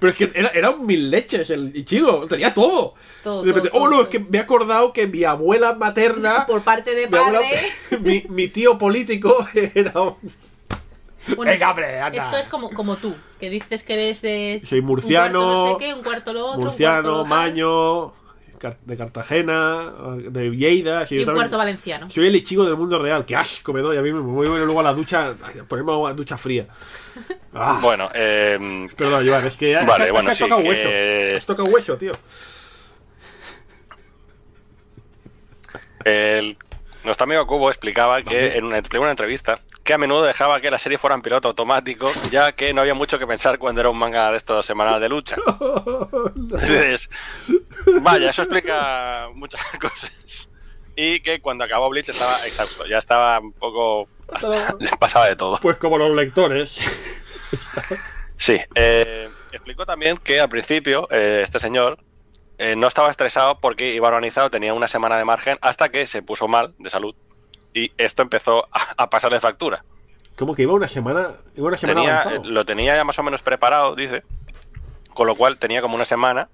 [0.00, 2.26] Pero es que era, era un mil leches el Ichigo.
[2.26, 2.94] Tenía todo.
[3.22, 5.74] Todo, De repente, todo, oh no, todo, es que me he acordado que mi abuela
[5.74, 6.46] materna.
[6.46, 8.00] Por parte de mi, abuela- padre.
[8.00, 9.36] mi, mi tío político
[9.74, 10.16] era un.
[11.36, 12.24] Bueno, Venga, hombre, anda.
[12.24, 14.62] Esto es como, como tú, que dices que eres de.
[14.64, 16.58] Soy murciano, Un cuarto no sé qué, un cuarto lo otro.
[16.60, 18.12] un cuarto Murciano, Maño,
[18.84, 21.06] de Cartagena, de Lleida.
[21.06, 22.10] sí, Y un también- cuarto valenciano.
[22.10, 23.24] Soy el Ichigo del mundo real.
[23.26, 24.32] Qué asco me doy a mí mismo.
[24.32, 26.66] Voy luego a la ducha, a ponerme agua- ducha fría.
[27.54, 30.68] Ah, Bueno, eh, Perdón, Joan, es que Vale, es que bueno, has sí, tocado que-
[30.68, 31.36] hueso.
[31.36, 32.12] Has tocado hueso, tío.
[36.04, 36.56] el,
[37.04, 39.54] nuestro amigo Cubo explicaba que en una, en una entrevista
[39.90, 42.94] que a menudo dejaba que la serie fuera en piloto automático, ya que no había
[42.94, 45.34] mucho que pensar cuando era un manga de estos semanales de lucha.
[46.36, 47.10] Entonces,
[48.00, 50.48] vaya, eso explica muchas cosas.
[50.94, 54.08] Y que cuando acabó Bleach estaba exhausto, ya estaba un poco...
[54.32, 55.58] hasta- le pasaba de todo.
[55.60, 56.78] Pues como los lectores.
[58.36, 61.98] Sí, eh, explicó también que al principio eh, este señor
[62.58, 66.22] eh, no estaba estresado porque iba organizado, tenía una semana de margen hasta que se
[66.22, 67.16] puso mal de salud
[67.74, 69.84] y esto empezó a, a pasarle factura.
[70.36, 71.34] Como que iba una semana.
[71.54, 74.22] Iba una semana Tenía, eh, lo tenía ya más o menos preparado, dice,
[75.12, 76.48] con lo cual tenía como una semana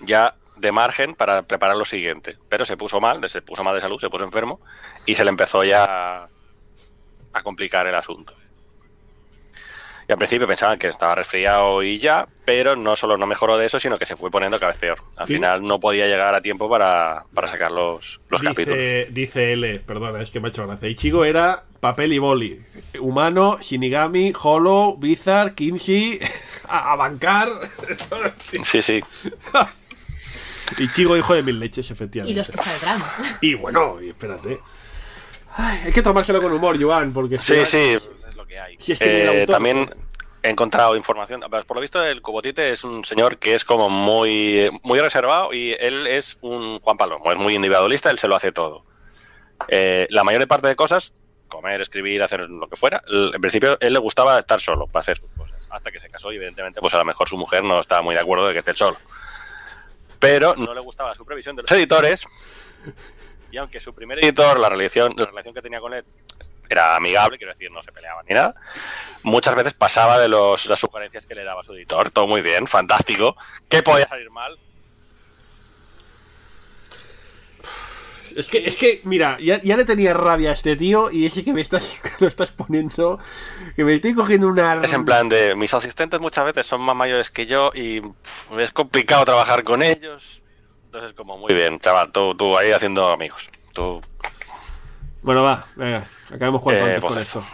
[0.00, 2.38] ya de margen para preparar lo siguiente.
[2.48, 4.60] Pero se puso mal, se puso mal de salud, se puso enfermo
[5.04, 6.28] y se le empezó ya a,
[7.32, 8.34] a complicar el asunto.
[10.14, 13.66] Y al principio pensaban que estaba resfriado y ya, pero no solo no mejoró de
[13.66, 14.98] eso, sino que se fue poniendo cada vez peor.
[15.16, 15.34] Al Sí.
[15.34, 18.78] final no podía llegar a tiempo para, para sacar los, los capítulos.
[18.78, 20.88] dice, dice L, perdona, es que me ha hecho gracia.
[20.88, 22.60] Ichigo era papel y boli.
[23.00, 26.20] Humano, Shinigami, Hollow, Bizarre, Kinshi,
[26.68, 27.48] a, a bancar.
[28.62, 29.02] Sí, sí.
[30.78, 32.38] Ichigo, hijo de mil leches, Y efectivamente.
[32.38, 33.02] los que saldrán.
[33.40, 34.60] Y bueno, y espérate.
[35.56, 37.38] Ay, hay que tomárselo con humor, Joan, porque...
[37.40, 37.96] Sí, sí,
[38.54, 38.76] que hay.
[38.78, 39.90] Si es que ni el Eh, autor, también
[40.42, 41.40] he encontrado información.
[41.40, 45.72] Por lo visto, el Cubotite es un señor que es como muy, muy reservado y
[45.80, 48.84] él es un Juan Palomo, es muy individualista, él se lo hace todo.
[49.68, 51.14] Eh, la mayor parte de cosas,
[51.48, 55.18] comer, escribir, hacer lo que fuera, en principio él le gustaba estar solo para hacer
[55.18, 55.66] sus cosas.
[55.70, 58.14] Hasta que se casó y evidentemente pues a lo mejor su mujer no estaba muy
[58.14, 58.96] de acuerdo de que esté solo.
[60.18, 62.24] Pero no le gustaba la supervisión de los editores
[63.50, 66.04] y aunque su primer editor, la relación, la relación que tenía con él
[66.68, 68.54] era amigable, quiero decir, no se peleaban ni nada,
[69.22, 72.10] muchas veces pasaba de los, las sugerencias que le daba su editor.
[72.10, 73.36] Todo muy bien, fantástico.
[73.68, 74.58] ¿Qué podía salir mal?
[78.36, 81.44] Es que, es que, mira, ya, ya le tenía rabia a este tío y ese
[81.44, 83.18] que me estás, lo estás poniendo,
[83.76, 84.80] que me estoy cogiendo una...
[84.82, 88.58] Es en plan de, mis asistentes muchas veces son más mayores que yo y pff,
[88.58, 90.42] es complicado trabajar con ellos.
[90.86, 93.48] Entonces, como, muy bien, chaval, tú, tú ahí haciendo amigos.
[93.72, 94.00] Tú,
[95.22, 97.44] Bueno, va, venga, acabemos cuanto Eh, antes con esto.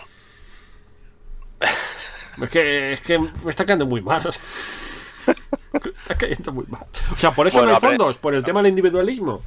[2.43, 4.23] Es que, es que me está cayendo muy mal.
[4.25, 6.87] me está cayendo muy mal.
[7.15, 9.43] O sea, por eso Bueno, no hay fondos, por el tema del individualismo.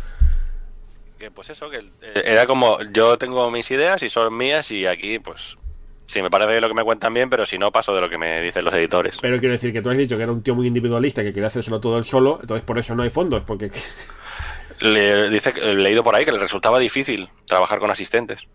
[1.17, 4.85] que pues eso, que eh, era como, yo tengo mis ideas y son mías y
[4.85, 5.57] aquí, pues,
[6.05, 8.17] sí, me parece lo que me cuentan bien, pero si no, paso de lo que
[8.17, 9.17] me dicen los editores.
[9.21, 11.47] Pero quiero decir que tú has dicho que era un tío muy individualista que quería
[11.47, 13.71] hacérselo todo él solo, entonces por eso no hay fondos, porque...
[14.79, 18.47] Le, dice, leído por ahí que le resultaba difícil trabajar con asistentes.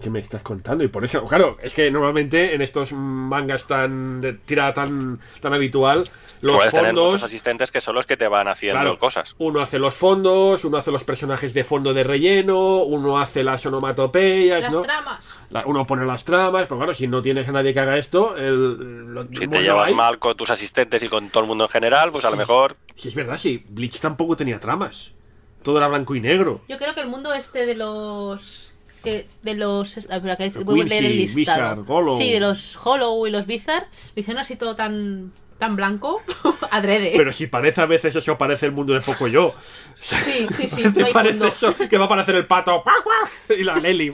[0.00, 0.84] ¿Qué me estás contando?
[0.84, 5.52] Y por eso, claro, es que normalmente en estos mangas tan de tirada tan, tan
[5.54, 6.04] habitual,
[6.40, 7.06] los Puedes tener fondos...
[7.14, 9.34] muchos asistentes que son los que te van haciendo Claro, cosas.
[9.38, 13.66] Uno hace los fondos, uno hace los personajes de fondo de relleno, uno hace las
[13.66, 14.82] onomatopeyas, Las ¿no?
[14.82, 15.40] tramas.
[15.50, 18.36] La- uno pone las tramas, pero claro, si no tienes a nadie que haga esto,
[18.36, 21.70] el, lo- Si te llevas mal con tus asistentes y con todo el mundo en
[21.70, 25.14] general, pues a lo mejor Si es verdad, sí, Bleach tampoco tenía tramas.
[25.64, 26.60] Todo era blanco y negro.
[26.68, 28.67] Yo creo que el mundo este de los.
[29.02, 29.96] Que- de los.
[29.96, 31.82] espera, que voy a leer el Quincy, listado.
[31.84, 32.18] Bizarre.
[32.18, 33.86] Sí, de los Hollow y los Bizarre.
[34.14, 35.32] Lo hicieron así todo tan.
[35.58, 36.22] tan blanco.
[36.70, 37.12] adrede.
[37.16, 39.54] Pero si parece a veces eso, parece el mundo de poco yo.
[39.98, 40.82] Sí, sí, sí.
[40.92, 41.54] ¿Te No hay parece fondo.
[41.54, 41.88] eso?
[41.88, 42.82] Que va a aparecer el pato
[43.56, 44.12] y la Lely.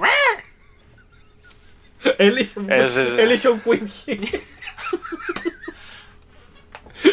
[2.19, 4.21] Ellison Quincy.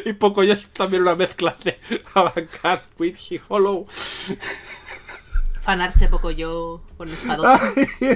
[0.05, 1.79] y poco yo es también una mezcla de
[2.13, 3.87] Avancar, Quincy, Hollow.
[5.61, 7.59] Fanarse poco yo con espadón.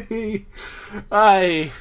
[0.10, 0.46] Ay,
[1.10, 1.72] ay.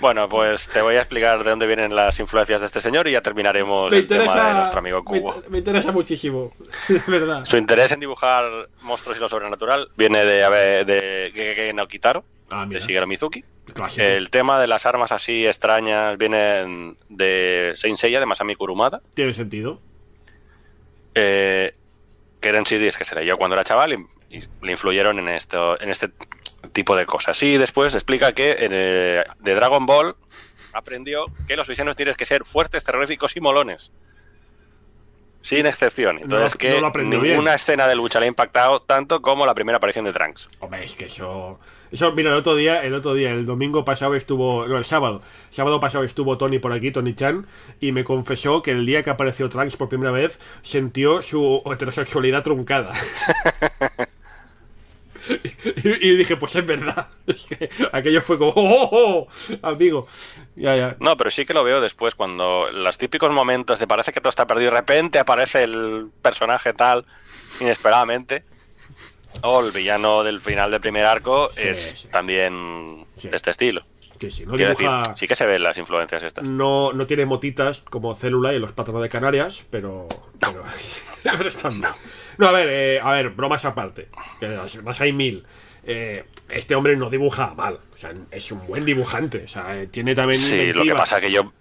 [0.00, 3.12] Bueno, pues te voy a explicar de dónde vienen las influencias de este señor y
[3.12, 5.42] ya terminaremos Me el tema de interesa, nuestro amigo me, Kubo.
[5.48, 6.52] me interesa muchísimo,
[6.88, 7.44] de verdad.
[7.46, 8.44] Su interés en dibujar
[8.82, 12.80] monstruos y lo sobrenatural viene de, de, de Gege no Kitaro, Ah, de.
[12.80, 13.44] Shigeru Mizuki.
[13.72, 14.04] Clásico.
[14.04, 19.32] El tema de las armas así extrañas vienen de Saint Seiya, de Masami Kurumada, Tiene
[19.32, 19.80] sentido.
[21.14, 21.74] eh,
[22.44, 23.94] que eran series que se leyó cuando era chaval
[24.28, 26.10] y, le influyeron en, esto, en este
[26.72, 27.42] tipo de cosas.
[27.42, 30.14] Y después explica que eh, de Dragon Ball
[30.74, 33.92] aprendió que los villanos tienen que ser fuertes, terroríficos y molones.
[35.44, 36.18] Sin excepción.
[36.20, 37.34] Entonces No- que no aprendió bien.
[37.34, 40.48] ninguna escena de lucha le ha impactado tanto como la primera aparición de Trunks.
[40.60, 41.60] Hombre, es que eso.
[41.92, 44.66] Eso, mira, el otro día, el otro día, el domingo pasado estuvo.
[44.66, 45.20] No, el sábado.
[45.50, 47.46] El sábado pasado estuvo Tony por aquí, Tony Chan,
[47.78, 52.42] y me confesó que el día que apareció Trunks por primera vez, sintió su heterosexualidad
[52.42, 52.92] truncada.
[55.84, 57.08] y, y dije, pues es verdad.
[57.26, 59.28] Es que aquello fue como, ¡oh, oh, oh!
[59.62, 60.06] amigo!
[60.56, 60.96] Ya, ya.
[61.00, 64.28] No, pero sí que lo veo después, cuando los típicos momentos de parece que todo
[64.28, 67.06] está perdido y de repente aparece el personaje tal,
[67.60, 68.44] inesperadamente.
[69.42, 72.08] O el villano del final del primer arco Sí, es sí.
[72.08, 73.28] también Sí.
[73.28, 73.84] de este estilo.
[74.20, 74.98] Sí, sí, no dibuja.
[75.00, 76.44] decir, sí que se ven las influencias estas.
[76.46, 80.06] No, no tiene motitas como célula y los patronos de Canarias, pero.
[80.38, 80.62] Pero,
[81.24, 81.92] pero están bien.
[82.38, 84.08] No, a ver, eh, a ver, bromas aparte.
[84.40, 85.44] Que las hay mil.
[85.84, 87.78] Eh, este hombre no dibuja mal.
[87.92, 89.44] O sea, es un buen dibujante.
[89.44, 90.40] O sea, eh, tiene también.
[90.40, 91.52] Sí, lo que pasa que yo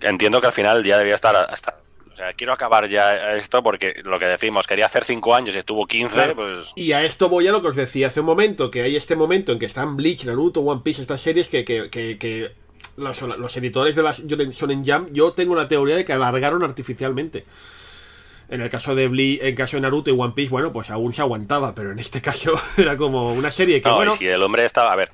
[0.00, 1.78] entiendo que al final ya debía estar hasta...
[2.12, 5.58] O sea, quiero acabar ya esto porque lo que decimos, quería hacer 5 años y
[5.58, 6.34] estuvo 15, Claro.
[6.34, 6.68] pues...
[6.74, 9.16] Y a esto voy a lo que os decía hace un momento, que hay este
[9.16, 12.52] momento en que están Bleach, Naruto, One Piece, estas series que, que, que, que
[12.96, 17.44] los, los editores de las Shonen Jump, yo tengo la teoría de que alargaron artificialmente.
[18.48, 20.90] En el caso de Bleach, en el caso de Naruto y One Piece, bueno, pues
[20.90, 24.18] aún se aguantaba, pero en este caso era como una serie que, No, bueno, y
[24.18, 24.92] si el hombre estaba...
[24.92, 25.10] A ver,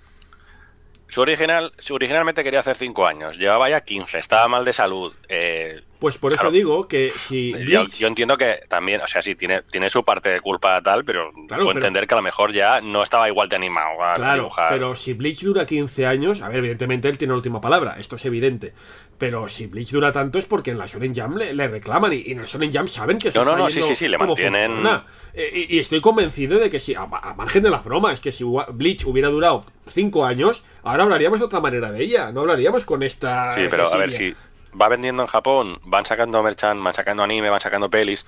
[1.09, 5.13] su original, su originalmente quería hacer 5 años, llevaba ya 15, estaba mal de salud.
[5.29, 9.37] Eh, pues por eso digo que si yo, yo entiendo que también, o sea, sí,
[9.37, 12.23] tiene, tiene su parte de culpa tal, pero Claro, puedo pero- entender que a lo
[12.25, 14.69] mejor ya no estaba igual de animado a Claro, dibujar.
[14.73, 18.17] pero si Bleach dura 15 años, a ver, evidentemente él tiene la última palabra, esto
[18.17, 18.73] es evidente.
[19.17, 22.17] Pero si Bleach dura tanto es porque en la Shonen Jump le, le reclaman y,
[22.27, 23.95] y en el Shonen Jump saben que se No, no, está no, sí, yendo sí,
[23.95, 25.03] sí, le mantienen-.
[25.35, 28.33] Eh, y, y estoy convencido de que si, a, a margen de las bromas, que
[28.33, 28.43] si
[28.73, 33.05] Bleach hubiera durado 5 años, ahora hablaríamos de otra manera de ella, no hablaríamos con
[33.05, 33.55] esta...
[33.55, 34.35] Sí, pero a ver, si
[34.81, 38.27] va vendiendo en Japón, van sacando merchan, van sacando anime, van sacando pelis,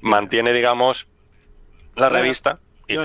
[0.00, 1.08] mantiene, digamos,
[1.96, 2.96] la revista y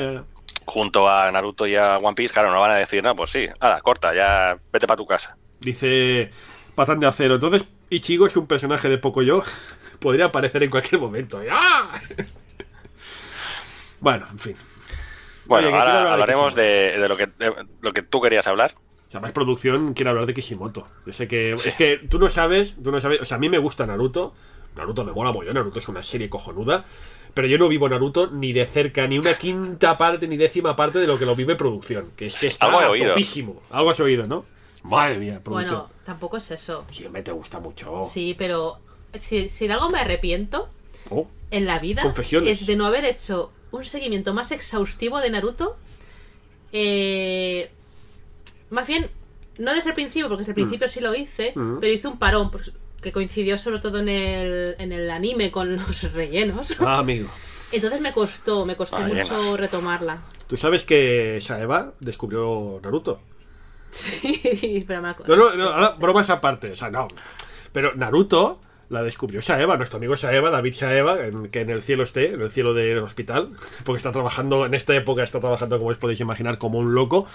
[0.66, 3.48] junto a Naruto y a One Piece, claro, no van a decir, no, pues sí,
[3.60, 5.38] ahora, corta, ya vete para tu casa.
[5.60, 6.32] Dice
[6.76, 7.36] Patán de Acero.
[7.36, 9.44] Entonces, Ichigo es un personaje de poco yo.
[10.00, 11.42] Podría aparecer en cualquier momento.
[11.50, 11.92] ¡Ah!
[14.00, 14.56] bueno, en fin.
[15.46, 16.62] Bueno, Oye, ahora hablaremos Kishimoto.
[16.62, 18.76] de, de lo, que, de lo que tú querías hablar.
[19.20, 20.86] Más producción quiere hablar de Kishimoto.
[21.06, 21.54] Yo sé que.
[21.54, 22.76] Es que tú no sabes.
[22.84, 23.22] Tú no sabes.
[23.22, 24.34] O sea, a mí me gusta Naruto.
[24.76, 25.56] Naruto me mola mollón.
[25.56, 26.86] Naruto es una serie cojonuda.
[27.34, 31.00] Pero yo no vivo Naruto ni de cerca, ni una quinta parte, ni décima parte
[31.00, 32.12] de lo que lo vive producción.
[32.16, 33.62] Que es que está Algo topísimo.
[33.72, 34.46] Algo has oído, ¿no?
[34.84, 35.76] Madre mía, producción.
[35.76, 36.86] Bueno, tampoco es eso.
[36.92, 38.04] Siempre te gusta mucho.
[38.04, 38.78] Sí, pero
[39.14, 40.70] si, si de algo me arrepiento
[41.10, 42.14] Oh, en la vida
[42.46, 45.76] es de no haber hecho un seguimiento más exhaustivo de Naruto.
[46.72, 47.70] Eh,
[48.70, 49.10] más bien,
[49.58, 51.80] no desde el principio, porque desde el principio sí lo hice, Mm.
[51.80, 52.72] pero hice un parón, pues,
[53.02, 56.80] que coincidió sobre todo en el, en el anime con los rellenos.
[56.82, 57.30] Ah, amigo.
[57.72, 60.22] Entonces me costó, me costó mucho retomarla.
[60.48, 63.20] ¿Tú sabes que Saeva descubrió Naruto?
[63.92, 67.08] Sí, pero me acu- No, no, no, ahora bromas aparte, o sea, no.
[67.72, 68.60] Pero Naruto
[68.90, 72.42] la descubrió Saeva, nuestro amigo Saeva, David Saeva, en- que en el cielo esté, en
[72.42, 73.50] el cielo del hospital,
[73.86, 77.28] porque está trabajando, en esta época está trabajando, como os podéis imaginar, como un loco.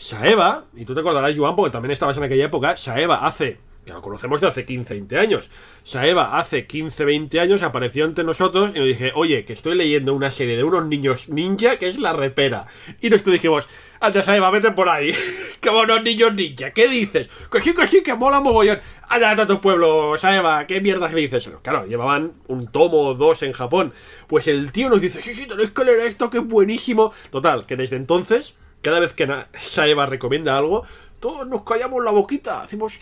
[0.00, 3.92] Saeva, y tú te acordarás, Joan, porque también estabas en aquella época, Saeva hace, que
[3.92, 5.50] lo conocemos de hace 15, 20 años,
[5.84, 10.14] Saeva hace 15, 20 años apareció entre nosotros y nos dije, oye, que estoy leyendo
[10.14, 12.66] una serie de unos niños ninja que es La Repera.
[13.02, 13.68] Y nosotros dijimos,
[14.00, 15.14] anda Saeva, vete por ahí,
[15.62, 17.28] como unos niños ninja, ¿qué dices?
[17.52, 18.80] Que sí, que sí, que mola mogollón.
[19.06, 21.50] Anda, anda a tu pueblo, Saeva, ¿qué mierda me dices?
[21.62, 23.92] Claro, llevaban un tomo o dos en Japón.
[24.28, 27.12] Pues el tío nos dice, sí, sí, tenéis que leer esto, que es buenísimo.
[27.30, 29.28] Total, que desde entonces cada vez que
[29.58, 30.84] Saeva recomienda algo,
[31.20, 32.62] todos nos callamos la boquita.
[32.62, 32.94] Hacemos.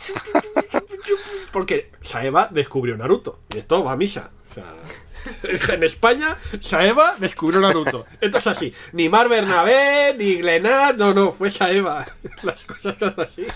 [1.52, 3.40] Porque Saeva descubrió Naruto.
[3.54, 4.30] Y esto va a misa.
[4.50, 8.04] O sea, en España, Saeva descubrió Naruto.
[8.20, 8.74] Esto es así.
[8.92, 10.96] Ni Mar Bernabé, ni Glenat.
[10.96, 12.04] No, no, fue Saeva.
[12.42, 13.46] Las cosas son así.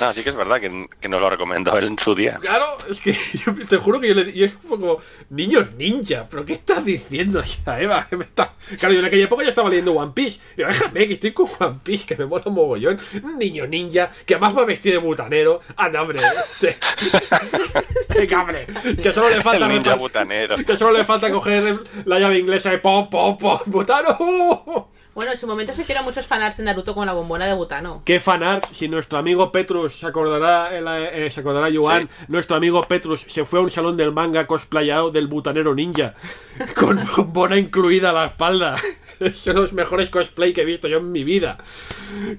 [0.00, 2.38] No, sí que es verdad que, que nos lo recomendó él en su día.
[2.40, 3.12] Claro, es que
[3.44, 4.98] yo te juro que yo le yo es como
[5.30, 8.06] niño ninja, pero ¿qué estás diciendo, ya, Eva?
[8.10, 10.40] ¿Qué me está- Claro, yo en aquella época ya estaba leyendo One Piece.
[10.56, 12.98] Y yo, déjame que estoy con One Piece, que me mola un mogollón.
[13.22, 15.60] Un niño ninja, que además va vestido de butanero.
[15.76, 16.20] Anda, hombre.
[16.52, 16.76] Este,
[18.00, 18.66] este cabre.
[19.02, 20.56] Que solo le falta El ninja repar- butanero.
[20.64, 24.88] Que solo le falta coger la llave inglesa y pom, pom, pom, butano.
[25.18, 28.02] Bueno, en su momento se hicieron muchos fanarts de Naruto con la bombona de Butano.
[28.04, 32.80] Qué fanart, si nuestro amigo Petrus se acordará, eh, eh, se acordará Joan, nuestro amigo
[32.82, 36.14] Petrus se fue a un salón del manga cosplayado del butanero ninja,
[36.76, 38.76] con bombona incluida a la espalda.
[39.34, 41.58] Son los mejores cosplay que he visto yo en mi vida.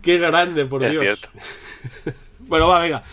[0.01, 1.03] Qué grande, por Es Dios.
[1.03, 1.29] cierto.
[2.39, 3.03] Bueno, va, venga.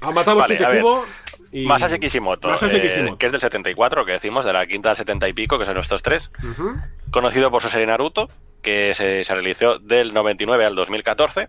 [0.00, 0.80] Matamos Vale, ver.
[0.80, 1.04] Kubo
[1.52, 1.66] y...
[1.66, 3.18] Masashi Kishimoto, Masashi eh, Kishimoto.
[3.18, 5.76] que es del 74, que decimos, de la quinta al 70 y pico, que son
[5.76, 6.30] estos tres.
[7.10, 8.30] Conocido por su serie Naruto,
[8.62, 11.48] que se, se realizó del 99 al 2014.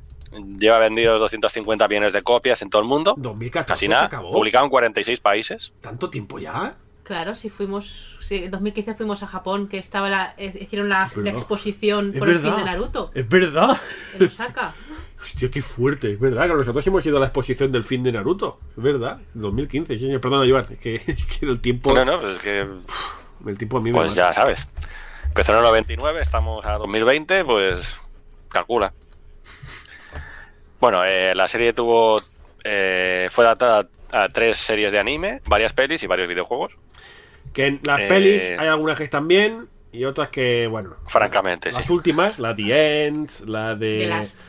[0.60, 3.14] Lleva vendidos 250 millones de copias en todo el mundo.
[3.18, 4.06] 2014 Casi se nada.
[4.06, 4.32] acabó.
[4.32, 5.74] Publicado en 46 países.
[5.80, 6.76] ¿Tanto tiempo ya?
[7.04, 8.18] Claro, si fuimos.
[8.22, 12.20] Sí, en 2015 fuimos a Japón, que estaba la, eh, hicieron la, la exposición Es
[12.20, 12.56] por el verdad.
[12.56, 13.12] fin de Naruto.
[13.14, 13.78] Es verdad.
[14.20, 14.74] En Osaka.
[15.22, 18.12] Hostia, qué fuerte, es verdad, que nosotros hemos ido a la exposición del fin de
[18.12, 22.04] Naruto, es verdad, 2015, sí, señor, perdona, Joan, es que, es que el tiempo, No,
[22.04, 22.68] no, pues es que
[23.50, 24.22] el tiempo a mí me Pues mata.
[24.30, 24.68] ya sabes.
[25.34, 28.00] Empezó en el 99, estamos a 2020, pues
[28.50, 28.94] calcula.
[30.80, 32.18] Bueno, eh, la serie tuvo
[32.64, 36.74] eh, fue adaptada a tres series de anime, varias pelis y varios videojuegos.
[37.52, 41.72] Que en las Eh, pelis hay algunas que están bien y otras que, bueno, Francamente,
[41.72, 41.92] las sí.
[41.92, 43.98] últimas, la The End, la de...
[44.02, 44.40] The Last.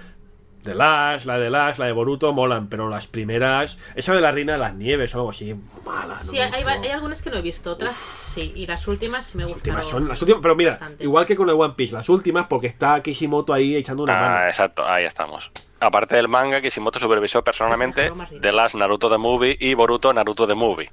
[0.65, 4.31] The Last, la de Last, la de Boruto molan, pero las primeras, esa de la
[4.33, 5.55] Reina de las Nieves o algo así,
[5.85, 6.15] mala.
[6.15, 8.53] no Sí, hay, hay algunas que no he visto, otras sí.
[8.57, 9.77] Y las últimas sí me Las gustaron.
[9.77, 11.05] últimas son las últimas, pero mira, bastante.
[11.05, 14.21] igual que con el One Piece, las últimas porque está Kishimoto ahí echando una Ah,
[14.31, 14.47] mano.
[14.49, 15.51] exacto, ahí estamos.
[15.81, 18.11] Aparte del manga, Kishimoto supervisó personalmente.
[18.41, 20.91] The Last Naruto The Movie y Boruto Naruto The Movie.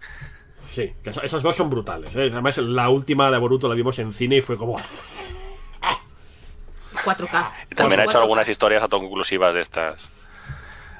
[0.65, 2.15] Sí, que esas dos son brutales.
[2.15, 2.29] ¿eh?
[2.31, 4.77] Además, la última de Boruto la vimos en cine y fue como.
[6.93, 7.51] 4K.
[7.71, 8.21] Y también ha hecho 4K.
[8.21, 10.09] algunas historias autoconclusivas de estas.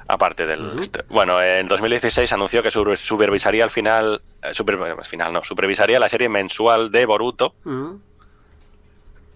[0.08, 0.78] Aparte del.
[0.80, 4.20] este- Bueno, en 2016 anunció que supervisaría al final.
[4.42, 7.94] eh, super- al final, no, supervisaría la serie mensual de Boruto, Mm.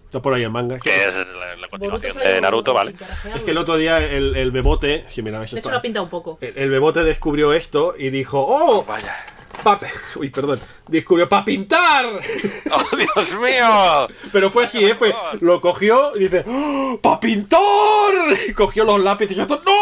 [0.05, 0.79] Está por ahí el manga.
[0.79, 2.95] que es la, la continuación de Naruto, ¿vale?
[3.35, 5.05] Es que el otro día el, el bebote.
[5.09, 5.67] Si mira, ves De esto.
[5.69, 6.37] hecho, lo pinta un poco.
[6.39, 8.83] El, el bebote descubrió esto y dijo: ¡Oh!
[8.85, 9.13] Vaya.
[9.67, 9.77] Pa
[10.15, 10.61] Uy, perdón.
[10.87, 12.05] Descubrió para pintar.
[12.71, 14.07] ¡Oh, Dios mío!
[14.31, 14.95] Pero fue así, ¿eh?
[14.95, 17.59] Fue, lo cogió y dice: ¡Oh, ¡Pa pintar!
[18.47, 19.61] Y cogió los lápices y esto.
[19.65, 19.73] ¡No!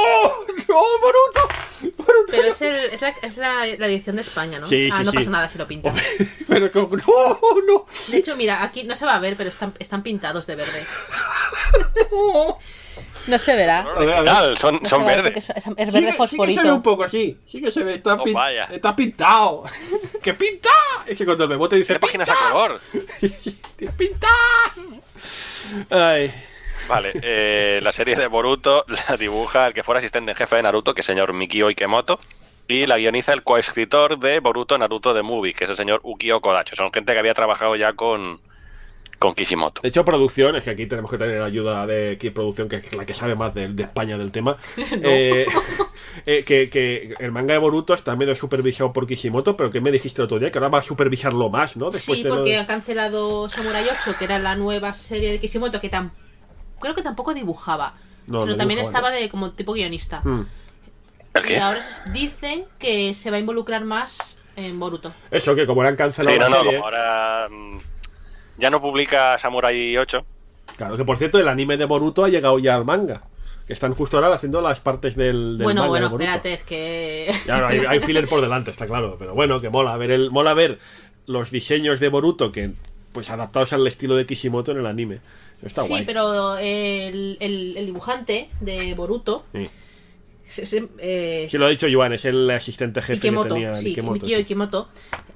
[0.68, 1.95] ¡No, Boruto!
[1.98, 2.26] ¡Boruto!
[2.32, 4.66] Pero es, el- es, la, es la, la edición de España, ¿no?
[4.66, 5.18] Sí, ah, sí, no sí.
[5.18, 5.94] pasa nada si lo pintan.
[6.48, 7.40] Pero como, ¡No!
[7.68, 7.86] ¡No!
[8.07, 10.84] De hecho, mira, aquí no se va a ver, pero están, están pintados de verde.
[13.28, 13.86] No se verá.
[13.98, 15.38] Original, son, No son se verdes.
[15.38, 16.76] es, es- es Sí verde que- Sí que se ve fosforito.
[16.76, 17.38] un poco así.
[17.48, 17.96] Sí que se ve.
[17.96, 18.64] Está, Oh, pin- vaya.
[18.66, 19.64] está pintado.
[20.24, 20.70] ¡Que pinta!
[21.08, 21.88] Es que cuando el bebote dice.
[21.88, 22.80] Tiene páginas a color.
[23.98, 24.28] ¡Pinta!
[25.90, 26.34] Ay.
[26.88, 30.64] Vale, eh, la serie de Boruto la dibuja el que fuera asistente en jefe de
[30.64, 32.20] Naruto, que es el señor Mikio Ikemoto,
[32.68, 36.42] y la guioniza el coescritor de Boruto Naruto The Movie, que es el señor Ukio
[36.42, 36.76] Kodacho.
[36.76, 38.40] Son gente que había trabajado ya con,
[39.26, 39.82] con Kishimoto.
[39.82, 43.06] De hecho, producción, es que aquí tenemos que tener ayuda de producción, que es la
[43.06, 44.58] que sabe más de, de España del tema.
[45.04, 45.46] Eh,
[46.26, 49.92] eh, que, que el manga de Boruto está medio supervisado por Kishimoto, pero que me
[49.92, 51.92] dijiste el otro día que ahora va a supervisarlo más, ¿no?
[51.92, 55.32] Después Sí, de lo porque de- han cancelado Samurai 8, que era la nueva serie
[55.32, 56.12] de Kishimoto, que tam
[56.80, 57.96] creo que tampoco dibujaba,
[58.28, 60.22] No, sino no también dibujaba, estaba de como tipo guionista.
[60.24, 60.46] Mm.
[61.34, 65.12] ¿El Y ahora se- dicen que se va a involucrar más en Boruto.
[65.32, 67.78] Eso, que como le han cancelado Sí, no, la no, serie- como ahora mm,
[68.57, 70.26] ya no publica Samurai 8.
[70.77, 73.22] Claro, que por cierto, el anime de Boruto ha llegado ya al manga.
[73.68, 76.23] Que están justo ahora haciendo las partes del, del bueno, manga bueno, de Boruto.
[76.30, 77.34] espérate, es que...
[77.48, 79.15] Ya, no, hay, hay filler por delante, está claro.
[79.18, 80.77] Pero bueno, que mola ver el, mola ver
[81.26, 82.72] los diseños de Boruto que
[83.11, 85.19] pues adaptados al estilo de Kishimoto en el anime.
[85.64, 86.06] Está sí, guay.
[86.06, 89.44] pero el, el- el dibujante de Boruto...
[89.53, 89.69] Sí.
[90.48, 93.76] Se- se- eh, Sí, lo ha dicho Joan, es el asistente jefe Ikemoto, que tenía
[93.76, 94.42] sí, Ikemoto, Mikio sí.
[94.44, 94.90] Ikemoto.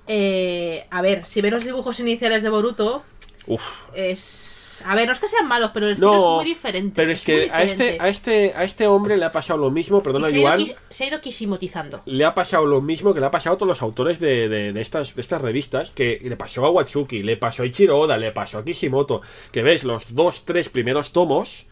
[0.08, 3.04] Eh, a ver, si ves los dibujos iniciales de Boruto,
[3.48, 3.84] Uf.
[3.94, 4.56] es...
[4.86, 6.94] A ver, no es que sean malos, pero el estilo No, es muy diferente.
[6.96, 10.02] pero es que a este, a, este, a este hombre le ha pasado lo mismo,
[10.02, 12.02] perdona se, ha ido, Joan, qui- se ha ido kishimotizando.
[12.06, 14.72] le ha pasado lo mismo que le ha pasado a todos los autores de, de-
[14.72, 18.16] de estas, de estas revistas, que le pasó a Watsuki, le pasó a Ichiro Oda,
[18.18, 19.22] le pasó a Kishimoto,
[19.52, 21.66] que ves los dos, tres primeros tomos,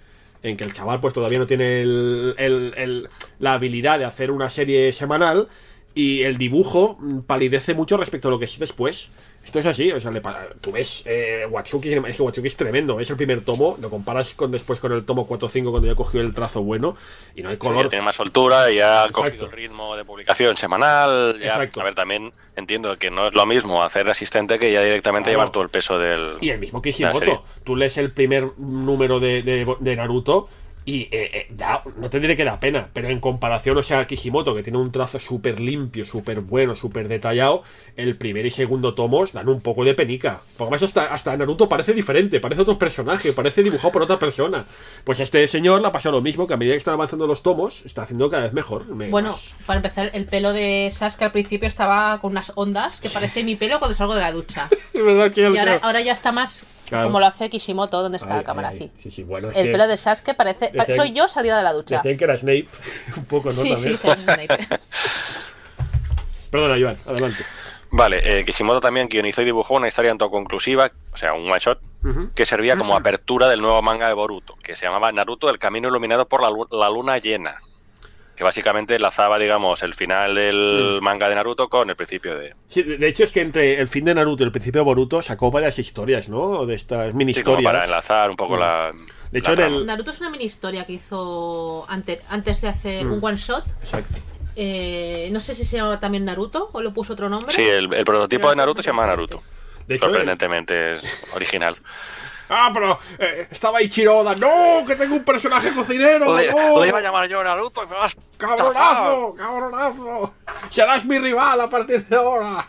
[0.43, 3.09] en que el chaval pues todavía no tiene el- el- el-
[3.39, 5.47] la habilidad de hacer una serie semanal,
[5.95, 9.09] y el dibujo mm, palidece mucho respecto a lo que es después.
[9.47, 10.21] Esto es así, o sea, le
[10.59, 14.33] tú ves eh, Watsuki, es que Watsuki es tremendo, ves el primer tomo, lo comparas
[14.33, 16.97] con después con el tomo 4 o 5 cuando ya cogió el trazo bueno
[17.33, 17.87] y no hay Ya color.
[17.87, 21.39] tiene más soltura, ya ha cogido el ritmo de publicación semanal.
[21.39, 21.79] ya- Exacto.
[21.79, 25.39] a ver, también entiendo que no es lo mismo hacer asistente que ya directamente Claro.
[25.39, 26.35] llevar todo el peso del.
[26.41, 26.81] Y el mismo.
[26.81, 27.45] Kishimoto.
[27.63, 30.49] Tú lees el primer número de, de- de Naruto
[30.87, 34.07] y eh, eh, da- no te diré que da pena, pero en comparación, o sea,
[34.07, 37.61] Kishimoto, que tiene un trazo súper limpio, súper bueno, súper detallado,
[37.97, 40.39] el primer y segundo tomos dan un poco de penica.
[40.57, 44.65] Porque además hasta, hasta Naruto parece diferente, parece otro personaje, parece dibujado por otra persona.
[45.03, 47.27] Pues a este señor le ha pasado lo mismo, que a medida que están avanzando
[47.27, 48.85] los tomos, está haciendo cada vez mejor.
[48.87, 53.01] Me- Bueno, más- para empezar, el pelo de Sasuke al principio estaba con unas ondas
[53.01, 54.69] que parece mi pelo cuando salgo de la ducha.
[54.93, 57.07] es verdad que Y ahora, ahora ya está más Claro.
[57.07, 58.89] como lo hace Kishimoto, donde está la cámara aquí.
[59.03, 60.71] Sí, sí, bueno, es El que pelo de Sasuke parece...
[60.71, 61.97] Decían- Soy yo salida de la ducha.
[61.97, 62.67] Decían que era Snape,
[63.17, 63.53] un poco, ¿no?
[63.55, 63.97] Sí, También.
[63.97, 64.47] sí, soy Snape.
[66.51, 67.43] Perdona, Joan, adelante.
[67.91, 71.79] Vale, eh, Kishimoto también guionizó y dibujó una historia autoconclusiva, o sea, un one shot,
[72.35, 75.89] que servía como apertura del nuevo manga de Boruto, que se llamaba Naruto, el camino
[75.89, 77.61] iluminado por la, la luna llena.
[78.37, 82.53] Que básicamente enlazaba, digamos, el final del manga de Naruto con el principio de.
[82.69, 85.23] Sí, de hecho es que entre el fin de Naruto y el principio de Boruto
[85.23, 86.65] sacó varias historias, ¿no?
[86.67, 87.73] De estas mini Sí, como historias.
[87.73, 88.93] para enlazar un poco la.
[89.31, 89.85] De hecho, la en el- trama.
[89.91, 93.65] Naruto es una mini historia que hizo ante- antes de hacer un one shot.
[93.81, 94.19] Exacto.
[94.55, 97.51] Eh, no sé si se llamaba también Naruto o lo puso otro nombre.
[97.53, 99.07] Sí, el, el prototipo Pero de Naruto se llama.
[99.07, 99.41] Naruto.
[99.87, 101.75] De hecho, Sorprendentemente es original.
[102.49, 104.35] Ah, pero eh, estaba Ichiro Oda.
[104.35, 104.85] ¡No!
[104.85, 106.25] ¡Que tengo un personaje cocinero!
[106.25, 106.81] ¡No!
[106.81, 109.35] a llamar yo Naruto me vas ¡Cabronazo!
[109.35, 110.33] ¡Cabronazo!
[110.69, 112.65] Serás mi rival a partir de ahora.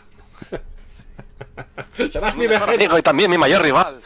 [1.95, 4.01] Serás mi mejor y también mi mayor rival.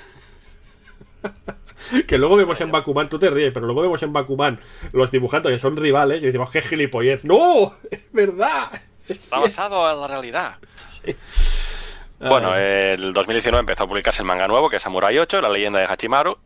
[2.07, 4.59] Que luego vemos en Bakuman, tú te ríes, pero luego vemos en Bakuman
[4.93, 7.25] los dibujantes que son rivales y decimos, ¡qué gilipollez!
[7.25, 7.73] ¡No!
[7.91, 8.71] ¡Es verdad!
[9.07, 10.55] Está basado en la realidad.
[12.27, 15.79] Bueno, el 2019 empezó a publicarse el manga nuevo, que es Samurai 8, la leyenda
[15.79, 16.37] de Hachimaru,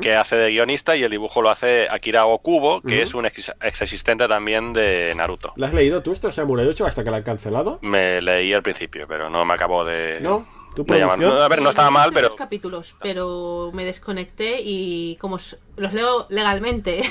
[0.00, 3.52] que hace de guionista y el dibujo lo hace Akira Okubo, que es un ex,
[3.60, 5.52] ex asistente también de Naruto.
[5.56, 7.78] ¿La has leído tú esta Samurai 8 hasta que la han cancelado?
[7.82, 10.18] Me leí al principio, pero no me acabó de...
[10.20, 10.46] ¿No?
[10.74, 11.18] ¿Tu de llamar.
[11.18, 12.34] No, A ver, no estaba mal, pero...
[12.36, 15.38] Capítulos, pero me desconecté y como
[15.76, 17.02] los leo legalmente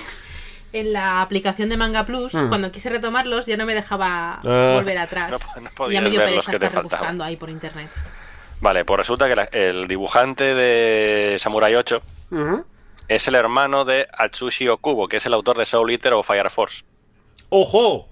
[0.74, 4.40] en la aplicación de Manga Plus, cuando quise retomarlos ya no me dejaba.
[4.46, 4.74] Ah.
[4.76, 5.40] volver atrás.
[5.56, 6.76] No- no ya me dio pereza estar faltaban.
[6.90, 7.90] rebuscando ahí por internet.
[8.60, 12.66] Vale, pues resulta que la- el dibujante de Samurai 8 Ujú.
[13.08, 16.50] es el hermano de Atsushi Okubo, que es el autor de Soul Eater o Fire
[16.50, 16.84] Force.
[17.50, 18.10] ¡Ojo!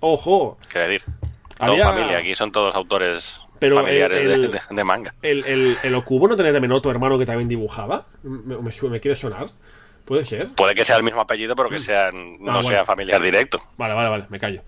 [0.00, 0.58] ¡Ojo!
[0.70, 1.04] Quiero decir,
[1.58, 5.14] todo Había- familia, aquí son todos autores Pero familiares el- de- el- de- de manga.
[5.22, 8.04] ¿El, el, el Okubo no tenía también otro hermano que también dibujaba?
[8.22, 9.46] ¿Me, me, me quiere sonar?
[10.06, 10.48] ¿Puede ser?
[10.54, 12.62] Puede que sea el mismo apellido, pero que sea, no Ah, bueno.
[12.62, 13.60] sea familiar directo.
[13.76, 14.62] Vale, vale, vale, me callo.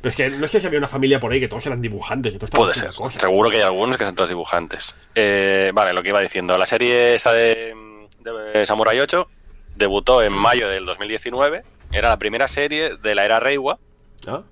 [0.00, 2.34] Pero es que no sé si había una familia por ahí que todos eran dibujantes
[2.38, 2.92] todos Puede ser.
[2.92, 3.22] cosas.
[3.22, 4.94] Seguro que hay algunos que son todos dibujantes.
[5.14, 6.58] Eh, vale, lo que iba diciendo.
[6.58, 7.74] La serie esta de,
[8.52, 9.28] de Samurai 8
[9.76, 11.62] debutó en mayo del 2019.
[11.92, 13.78] Era la primera serie de la era Reiwa.
[14.26, 14.42] ¿Ah?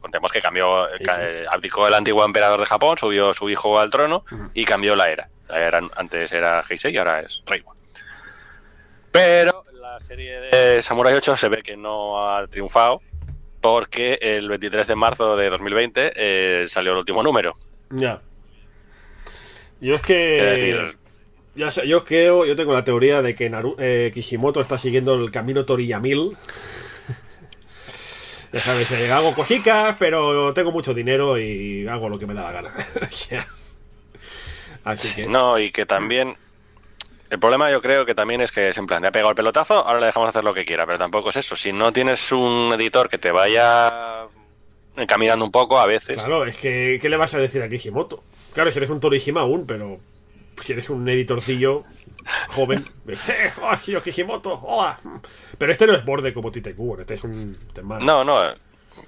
[0.00, 1.20] Contemos que cambió, Sí, ca- sí.
[1.22, 5.08] eh, abdicó el antiguo emperador de Japón, subió su hijo al trono y cambió la
[5.10, 5.28] era.
[5.48, 7.74] La era antes era Heisei y ahora es Reiwa.
[9.16, 13.00] Pero la serie de Samurai 8 se ve que no ha triunfado
[13.60, 17.54] porque el 23 de marzo de 2020 eh, salió el último número.
[17.90, 18.20] Ya.
[19.80, 20.14] Yo es que.
[20.14, 20.98] Decir,
[21.54, 25.14] Ya sé, yo creo, yo tengo la teoría de que Naru- eh, Kishimoto está siguiendo
[25.14, 26.36] el camino Toriyamil.
[28.52, 32.44] ya sabes, eh, hago cositas, pero tengo mucho dinero y hago lo que me da
[32.44, 32.70] la gana.
[34.84, 35.26] Así que.
[35.26, 36.36] no, y que también.
[37.30, 39.36] El problema yo creo que también es que es en plan, le ha pegado el
[39.36, 41.56] pelotazo, ahora le dejamos hacer lo que quiera, pero tampoco es eso.
[41.56, 44.26] Si no tienes un editor que te vaya
[44.96, 46.98] encaminando un poco a veces, Claro, es que.
[47.00, 48.22] ¿Qué le vas a decir a Kishimoto?
[48.54, 49.98] Claro, si eres un Torishima aún, pero.
[50.60, 51.84] Si eres un editorcillo
[52.48, 52.84] joven.
[53.08, 53.52] ¡Eh!
[53.62, 54.54] ¡Oh, señor Kishimoto!
[54.62, 54.98] ¡Hola!
[55.58, 57.98] Pero este no es borde como Tite Kubo, este es un tema.
[57.98, 58.42] No, no.
[58.48, 58.56] En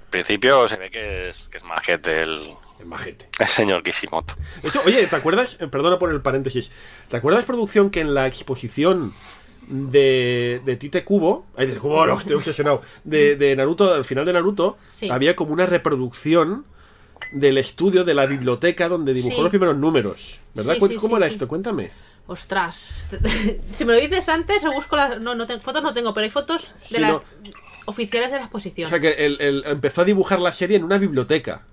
[0.09, 3.29] principio se ve que es, que es majete el, Es majete.
[3.39, 4.35] el señor Kishimoto.
[4.61, 5.57] De hecho, oye, ¿te acuerdas?
[5.59, 6.71] Eh, Perdona por el paréntesis.
[7.09, 9.13] ¿Te acuerdas, producción, que en la exposición
[9.67, 14.25] de, de Tite Kubo, ay, de Kubo, no, estoy obsesionado, de, de Naruto, al final
[14.25, 15.09] de Naruto, Sí.
[15.09, 16.65] había como una reproducción
[17.31, 19.41] del estudio de la biblioteca donde dibujó Sí.
[19.41, 20.73] los primeros números, ¿verdad?
[20.75, 21.33] Sí, Cu- sí, ¿Cómo sí, era sí.
[21.33, 21.47] esto?
[21.47, 21.91] Cuéntame.
[22.27, 23.09] Ostras,
[23.71, 25.19] si me lo dices antes, o busco las.
[25.19, 27.23] No, no te- fotos no tengo, pero hay fotos de Sí, las no.
[27.85, 28.85] oficiales de la exposición.
[28.87, 31.63] O sea que él, él empezó a dibujar la serie en una biblioteca.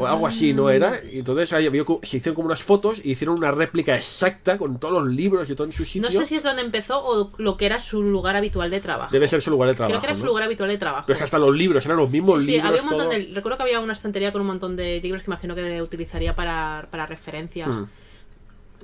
[0.00, 1.00] O algo así, ¿no era?
[1.10, 4.78] Y entonces ahí había se hicieron como unas fotos y hicieron una réplica exacta con
[4.78, 6.08] todos los libros y todo en su sitio.
[6.08, 9.12] No sé si es donde empezó o lo que era su lugar habitual de trabajo.
[9.12, 9.90] Debe ser su lugar de trabajo.
[9.92, 11.04] Creo que era su lugar habitual de trabajo.
[11.06, 12.68] Pero es que hasta los libros eran los mismos Sí, sí, libros.
[12.70, 13.18] había un montón todo.
[13.18, 13.34] de.
[13.34, 16.88] Recuerdo que había una estantería con un montón de libros que imagino que utilizaría para,
[16.90, 17.74] para referencias.
[17.76, 17.84] Mm.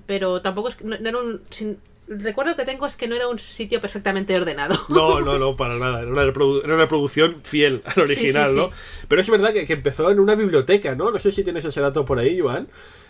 [0.07, 0.85] Pero tampoco es que.
[0.85, 1.41] No, no era un.
[1.51, 4.75] sin- recuerdo que tengo es que no era un sitio perfectamente ordenado.
[4.89, 6.01] No, no, no, para nada.
[6.03, 8.59] Era una, reprodu- era una producción fiel al original, sí, sí.
[8.59, 8.71] ¿no?
[9.09, 11.11] Pero es verdad que, que empezó en una biblioteca, ¿no?
[11.11, 12.69] No sé si tienes ese dato por ahí, Joan.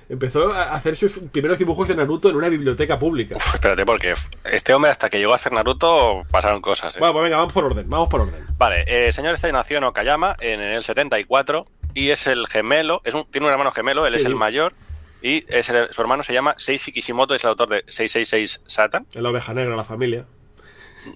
[0.09, 3.39] Empezó a hacer sus primeros dibujos de Naruto en una biblioteca pública.
[3.55, 4.14] Espérate, porque
[4.44, 6.94] este hombre hasta que llegó a hacer Naruto pasaron cosas.
[6.94, 6.98] ¿eh?
[7.01, 8.47] Bueno, pues venga, vamos por orden, vamos por orden.
[8.56, 13.01] Vale, eh, el señor este nació en Okayama en el 74 y es el gemelo,
[13.05, 14.74] es un- tiene un hermano gemelo, él ¿Qué es el mayor
[15.27, 19.07] y es el- su hermano se llama Seishi Kishimoto, es el autor de 666 Satan.
[19.15, 20.24] En la oveja negra, la familia.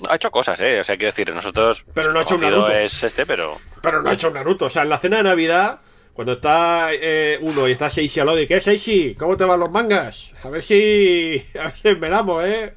[0.09, 0.81] Ha hecho cosas, ¿eh?
[0.81, 1.85] O sea, quiero decir, nosotros...
[1.95, 2.70] Pero no ha hecho un Naruto.
[2.73, 3.59] es este, pero...
[3.82, 4.66] Pero no ha hecho Naruto.
[4.66, 5.81] O sea, en la cena de Navidad,
[6.12, 9.15] cuando está eh, uno y está Seishi al lado, y ¿qué, Seishi?
[9.16, 10.32] ¿Cómo te van los mangas?
[10.45, 11.45] A ver si.
[11.59, 12.74] A ver si esperamos, ¿eh?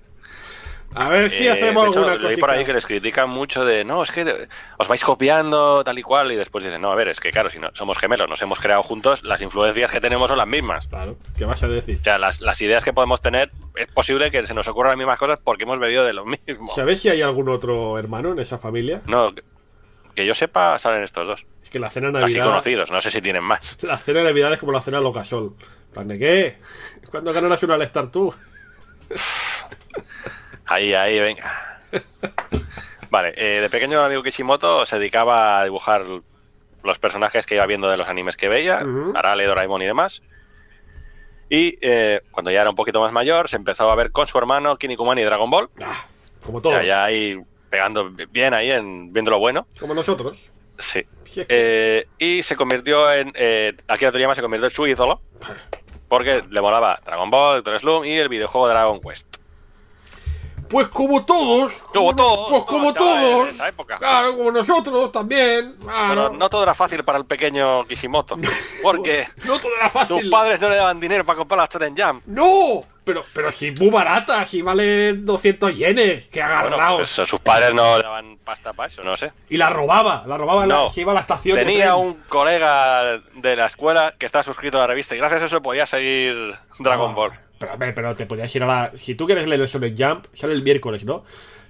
[0.96, 2.66] A ver si Eh, hacemos de hecho, alguna leí por ahí cosa.
[2.68, 4.48] que les critican mucho de, no, es que
[4.78, 7.50] os vais copiando tal y cual, y después dicen, no, a ver, es que claro,
[7.50, 10.88] si no, somos gemelos, nos hemos creado juntos, las influencias que tenemos son las mismas.
[10.88, 11.98] Claro, ¿qué vas a decir?
[12.02, 14.98] O sea, las, las ideas que podemos tener, es posible que se nos ocurran las
[14.98, 16.72] mismas cosas porque hemos bebido de lo mismo.
[16.76, 19.02] ¿Sabes si hay algún otro hermano en esa familia?
[19.06, 19.34] No,
[20.16, 21.46] que- yo sepa, salen estos dos.
[21.64, 22.46] Es que la cena de Así Navidad.
[22.46, 23.80] conocidos, no sé si tienen más.
[23.84, 25.56] La cena de Navidad es como la cena de Locasol.
[25.88, 26.58] En plan de qué?
[27.10, 28.32] ¿Cuándo ganarás una All-Star tú?
[30.66, 31.80] Ahí, ahí, venga.
[33.10, 36.06] Vale, eh, de pequeño el amigo Kishimoto se dedicaba a dibujar
[36.84, 39.14] los personajes que iba viendo de los animes que veía, Ujú.
[39.16, 40.22] Arale, Doraemon y demás.
[41.50, 44.38] Y eh, cuando ya era un poquito más mayor, se empezó a ver con su
[44.38, 45.70] hermano Kinnikuman y Dragon Ball.
[45.82, 46.06] Ah,
[46.44, 46.76] como O todos.
[46.76, 49.68] sea, ya ahí pegando bien ahí, en, viendo lo bueno.
[49.80, 50.50] Como nosotros.
[50.80, 51.06] Sí.
[51.26, 53.32] Si es que- Eh, y se convirtió en.
[53.36, 55.22] Eh, Akira Toriyama se convirtió en su ídolo.
[56.08, 59.38] Porque le molaba Dragon Ball, Doctor Slum y el videojuego Dragon Quest.
[60.74, 61.74] Pues como todos.
[61.94, 63.48] Como todos, Pues como todos, chavales, todos.
[63.50, 63.98] en esa época.
[64.00, 65.76] Claro, como nosotros también.
[65.82, 66.10] Claro.
[66.10, 68.38] Pero no todo era fácil para el pequeño Kishimoto.
[68.82, 70.20] Porque No todo era fácil.
[70.22, 72.22] sus padres no le daban dinero para comprar las Shonen Jam.
[72.26, 72.82] ¡No!
[73.06, 76.98] Pero, pero si muy barata, si vale 200 yenes, que Bueno, agarrado.
[76.98, 79.32] pues sus padres no le daban pasta para eso, no sé.
[79.50, 80.90] Y la robaba, la robaba, la- No.
[80.90, 81.58] se iba a la estación.
[81.58, 85.46] Tenía un colega de la escuela que estaba suscrito a la revista y gracias a
[85.48, 87.32] eso podía seguir Dragon Ah, Ball.
[87.78, 88.92] Pero, pero te podías ir a la.
[88.96, 91.24] Si tú quieres leer el Sonic Jump, sale el miércoles, ¿no?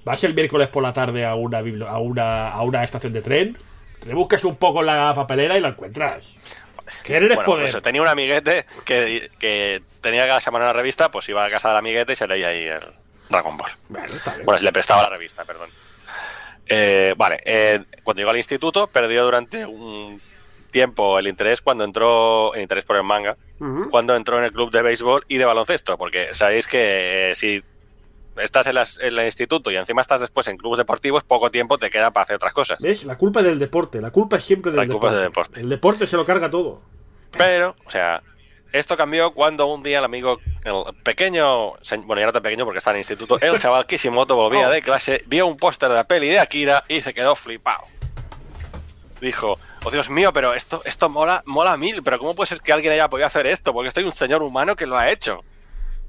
[0.04, 3.58] Vas el miércoles por la tarde a una, a una, a una estación de tren,
[4.06, 6.38] le buscas un poco en la papelera y lo encuentras.
[7.04, 7.72] Querer Bueno, poder.
[7.72, 11.70] pues tenía un amiguete que, que tenía cada semana una revista, pues iba a casa
[11.70, 12.82] del amiguete y se leía ahí el
[13.30, 13.72] Dragon Ball.
[13.88, 14.06] Bueno.
[14.44, 15.70] Bueno, le prestaba la revista, perdón.
[16.68, 20.22] Eh, vale, eh, cuando llegó al instituto perdió durante un
[20.74, 23.38] tiempo el interés cuando entró, el interés por el manga,
[23.90, 27.64] cuando entró en el club de béisbol y de baloncesto, porque sabéis que eh, si
[28.36, 31.78] estás en, las- en el instituto y encima estás después en clubes deportivos, poco tiempo
[31.78, 32.80] te queda para hacer otras cosas.
[32.82, 33.06] ¿Ves?
[33.06, 34.02] La culpa es del deporte.
[34.02, 35.16] La culpa es siempre del La culpa deporte.
[35.16, 35.60] es del deporte.
[35.62, 36.82] El deporte se lo carga todo.
[37.38, 38.22] Pero, o sea,
[38.72, 41.74] esto cambió cuando un día el amigo, el pequeño,
[42.06, 44.72] bueno, ya no tan pequeño porque estaba en el instituto, el chaval Kishimoto volvía Oh.
[44.72, 47.84] de clase, vio un póster de la peli de Akira y se quedó flipado.
[49.24, 52.74] Dijo, oh Dios mío, pero esto, esto mola, mola mil, pero ¿cómo puede ser que
[52.74, 53.72] alguien haya podido hacer esto?
[53.74, 55.44] Porque estoy un señor humano que lo ha hecho.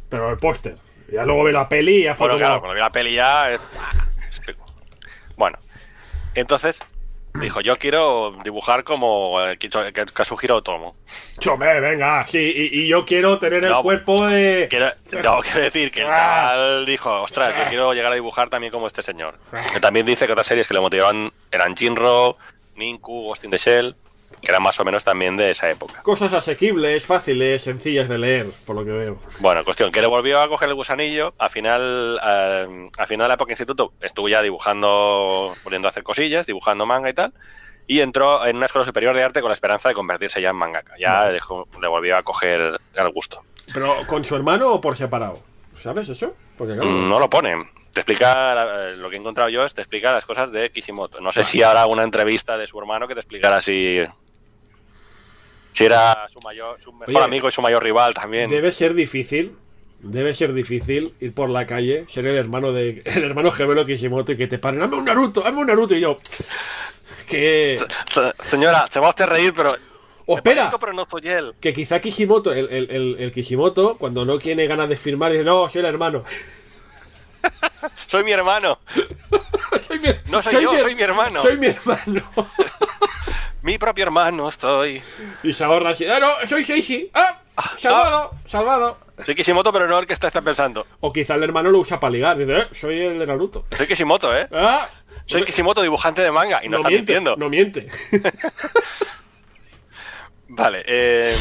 [0.09, 0.77] Pero el póster.
[1.13, 3.53] Ya luego ve la peli y ya fue Bueno, claro, cuando vi la peli ya...
[3.53, 3.91] eh, ¡ah!
[5.37, 5.59] Bueno,
[6.35, 6.79] entonces
[7.41, 10.95] dijo, yo quiero dibujar como eh, Kicho- Kazuhiro Otomo.
[11.41, 12.39] Chome, venga, sí,
[12.73, 14.69] y, y yo quiero tener el cuerpo de.
[14.71, 14.91] Quiero,
[15.23, 16.83] no, quiero decir que el Ah.
[16.87, 19.39] dijo, ostras, yo quiero llegar a dibujar también como este señor.
[19.53, 19.67] Ah.
[19.73, 22.37] Que también dice que otras series que le motivaban eran Jinro,
[22.77, 23.97] Ninku, Ghost in the Shell,
[24.41, 26.03] que eran más o menos también de esa época.
[26.03, 29.19] Cosas asequibles, fáciles, sencillas de leer, por lo que veo.
[29.39, 33.29] Bueno, cuestión, que le volvió a coger el gusanillo, al final, eh, al final de
[33.29, 37.33] la época de instituto estuvo ya dibujando, volviendo a hacer cosillas, dibujando manga y tal,
[37.87, 40.57] y entró en una escuela superior de arte con la esperanza de convertirse ya en
[40.57, 40.95] mangaka.
[40.99, 43.43] Ya dejó- le volvió a coger el gusto.
[43.73, 45.39] ¿Pero con su hermano o por separado?
[45.81, 46.35] ¿Sabes eso?
[46.57, 47.57] Porque claro, Mm, No lo pone.
[47.95, 51.21] Te explica, la- lo que he encontrado yo es te explica las cosas de Kishimoto.
[51.21, 54.01] No sé si habrá una entrevista de su hermano que te explicara si,
[55.73, 58.51] si era su mayor, su mejor Oye, amigo y su mayor rival también.
[58.51, 59.57] debe ser difícil.
[60.01, 64.33] Debe ser difícil ir por la calle, ser el hermano de el hermano gemelo Kishimoto
[64.33, 65.41] y que te paren, ¡Dame un Naruto!
[65.41, 65.95] ¡Dame un Naruto!
[65.95, 66.19] Y yo,
[67.27, 67.79] que.
[68.13, 69.75] Se- Señora, se va a usted reír, pero.
[70.27, 70.71] ¡Oh, me espera!
[70.79, 71.55] pero no soy él.
[71.61, 75.45] Que quizá Kishimoto, el, el, el, el Kishimoto, cuando no tiene ganas de firmar, dice,
[75.45, 76.25] no, soy el hermano.
[78.07, 78.79] Soy mi hermano.
[79.87, 81.43] Soy mi- No soy yo, soy mi hermano.
[81.43, 82.23] Soy mi hermano.
[83.63, 85.03] Mi propio hermano estoy.
[85.43, 86.05] Y se ahorra así.
[86.07, 86.47] ¡Ah, no!
[86.47, 87.11] ¡Soy Seishi!
[87.15, 87.41] ¡Ah!
[87.79, 88.33] ¡Salvado!
[88.45, 88.99] ¡Salvado!
[89.25, 90.87] Soy Kishimoto, pero no el que está, está pensando.
[91.01, 92.37] O quizá el hermano lo usa para ligar.
[92.37, 93.65] Dice, eh, soy el de Naruto.
[93.75, 94.47] Soy Kishimoto, ¿eh?
[94.53, 94.87] ¡Ah!
[95.25, 96.63] Soy Kishimoto, dibujante de manga.
[96.63, 97.37] Y no, está miente, mintiendo.
[97.37, 97.89] No miente.
[100.57, 101.35] Vale, eh,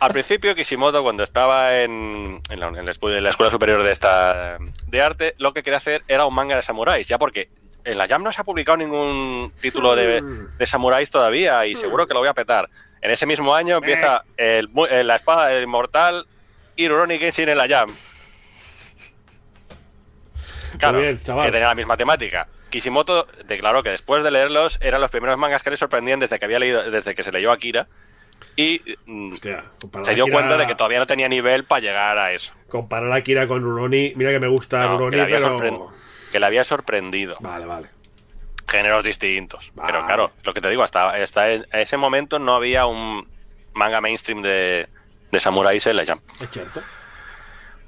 [0.00, 5.34] al principio Kishimoto cuando estaba en, en, la, en escuela superior de esta de arte,
[5.38, 7.48] lo que quería hacer era un manga de samuráis, ya porque
[7.84, 10.20] en la Jam no se ha publicado ningún título de,
[10.58, 12.68] de samuráis todavía y seguro que lo voy a petar.
[13.00, 16.26] En ese mismo año empieza el, mu- eh, la espada del inmortal
[16.74, 17.88] y Rurouni Kenshin en la Jam.
[20.78, 21.44] Claro, bien, chaval.
[21.46, 22.48] que tenía la misma temática.
[22.70, 26.44] Kishimoto declaró que después de leerlos eran los primeros mangas que le sorprendían desde que
[26.44, 27.86] había leído, desde que se leyó Akira
[28.56, 29.64] y mm, Hostia,
[30.02, 32.52] se dio cuenta de que todavía no tenía nivel para llegar a eso.
[32.68, 34.12] Comparar a Akira con Rurouni.
[34.16, 35.16] Mira que me gusta No, que,
[35.58, 35.92] pero.
[36.32, 37.36] que le había sorprendido.
[37.40, 37.88] Vale, vale.
[38.68, 39.70] Géneros distintos.
[39.74, 39.92] Vale.
[39.92, 43.28] Pero claro, lo que te digo, hasta, hasta en ese momento no había un
[43.74, 44.88] manga mainstream de,
[45.30, 46.20] de samuráis en la Jam.
[46.40, 46.82] Es cierto.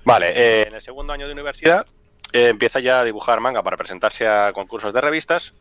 [0.05, 1.86] Vale, eh, en el segundo año de universidad
[2.32, 5.55] eh, empieza ya a dibujar manga para presentarse a concursos de revistas,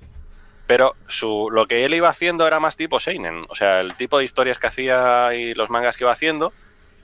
[0.68, 3.46] pero su, lo que él iba haciendo era más tipo Seinen.
[3.50, 6.54] O sea, el tipo de historias que hacía y los mangas que iba haciendo,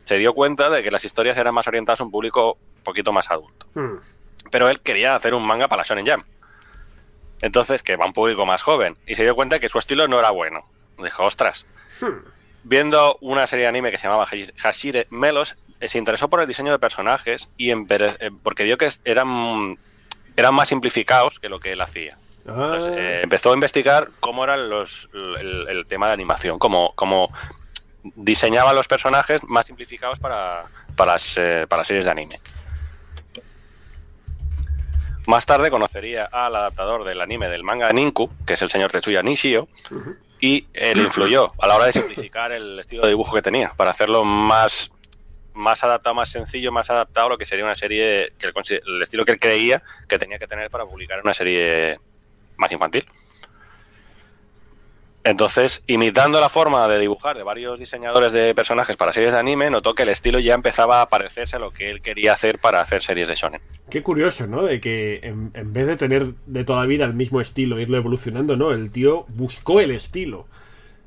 [0.04, 3.12] se dio cuenta de que las historias eran más orientadas a un público un poquito
[3.14, 3.66] más adulto.
[3.74, 3.98] Hmm.
[4.52, 6.26] Pero él quería hacer un manga para la Shonen Jam.
[7.42, 8.98] Entonces, que va a un público más joven.
[9.08, 10.64] Y se dio cuenta que su estilo no era bueno.
[11.02, 11.66] Dijo, ostras.
[12.64, 16.48] Viendo una serie de anime que se llamaba Hashi- Hashire Melos, se interesó por el
[16.48, 17.74] diseño de personajes y
[18.44, 19.78] porque vio que eran,
[20.38, 22.18] eran más simplificados que lo que él hacía.
[22.48, 26.94] Ah, Entonces, eh, empezó a investigar cómo era los, el, el tema de animación, cómo,
[26.96, 27.32] cómo
[28.16, 30.66] diseñaba los personajes más simplificados para,
[30.96, 32.40] para, las, eh, para series de anime.
[35.26, 39.24] Más tarde conocería al adaptador del anime del manga Ninku, que es el señor Tetsuya
[39.24, 39.70] Nishio,
[40.42, 43.92] y él influyó a la hora de simplificar el estilo de dibujo que tenía, para
[43.92, 44.92] hacerlo más,
[45.54, 49.24] más adaptado, más sencillo, más adaptado a lo que sería una serie, que el estilo
[49.24, 52.00] que él creía que tenía que tener para publicar una serie
[52.64, 53.06] más infantil.
[55.26, 59.70] Entonces, imitando la forma de dibujar de varios diseñadores de personajes para series de anime,
[59.70, 62.82] notó que el estilo ya empezaba a parecerse a lo que él quería hacer para
[62.82, 63.62] hacer series de shonen.
[63.90, 64.64] Qué curioso, ¿no?
[64.64, 67.96] De que en, en vez de tener de toda la vida el mismo estilo, irlo
[67.96, 68.72] evolucionando, ¿no?
[68.74, 70.46] El tío buscó el estilo.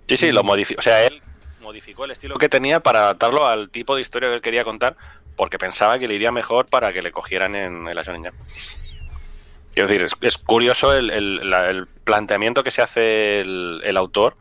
[0.08, 0.78] Sí, sí, lo modificó.
[0.78, 1.20] O sea, él
[1.60, 4.96] modificó el estilo que tenía para adaptarlo al tipo de historia que él quería contar,
[5.36, 8.34] porque pensaba que le iría mejor para que le cogieran en, en la Shonen Jump.
[9.76, 13.96] Quiero decir, es, es curioso el, el- la- el planteamiento que se hace el, el
[13.98, 14.34] autor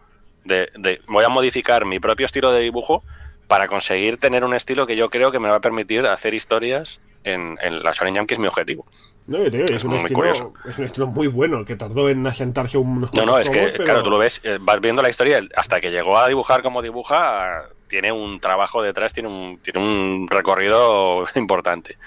[0.45, 3.03] de, de voy a modificar mi propio estilo de dibujo
[3.47, 7.01] para conseguir tener un estilo que yo creo que me va a permitir hacer historias
[7.25, 8.85] en, en la Shonen Jump, que es mi objetivo.
[9.27, 10.53] No, yo te digo, es, Es un estilo, curioso.
[10.69, 13.83] es un estilo muy bueno, que tardó en asentarse unos No, no, es que, pero-
[13.83, 16.81] claro, tú lo ves, eh, vas viendo la historia, hasta que llegó a dibujar como
[16.81, 21.97] dibuja, tiene un trabajo detrás, tiene un, tiene un recorrido importante.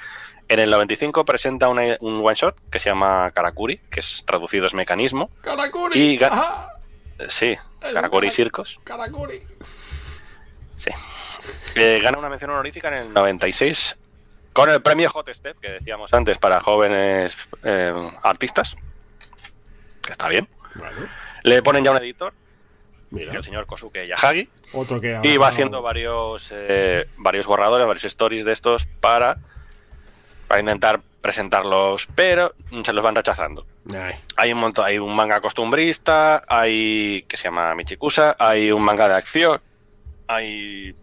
[0.49, 4.67] En el 95 presenta una- un one shot que se llama Karakuri, que es traducido
[4.67, 5.31] es mecanismo.
[5.43, 5.99] ¡Karakuri!
[6.01, 6.69] Y ga- ¡Ajá!
[7.29, 8.81] Sí, Es Karakuri Circos.
[8.85, 9.43] ¡Karakuri!
[10.77, 10.91] Sí.
[11.75, 13.97] Eh, gana una mención honorífica en el 96
[14.53, 17.93] con el premio Hot Step, que decíamos antes, para jóvenes eh,
[18.23, 18.77] artistas.
[20.11, 20.49] Está bien.
[20.75, 20.97] Bueno,
[21.43, 22.33] Le ponen ya un editor,
[23.11, 24.49] mira, el señor Kosuke Yahagi.
[24.73, 25.19] otro que...
[25.23, 29.39] Y va ha- haciendo varios, eh, varios borradores, varios stories de estos para,
[30.49, 32.55] para intentar presentarlos, pero
[32.85, 33.67] se los van rechazando.
[33.95, 38.83] Ay, Hay un montón, hay un manga costumbrista, hay que se llama Michikusa, hay un
[38.83, 39.61] manga de acción,
[40.27, 40.95] hay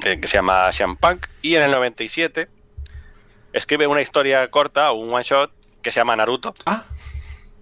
[0.00, 2.48] que se llama Punk, y en el 97
[3.52, 5.50] escribe una historia corta, un one shot,
[5.80, 6.54] que se llama Naruto.
[6.66, 6.82] Ah,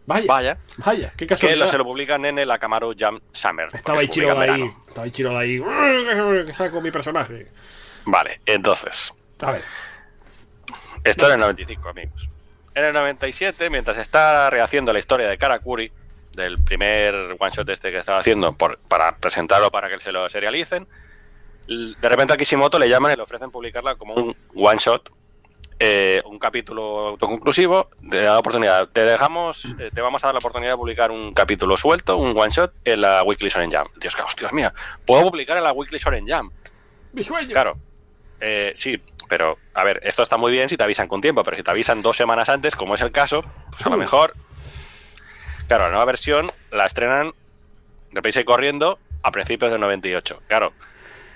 [0.07, 1.67] vaya, Vaya, vaya, qué que casualidad.
[1.67, 3.69] lo, se lo publican en el Akamaru Jam Summer.
[3.73, 4.83] Estaba porque ahí verano.
[4.89, 6.47] estaba ahí chiro de ahí.
[6.47, 7.47] que Saco mi personaje.
[8.07, 9.63] Vale, entonces, A ver,
[11.05, 12.29] Esto en el 95, amigos.
[12.75, 15.93] En el 97, mientras está rehaciendo la historia de Karakuri,
[16.33, 20.29] del primer one shot este que estaba haciendo por- para presentarlo para que se lo
[20.31, 20.87] serialicen,
[21.67, 25.11] de repente a Kishimoto le llaman y le ofrecen publicarla como un one shot,
[25.79, 28.89] eh, un capítulo autoconclusivo, de la oportunidad.
[28.89, 32.37] Te dejamos, eh, te vamos a dar la oportunidad de publicar un capítulo suelto, un
[32.39, 33.89] one shot, en la Weekly Shonen Jam.
[34.01, 34.73] Dios, hostias mía,
[35.05, 36.51] puedo publicar en la Weekly Shonen Jam.
[37.13, 37.51] mi sueño.
[37.51, 37.77] Claro.
[38.45, 41.57] Eh, sí, pero a ver, esto está muy bien si te avisan con tiempo, pero
[41.57, 43.41] si te avisan dos semanas antes, como es el caso,
[43.71, 44.01] pues a lo Mm.
[44.01, 44.35] mejor.
[45.69, 47.33] Claro, la nueva versión la estrenan
[48.11, 50.43] deprisa y corriendo a principios del 98.
[50.49, 50.73] Claro,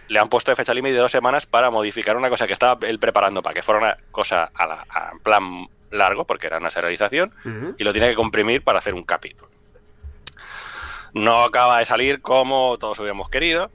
[0.09, 2.79] le han puesto de fecha límite de dos semanas para modificar una cosa que estaba
[2.87, 6.59] él preparando para que fuera una cosa a la- a- en plan largo, porque era
[6.59, 7.33] una serialización,
[7.79, 9.49] y lo tiene que comprimir para hacer un capítulo.
[11.15, 13.71] no acaba de salir como todos hubiéramos querido.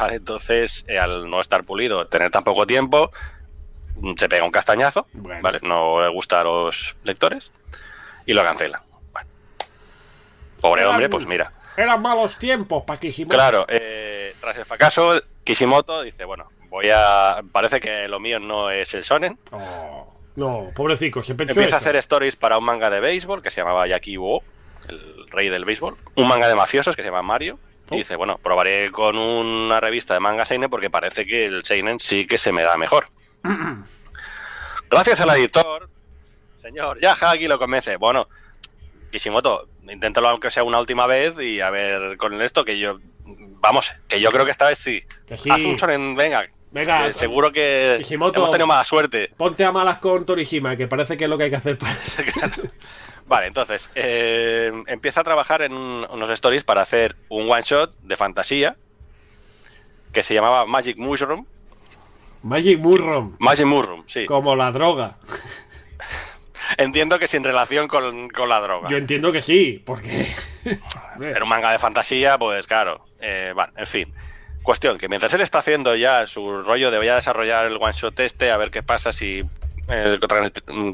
[0.00, 3.10] Vale, entonces, eh, al no estar pulido, tener tan poco tiempo,
[3.96, 5.40] mm, se pega un castañazo, Bueno.
[5.42, 5.58] ¿vale?
[5.62, 7.50] No le gusta a los lectores
[8.26, 8.82] y lo cancela.
[9.12, 9.28] Bueno.
[10.60, 11.52] Pobre Eran- hombre, pues mira.
[11.76, 13.34] Eran malos tiempos para Kishimoto.
[13.34, 17.40] Claro, eh, tras el fracaso, Kishimoto dice, bueno, voy a...
[17.52, 19.38] Parece que lo mío no es el shonen.
[19.52, 23.50] Oh, no, pobrecito, se pensó Empieza a hacer stories para un manga de béisbol que
[23.50, 24.42] se llamaba Yaki Wo,
[24.88, 25.96] el rey del béisbol.
[26.16, 27.58] Un manga de mafiosos que se llama Mario.
[27.90, 31.98] Y dice, bueno, probaré con una revista de manga Seinen porque parece que el Seinen
[32.00, 33.08] sí que se me da mejor.
[34.90, 35.88] Gracias al editor,
[36.62, 37.96] señor Yahagi lo convence.
[37.96, 38.28] Bueno,
[39.10, 42.98] Kishimoto, inténtalo aunque sea una última vez y a ver con esto que yo...
[43.60, 45.02] Vamos, que yo creo que esta vez sí.
[45.26, 45.50] Que sí.
[45.50, 46.46] Haz un shonen, venga.
[46.70, 48.40] Venga, que seguro que Kishimoto.
[48.40, 49.32] hemos tenido mala suerte.
[49.36, 51.94] Ponte a malas con Torishima, que parece que es lo que hay que hacer para...
[53.28, 57.94] Vale, entonces, eh, empieza a trabajar en un- unos stories para hacer un one shot
[58.00, 58.76] de fantasía
[60.12, 61.44] que se llamaba Magic Mushroom.
[62.42, 64.24] Magic Mushroom, Magic Mushroom, sí.
[64.24, 65.16] como la droga.
[66.76, 68.88] Entiendo que sin relación con, con la droga.
[68.88, 70.26] Yo entiendo que sí, porque...
[71.20, 73.04] Era un manga de fantasía, pues claro.
[73.20, 74.14] Eh, bueno, en fin.
[74.62, 77.92] Cuestión, que mientras él está haciendo ya su rollo de voy a desarrollar el one
[77.92, 79.42] shot este, a ver qué pasa si
[79.88, 80.18] eh,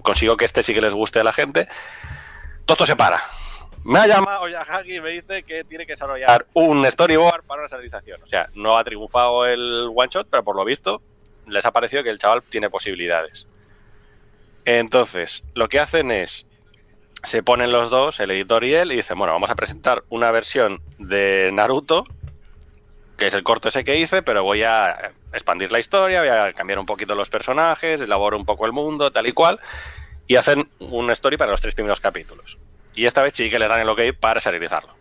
[0.03, 1.67] consigo que este sí que les guste a la gente,
[2.67, 3.21] todo se para.
[3.85, 7.69] Me ha llamado Yahagi y me dice que tiene que desarrollar un storyboard para una
[7.69, 8.23] serialización.
[8.23, 11.03] O sea, no ha triunfado el one shot, pero por lo visto
[11.47, 13.47] les ha parecido que el chaval tiene posibilidades.
[14.65, 16.47] Entonces, lo que hacen es
[17.23, 20.31] se ponen los dos, el editor y él, y dicen, bueno, vamos a presentar una
[20.31, 22.05] versión de Naruto,
[23.17, 26.53] que es el corto ese que hice, pero voy a expandir la historia, voy a
[26.53, 29.59] cambiar un poquito los personajes, elaboro un poco el mundo, tal y cual,
[30.27, 32.59] y hacen un story para los tres primeros capítulos.
[32.95, 34.95] Y esta vez sí que le dan el ok para serializarlo.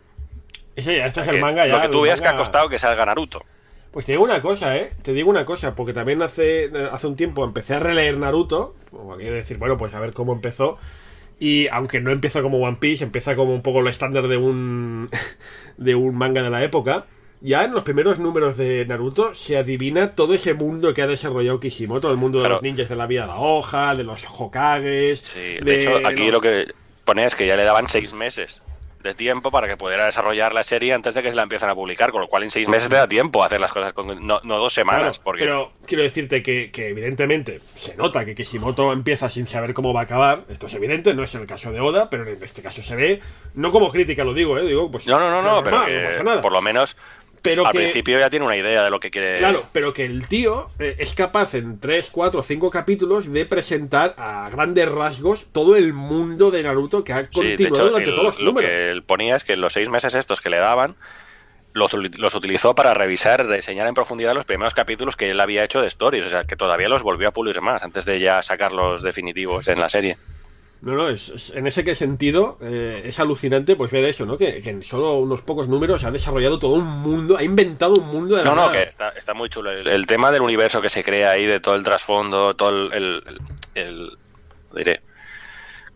[0.76, 1.76] Ese ya, este es el manga ya.
[1.76, 3.44] lo que tú veas que ha costado que salga Naruto.
[3.92, 4.90] Pues te digo una cosa, ¿eh?
[5.02, 9.16] Te digo una cosa, porque también hace, hace un tiempo empecé a releer Naruto, como
[9.16, 10.78] de decir, bueno, pues a ver cómo empezó.
[11.38, 15.08] Y aunque no empieza como One Piece, empieza como un poco lo estándar de un,
[15.76, 17.06] de un manga de la época.
[17.46, 21.60] Ya en los primeros números de Naruto se adivina todo ese mundo que ha desarrollado
[21.60, 25.18] Kishimoto, el mundo de los ninjas de la vida de la hoja, de los Hokages.
[25.20, 26.72] Sí, de, hecho, aquí los- lo que
[27.04, 28.62] pone es que ya le daban seis meses
[29.02, 31.74] de tiempo para que pudiera desarrollar la serie antes de que se la empiecen a
[31.74, 34.26] publicar, con lo cual en seis meses te da tiempo a hacer las cosas, con,
[34.26, 35.18] no, no dos semanas.
[35.18, 39.74] Claro, porque Pero quiero decirte que, que evidentemente se nota que Kishimoto empieza sin saber
[39.74, 40.44] cómo va a acabar.
[40.48, 43.20] Esto es evidente, no es el caso de Oda, pero en este caso se ve,
[43.52, 44.62] no como crítica lo digo, ¿eh?
[44.64, 46.40] digo pues No, no, no, no, pero que no pasa nada.
[46.40, 46.96] por lo menos
[47.44, 49.36] Pero al que- principio ya tiene una idea de lo que quiere.
[49.36, 54.14] Claro, pero que el tío eh, es capaz en 3, 4, 5 capítulos de presentar
[54.18, 58.16] a grandes rasgos todo el mundo de Naruto que ha Sí, continuado hecho, durante el-
[58.16, 58.70] todos los lo números.
[58.70, 60.96] que él ponía es que los seis meses estos que le daban
[61.74, 65.82] los, los utilizó para revisar, reseñar en profundidad los primeros capítulos que él había hecho
[65.82, 68.72] de stories, o sea, que todavía los volvió a pulir más antes de ya sacar
[68.72, 70.16] los definitivos en la serie.
[70.84, 74.36] No, no, es, es- en ese que sentido eh, es alucinante pues ver eso, ¿no?
[74.36, 78.06] Que, que en solo unos pocos números ha desarrollado todo un mundo, ha inventado un
[78.06, 79.70] mundo de la No, no, que está, está muy chulo.
[79.72, 83.22] El, el tema del universo que se crea ahí, de todo el trasfondo, todo el.
[83.74, 84.10] el-
[84.74, 85.00] diré.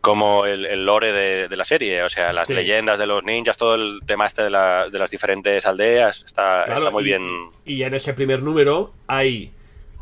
[0.00, 2.54] Como el, el lore de, de la serie, o sea, las Sí.
[2.54, 6.62] leyendas de los ninjas, todo el tema este de, la- de las diferentes aldeas, está,
[6.64, 7.22] Claro, está muy y- bien.
[7.64, 9.52] Y en ese primer número hay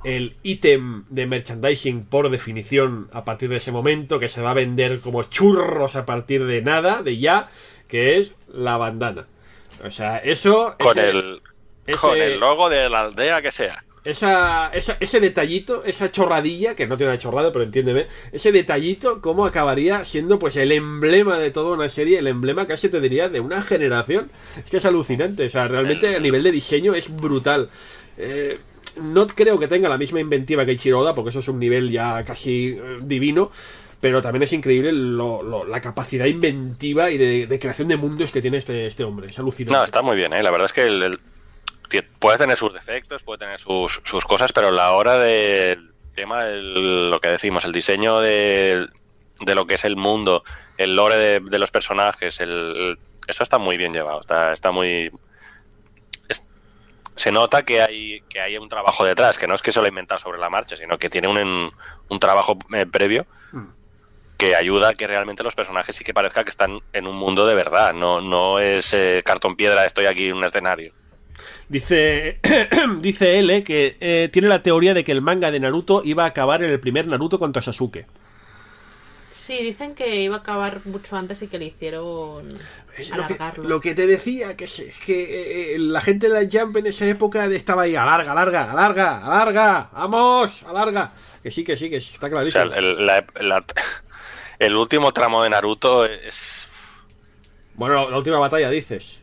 [0.06, 4.54] el ítem de merchandising por definición a partir de ese momento que se va a
[4.54, 7.48] vender como churros a partir de nada, de ya,
[7.88, 9.26] que es la bandana.
[9.84, 10.76] O sea, eso...
[10.78, 11.42] Con ese- el,
[11.86, 13.84] ese- con el logo de la aldea que sea.
[14.04, 18.52] esa, esa- ese detallito, esa chorradilla, que no tiene nada de chorrada, pero entiéndeme, ese
[18.52, 23.00] detallito, cómo acabaría siendo pues el emblema de toda una serie, el emblema casi te
[23.00, 24.30] diría de una generación.
[24.56, 27.68] Es que es alucinante, o sea, realmente a nivel de diseño es brutal.
[28.18, 28.60] Eh,
[29.00, 31.90] no creo que tenga la misma inventiva que Ichiro Oda, porque eso es un nivel
[31.90, 33.50] ya casi eh, divino.
[33.98, 38.86] Pero también es increíble la capacidad inventiva y de, creación de mundos que tiene este,
[38.86, 39.30] este hombre.
[39.30, 39.76] Es alucinante.
[39.76, 40.42] No, está muy bien, ¿eh?
[40.42, 41.18] La verdad es que el,
[42.18, 47.20] puede tener sus defectos, puede tener sus, sus cosas, pero la hora del tema lo
[47.20, 48.86] que decimos, el diseño de,
[49.40, 50.44] de lo que es el mundo,
[50.76, 55.10] el lore de, de los personajes, el, eso está muy bien llevado, está, está muy...
[57.16, 59.86] se nota que hay, que hay un trabajo detrás, que no es que se lo
[59.86, 61.72] ha inventado sobre la marcha, sino que tiene un,
[62.08, 63.26] un trabajo eh, previo
[64.36, 67.46] que ayuda a que realmente los personajes sí que parezca que están en un mundo
[67.46, 70.92] de verdad, no, no es eh, cartón piedra, estoy aquí en un escenario.
[71.68, 72.38] Dice,
[73.00, 76.28] dice L que eh, tiene la teoría de que el manga de Naruto iba a
[76.28, 78.06] acabar en el primer Naruto contra Sasuke.
[79.46, 82.48] Sí, dicen que iba a acabar mucho antes y que le hicieron
[82.96, 86.28] Es lo que, lo que te decía, que es, es que eh, eh, la gente
[86.28, 91.12] de la Jump en esa época estaba ahí, alarga, alarga, alarga, alarga, vamos, alarga.
[91.44, 92.64] Que sí, que sí, que sí, está O clarísimo.
[92.70, 93.64] sea, el, la- la-
[94.58, 96.66] el último tramo de Naruto es.
[97.74, 99.22] Bueno, la última batalla, dices.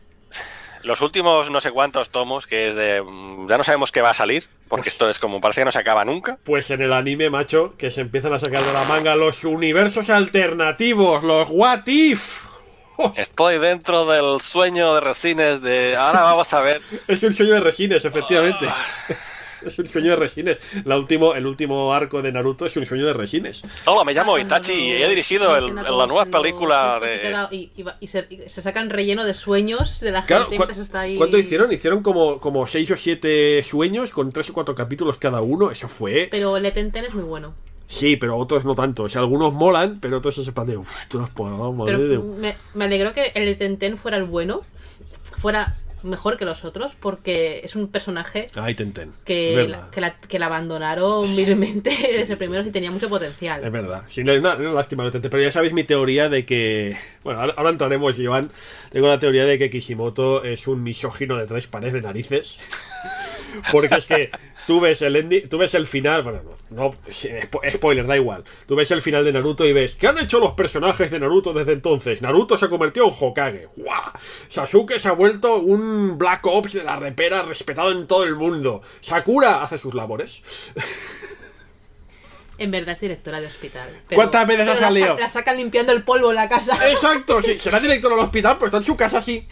[0.84, 3.02] Los últimos no sé cuántos tomos, que es de.
[3.02, 5.66] mm, Ya no sabemos qué va a salir, porque Pues- esto es como parece que
[5.66, 6.38] no se acaba nunca.
[6.44, 10.10] Pues en el anime, macho, que se empiezan a sacar de la manga los universos
[10.10, 12.44] alternativos, los what if.
[13.16, 15.96] Estoy dentro del sueño de Resines de.
[15.96, 16.82] Ahora vamos a ver.
[17.08, 18.68] Es un sueño de Resines, efectivamente.
[19.66, 20.58] Es un sueño de Resines.
[20.86, 23.64] La último, el último arco de Naruto es un sueño de Resines.
[23.86, 27.34] Hola, me llamo Cuando Itachi y he dirigido el- la nueva los película de.
[27.52, 30.58] Y, y va- y se, y se sacan relleno de sueños de la Claro, gente
[30.58, 31.18] ¿cu- que se está ahí.
[31.18, 31.72] ¿cuánto hicieron?
[31.72, 35.72] Hicieron como, como seis o siete sueños con tres o cuatro capítulos cada uno.
[35.72, 36.28] Eso fue.
[36.32, 37.54] Pero el Etenten es muy bueno.
[37.86, 39.04] Sí, pero otros no tanto.
[39.04, 40.78] O sea, algunos molan, pero otros se sepan de.
[40.78, 44.18] Uff, tú no has podido, madre Pero de- me, me alegró que el Etenten fuera
[44.18, 44.62] el bueno,
[45.38, 48.76] fuera mejor que los otros, porque es un personaje Ay,
[49.26, 53.06] que, es la, que, la, que la abandonaron vilmente desde el primero y tenía mucho
[53.06, 53.70] Es potencial.
[53.70, 54.04] verdad.
[54.08, 56.98] Sí, no, no, no, lástima, no pero ya sabéis mi teoría de que.
[57.24, 58.52] Bueno, ahora, ahora entraremos, Iván.
[58.92, 62.60] Tengo la teoría de que Kishimoto es un misógino de tres pares de narices.
[63.72, 64.32] Porque es que
[64.68, 66.92] tú ves el ending- tú ves el final, bueno, no, no,
[67.72, 68.44] spoiler, da igual.
[68.68, 71.54] Tú ves el final de Naruto y ves, ¿qué han hecho los personajes de Naruto
[71.54, 72.22] desde entonces?
[72.22, 73.68] Naruto se ha convertido en Hokage.
[73.76, 74.12] ¡Guau!
[74.48, 78.82] Sasuke se ha vuelto un Black Ops de la repera respetado en todo el mundo.
[79.02, 80.44] Sakura hace sus labores.
[82.60, 83.90] En verdad es directora de hospital.
[84.08, 85.20] pero- ¿Cuántas veces ha pero la sa- salido?
[85.20, 86.78] La, sacan limpiando el polvo en la casa.
[86.92, 89.48] Exacto, sí, será director del hospital, pero está en su casa así.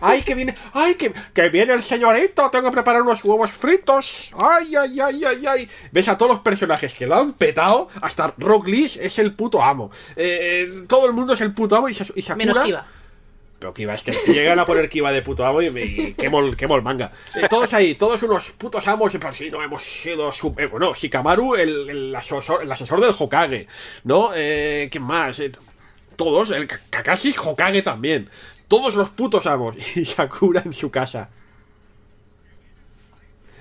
[0.00, 4.32] Ay, que viene, ay, que, que viene el señorito, tengo que preparar unos huevos fritos.
[4.38, 5.68] Ay, ay, ay, ay, ay.
[5.90, 9.62] Ves a todos los personajes que lo han petado, hasta Rock Lee es el puto
[9.62, 9.90] amo.
[10.16, 12.46] Eh, eh, todo el mundo es el puto amo y, Sas- y Sakura...
[12.46, 12.86] Menos Kiva.
[13.58, 16.74] Pero Kiva, es que llegan a poner Kiva de puto amo y, me, quemo, quemo
[16.74, 17.12] el manga.
[17.36, 20.32] Eh, todos ahí, todos unos putos amos, pero sí, no hemos sido.
[20.32, 23.68] su- eh, bueno, Shikamaru, el, el asesor, el asesor del Hokage,
[24.02, 24.30] ¿no?
[24.34, 25.40] Eh, ¿Quién más?
[26.16, 28.28] Todos, el Ka- Kakashi Hokage también.
[28.72, 29.76] Todos los putos amos.
[29.96, 31.28] Y Sakura en su casa.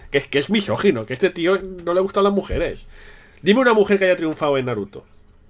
[0.10, 2.88] Que, es- que es misógino, que este tío no le gustan las mujeres.
[3.42, 5.04] Dime una mujer que haya triunfado en Naruto.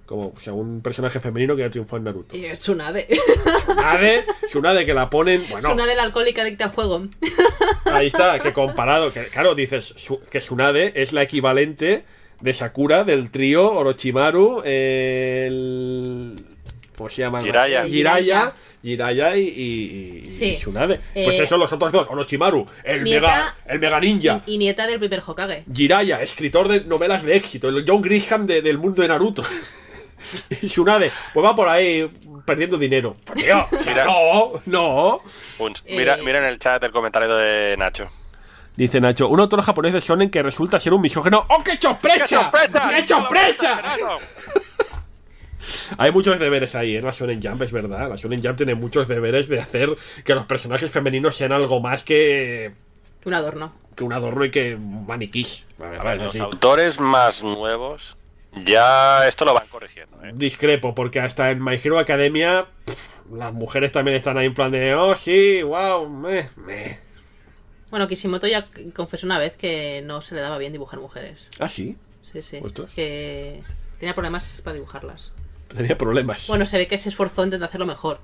[0.06, 2.36] Como o sea, un personaje femenino que haya triunfado en Naruto.
[2.36, 3.06] Y es Tsunade.
[3.58, 7.06] Tsunade, Tsunade que la ponen, bueno, Tsunade la alcohólica adicta al juego.
[7.84, 12.04] ahí está, que comparado, que claro, dices su- que Tsunade es la equivalente
[12.40, 16.34] de Sakura del trío Orochimaru, el...
[16.96, 17.42] ¿Cómo se llama?
[17.42, 17.84] Jiraiya.
[17.86, 18.52] Jiraiya,
[18.82, 20.52] Jiraiya y, y, y Sí.
[20.54, 21.00] Tsunade.
[21.14, 24.40] Pues Eh, eso, los otros dos, Orochimaru, el nieta- mega, el mega ninja.
[24.46, 25.64] Y, y nieta del primer Hokage.
[25.72, 29.44] Jiraiya, escritor de novelas de éxito, el John Grisham de- del mundo de Naruto.
[30.62, 32.10] y Tsunade, pues va por ahí
[32.44, 33.16] perdiendo dinero.
[33.24, 34.04] Pues, tío, Mira.
[34.04, 35.20] no, no.
[35.88, 36.22] Mira, Eh.
[36.24, 38.08] mira en el chat el comentario de Nacho.
[38.74, 41.44] Dice Nacho, un autor japonés de shonen que resulta ser un misógeno.
[41.50, 42.50] ¡Oh, qué sorpresa!
[42.90, 43.82] ¡Qué sorpresa!
[45.98, 48.08] Hay muchos deberes ahí en la Shonen Jump, es verdad.
[48.08, 49.90] La Shonen Jump tiene muchos deberes de hacer
[50.24, 52.72] que los personajes femeninos sean algo más que,
[53.20, 53.72] Que un adorno.
[53.96, 55.66] que un adorno y que maniquís.
[55.78, 56.38] Los así.
[56.38, 58.16] autores más nuevos
[58.54, 60.22] ya esto lo van corrigiendo.
[60.22, 60.32] ¿eh?
[60.34, 64.70] Discrepo, porque hasta en My Hero Academia pff, las mujeres también están ahí en plan
[64.70, 66.98] de, oh, sí, wow, meh, meh.
[67.90, 71.50] Bueno, Kishimoto ya confesó una vez que no se le daba bien dibujar mujeres.
[71.60, 72.60] Ah, sí, Sí, sí.
[72.62, 72.90] Ostras.
[72.94, 73.62] Que
[73.98, 75.32] tenía problemas para dibujarlas.
[75.74, 76.46] Tenía problemas.
[76.48, 78.20] Bueno, se ve que se esforzó en intentar hacerlo mejor.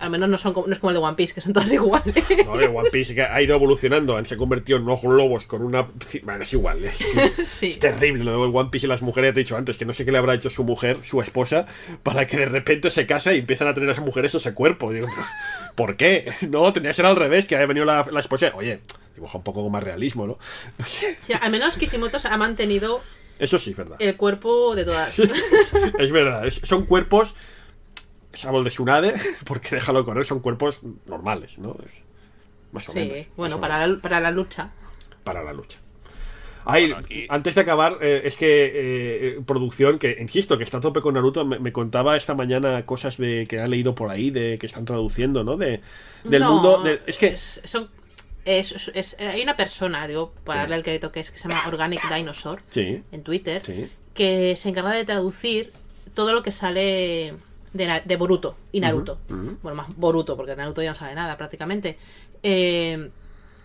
[0.00, 1.72] Al menos no, son como, no es como el de One Piece, que son todas
[1.72, 2.14] iguales.
[2.44, 5.62] No, el One Piece que ha ido evolucionando, se ha convertido en ojos lobos con
[5.62, 5.88] una...
[6.22, 6.98] Bueno, es igual, es,
[7.46, 7.68] sí.
[7.68, 9.84] es terrible lo del One Piece y las mujeres, ya te he dicho antes, que
[9.84, 11.66] no sé qué le habrá hecho su mujer, su esposa,
[12.02, 14.92] para que de repente se casa y empiezan a tener a esas mujeres ese cuerpo.
[14.92, 15.08] Digo,
[15.74, 16.32] ¿por qué?
[16.48, 18.52] No, tenía que ser al revés, que haya venido la, la esposa.
[18.54, 18.80] Oye,
[19.14, 20.38] dibuja un poco con más realismo, ¿no?
[20.78, 21.18] No sé.
[21.28, 23.02] Ya, al menos Kishimoto ha mantenido
[23.38, 23.96] Eso sí, es verdad.
[24.00, 25.18] el cuerpo de todas.
[25.98, 27.34] Es verdad, es- son cuerpos,
[28.32, 29.14] salvo el de Tsunade,
[29.46, 31.76] porque déjalo correr, son cuerpos normales, ¿no?
[31.84, 32.02] Es
[32.72, 33.16] más o menos.
[33.18, 34.72] Sí, más bueno, o para la, para la lucha.
[35.24, 35.78] para la lucha.
[36.70, 40.76] Ay, Bueno, aquí- antes de acabar, eh, es que eh, producción, que insisto, que está
[40.78, 44.10] a tope con Naruto, me, me contaba esta mañana cosas de que ha leído por
[44.10, 45.56] ahí, de que están traduciendo, ¿no?
[45.56, 45.80] De,
[46.24, 46.82] del No, mundo.
[46.82, 47.28] de- es que.
[47.28, 47.88] es- son-
[48.94, 52.00] es- hay una persona, digo, para darle el crédito que es que se llama Organic
[52.14, 53.90] Dinosaur Sí, en Twitter, sí.
[54.14, 55.72] que se encarga de traducir
[56.14, 57.34] todo lo que sale
[57.72, 59.18] de, Boruto y Naruto.
[59.28, 61.98] Bueno, más Boruto, porque Naruto ya no sale nada prácticamente.
[62.42, 63.10] Eh,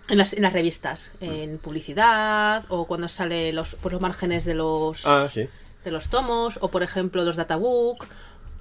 [0.09, 4.53] en, las, en las revistas, en publicidad o cuando sale los, pues los márgenes de
[4.53, 5.47] los Ah, sí.
[5.85, 8.05] de los tomos, o por ejemplo los databook,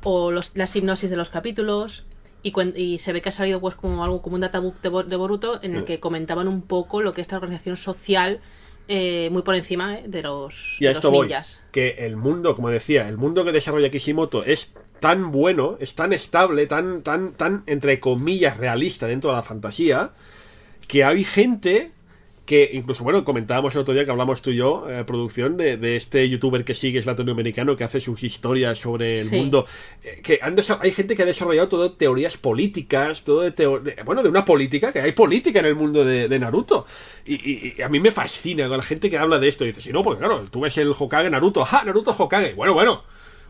[0.05, 2.05] o los, las hipnosis de los capítulos.
[2.45, 5.17] Y, se ve que ha salido pues como algo como un databook de, Bo- de
[5.17, 8.41] Boruto en el que comentaban un poco lo que es esta organización social
[8.89, 11.27] eh, muy por encima eh, de los, Y a de esto los voy.
[11.29, 11.63] ninjas.
[11.71, 16.13] Que el mundo, como decía, el mundo que desarrolla Kishimoto es tan bueno, es tan
[16.13, 20.11] estable, tan, tan, tan, entre comillas, realista dentro de la fantasía,
[20.89, 21.93] que hay gente
[22.53, 25.79] que, incluso, bueno, comentábamos el otro día que hablamos tú y yo, eh, producción, de,
[25.79, 29.37] de este youtuber que sigue, es latinoamericano, que hace sus historias sobre el Sí.
[29.37, 29.67] mundo.
[30.05, 33.97] eh, que han hay gente que ha desarrollado todo teorías políticas, todo de, teo- de-
[34.05, 36.85] bueno, de una política, que hay política en el mundo de, de Naruto.
[37.25, 39.65] Y, y- y a mí me fascina con la gente que habla de esto.
[39.65, 41.85] Y dice, si no, porque claro, tú ves el Hokage Naruto, ¡ja!
[41.85, 42.53] Naruto Hokage.
[42.55, 43.03] Bueno, bueno.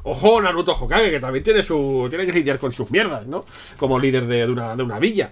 [0.05, 2.07] Ojo, Naruto Hokage, que también tiene su.
[2.09, 3.45] tiene que lidiar con sus mierdas, ¿no?
[3.77, 5.31] Como líder de, de una, de una villa.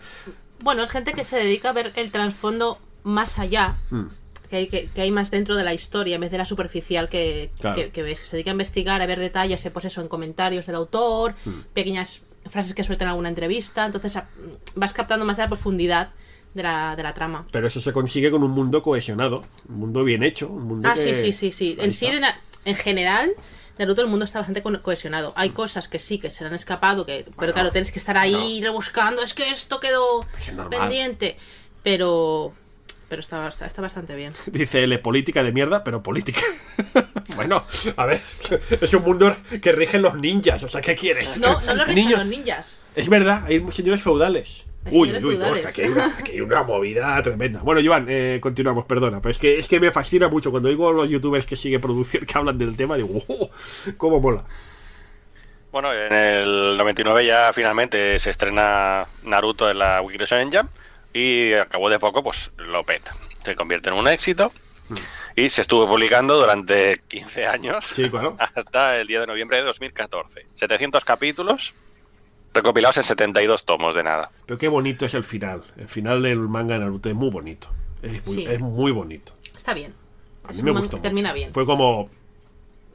[0.63, 4.07] Bueno, es gente que se dedica a ver el trasfondo más allá, Hmm.
[4.49, 7.09] que, hay, que, que hay más dentro de la historia, en vez de la superficial
[7.09, 7.77] que, Claro.
[7.77, 10.67] que, que ves, que se dedica a investigar, a ver detalles, pues eso, en comentarios
[10.67, 11.61] del autor, Hmm.
[11.73, 14.19] pequeñas frases que sueltan en alguna entrevista, entonces
[14.75, 16.11] vas captando más de la profundidad
[16.55, 17.47] de la, de la trama.
[17.53, 20.95] Pero eso se consigue con un mundo cohesionado, un mundo bien hecho, un mundo Ah,
[20.95, 21.77] que- sí, sí, sí, sí.
[21.79, 22.25] Ahí En sí, en,
[22.65, 23.31] en general,
[23.79, 25.33] Naruto el mundo está bastante co- cohesionado.
[25.37, 28.19] Hay cosas que sí, que se le han escapado, que, pero claro, tienes que estar
[28.19, 31.37] ahí rebuscando, es que esto quedó Pues es pendiente.
[31.83, 32.53] Pero
[33.11, 34.33] pero está, está, está bastante bien.
[34.47, 36.41] Dice L, política de mierda, pero política.
[37.37, 37.65] bueno,
[37.97, 38.21] a ver,
[38.81, 41.37] es un mundo que rigen los ninjas, o sea, ¿qué quieres?
[41.37, 42.81] No, no lo rigen Niños- los ninjas.
[42.95, 44.65] Es verdad, hay señores feudales.
[44.93, 47.61] Uy, uy, que aquí, hay una, aquí hay una movida tremenda.
[47.61, 49.21] Bueno, Joan, eh, continuamos, perdona.
[49.21, 51.79] Pero es que, es que me fascina mucho cuando oigo a los youtubers que sigue
[51.79, 52.97] producción que hablan del tema.
[52.97, 53.51] Digo, ¡oh!
[53.99, 54.45] ¿Cómo mola?
[55.71, 60.71] Bueno, en el 99 ya finalmente se estrena Naruto en la Shonen Jump
[61.13, 63.17] y al cabo de poco pues lo peta.
[63.45, 64.53] Se convierte en un éxito
[65.37, 68.11] y se estuvo publicando durante 15 años Sí,
[68.57, 70.47] hasta el día de noviembre de 2014.
[70.55, 71.75] 700 capítulos
[72.53, 74.31] recopilados en 72 tomos de nada.
[74.47, 75.63] Pero qué bonito es el final.
[75.77, 77.69] El final del manga de Naruto es muy bonito.
[78.03, 78.47] Es muy, Sí.
[78.49, 79.33] es muy bonito.
[79.57, 79.95] Está bien.
[80.45, 80.99] A mí me gustó.
[80.99, 81.35] termina mucho.
[81.37, 81.55] bien.
[81.55, 82.11] Fue como.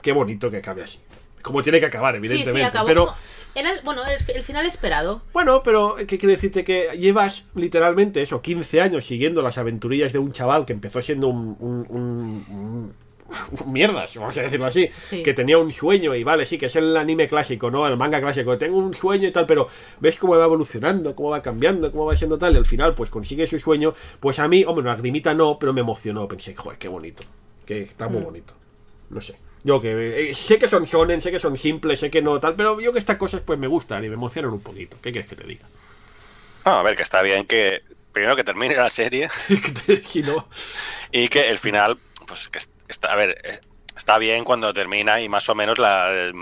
[0.01, 0.99] Qué bonito que acabe así.
[1.41, 2.59] Como tiene que acabar, evidentemente.
[2.59, 2.85] sí, acabó.
[2.87, 3.13] Pero.
[3.55, 5.21] Era el- bueno, el, el final esperado.
[5.33, 6.63] Bueno, pero ¿qué quiere decirte?
[6.63, 11.27] Que llevas literalmente eso, 15 años siguiendo las aventurillas de un chaval que empezó siendo
[11.29, 12.93] un, un, un- un-
[13.65, 15.23] mierdas, vamos a decirlo así, Sí.
[15.23, 17.87] que tenía un sueño y vale, sí, que es el anime clásico, ¿no?
[17.87, 19.67] El manga clásico, tengo un sueño y tal, pero
[19.99, 23.09] ves cómo va evolucionando, cómo va cambiando, cómo va siendo tal, y al final pues
[23.09, 26.77] consigue su sueño, pues a mí, hombre, una lagrimita no, pero me emocionó, pensé, joder,
[26.77, 27.23] qué bonito,
[27.65, 28.53] que está muy bonito,
[29.09, 29.35] no sé.
[29.67, 29.91] Yo que
[30.29, 32.93] eh, sé que son sonen, sé que son simples, sé que no tal, pero yo
[32.93, 34.95] que estas cosas pues me gustan y me emocionan un poquito.
[35.01, 35.65] ¿Qué quieres que te diga?
[36.65, 39.29] No, a ver, que está bien que primero que termine la serie
[40.25, 40.47] no,
[41.11, 41.97] y que el final,
[42.27, 43.59] pues que est- está, a ver, eh,
[43.97, 46.33] está bien cuando termina y más o menos la eh,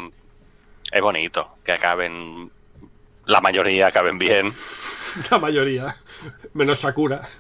[0.92, 2.52] es bonito que acaben
[3.26, 4.54] la mayoría acaben bien.
[5.32, 5.96] la mayoría,
[6.54, 7.22] menos Sakura.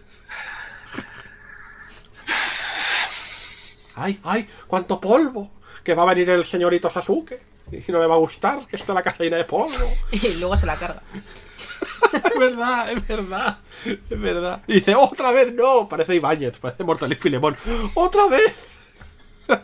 [3.95, 4.47] ¡Ay, ay!
[4.67, 5.51] ¡Cuánto polvo!
[5.83, 7.39] Que va a venir el señorito Sasuke
[7.71, 9.73] y no le va a gustar, que está la casa llena de polvo.
[10.11, 11.01] Y luego se la carga.
[12.13, 14.61] es verdad, es verdad, es verdad.
[14.67, 15.89] Y dice, otra vez no.
[15.89, 17.55] Parece Ibáñez, parece Mortal y Filemón.
[17.95, 18.53] ¡Otra vez!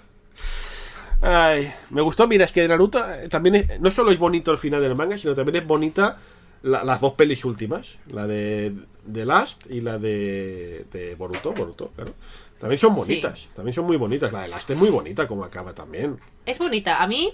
[1.22, 4.52] Ay, me gustó, mira, es que de Naruto eh, también es- no solo es bonito
[4.52, 6.18] el final del manga, sino también es bonita
[6.64, 8.74] la- las dos pelis últimas, la de,
[9.06, 12.14] de Last y la de, de Boruto, Boruto, claro.
[12.60, 13.00] También son Sí.
[13.02, 14.32] bonitas, también son muy bonitas.
[14.34, 16.20] La de Last es muy bonita como acaba también.
[16.46, 17.02] Es bonita.
[17.02, 17.32] A mí,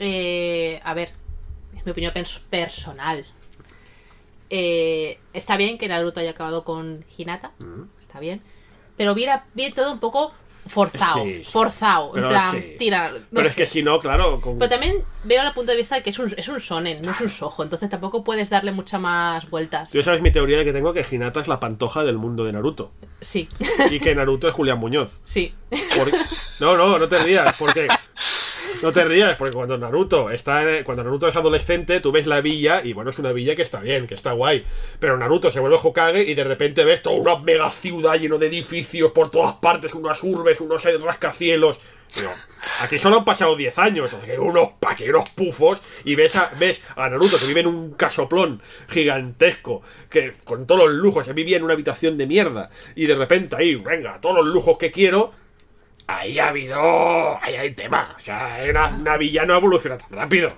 [0.00, 1.10] eh, a ver,
[1.76, 3.24] es mi opinión pers- personal.
[4.50, 7.52] Eh, está bien que Naruto haya acabado con Hinata,
[8.00, 8.40] está bien.
[8.96, 10.32] Pero vi, la- vi todo un poco
[10.68, 11.50] forzado, Sí, sí.
[11.52, 12.76] forzado, Pero en plan, sí.
[12.78, 13.10] tira.
[13.10, 15.94] no Pero es que si no, claro, con- Pero también veo el punto de vista
[15.96, 18.72] de que es un, es un sonen, no es un sojo, entonces tampoco puedes darle
[18.72, 19.90] muchas más vueltas.
[19.90, 22.52] Tú sabes mi teoría de que tengo que Hinata es la pantoja del mundo de
[22.52, 22.92] Naruto.
[23.20, 23.48] Sí,
[23.90, 25.20] Y que Naruto es Julián Muñoz.
[25.24, 25.54] sí.
[26.60, 27.88] No, no, no te rías, porque.
[28.82, 32.80] No te rías, porque cuando Naruto está cuando Naruto es adolescente, tú ves la villa
[32.84, 34.64] y bueno, es una villa que está bien, que está guay.
[35.00, 38.46] Pero Naruto se vuelve Hokage y de repente ves toda una mega ciudad lleno de
[38.46, 41.80] edificios por todas partes, unas urbes, unos rascacielos.
[42.14, 42.30] Digo,
[42.80, 44.70] aquí solo han pasado 10 años, hay unos,
[45.06, 50.34] unos pufos y ves a, ves a Naruto que vive en un casoplón gigantesco, que
[50.44, 53.74] con todos los lujos, se vivía en una habitación de mierda y de repente ahí,
[53.74, 55.32] venga, todos los lujos que quiero,
[56.08, 57.38] Ahí ha habido.
[57.42, 58.14] Ahí hay tema.
[58.16, 60.50] O sea, una, una villa no evoluciona tan rápido.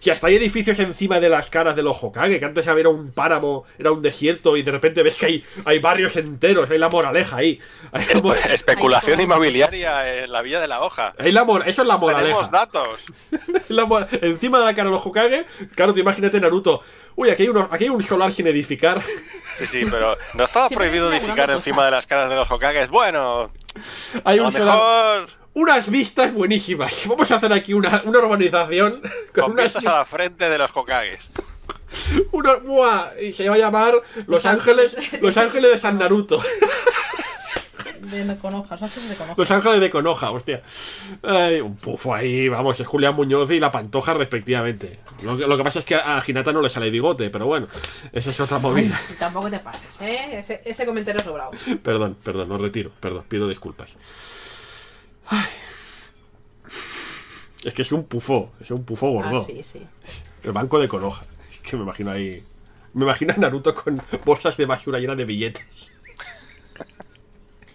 [0.00, 3.12] Si hasta hay edificios encima de las caras de los Hokage, que antes era un
[3.12, 6.90] páramo, era un desierto, y de repente ves que hay, hay barrios enteros, hay la
[6.90, 7.58] moraleja ahí.
[7.90, 11.14] Hay la mor- Especulación inmobiliaria en la Villa de la Hoja.
[11.18, 12.48] hay la eso es la Tenemos moraleja.
[12.50, 12.88] datos.
[13.68, 16.80] La mor- encima de la cara de los Hokage, claro, tú imagínate Naruto.
[17.16, 19.00] Uy, aquí hay, unos, aquí hay un solar sin edificar.
[19.56, 22.90] Sí, sí, pero no estaba prohibido edificar encima de las caras de los Hokages.
[22.90, 23.50] Bueno,
[24.24, 27.04] Hay un mejor Unas vistas buenísimas.
[27.08, 29.00] Vamos a hacer aquí una, una urbanización
[29.34, 31.30] con con unas vistas a la frente de los Hokages.
[32.32, 33.20] Una, ¡buah!
[33.20, 33.94] y se va a llamar
[34.26, 36.42] Los Ángeles, Los Ángeles de San Naruto.
[38.10, 39.38] De, con hojas, haces de con hojas.
[39.38, 40.62] Los Ángeles de Conoja, hostia.
[41.22, 45.00] Ay, un pufo ahí, vamos, es Julián Muñoz y la Pantoja respectivamente.
[45.22, 47.68] Lo, que- lo que pasa es que a Ginata no le sale bigote, pero bueno,
[48.12, 49.00] esa es otra movida.
[49.10, 50.38] Y tampoco te pases, ¿eh?
[50.38, 51.50] Ese, ese comentario es sobrado.
[51.82, 53.96] Perdón, perdón, lo retiro, perdón, pido disculpas.
[55.28, 55.44] Ay.
[57.64, 59.40] Es que es un pufo, es un pufo gordo.
[59.40, 59.80] Ah, sí, sí.
[60.42, 61.22] El banco de Konoha.
[61.50, 62.44] Es que me imagino ahí.
[62.92, 65.90] Me imagino a Naruto con bolsas de basura llenas de billetes.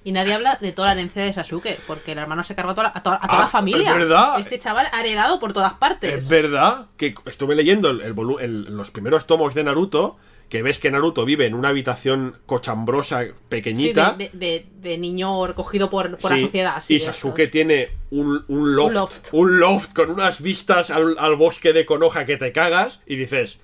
[0.10, 2.76] Y nadie habla de toda la herencia de Sasuke, porque el hermano se cargó a
[2.76, 3.92] toda, a toda, a toda Ah, la familia.
[3.92, 4.40] es verdad.
[4.40, 6.12] Este chaval ha heredado por todas partes.
[6.12, 10.18] Es verdad que estuve leyendo el, el los primeros tomos de Naruto.
[10.50, 14.14] Que ves que Naruto vive en una habitación cochambrosa Sí, pequeñita.
[14.18, 16.82] de, de- de- de niño recogido por, por la sociedad.
[16.82, 19.28] sí, y Sasuke tiene un, un loft, Un loft.
[19.34, 23.60] un loft con unas vistas al, al bosque de Konoha que te cagas y dices,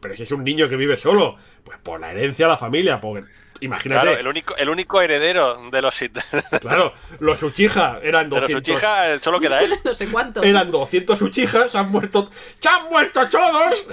[0.00, 2.98] pero si es un niño que vive solo, pues por la herencia a la familia,
[2.98, 3.26] porque
[3.62, 5.94] imagínate, Claro, el único, el único heredero de los,
[6.60, 9.74] claro, los Uchiha eran los 200, Uchiha solo queda él.
[9.84, 10.42] no sé cuánto.
[10.42, 12.30] eran 200 Uchiha, se han muerto,
[12.60, 13.84] ¡se han muerto todos!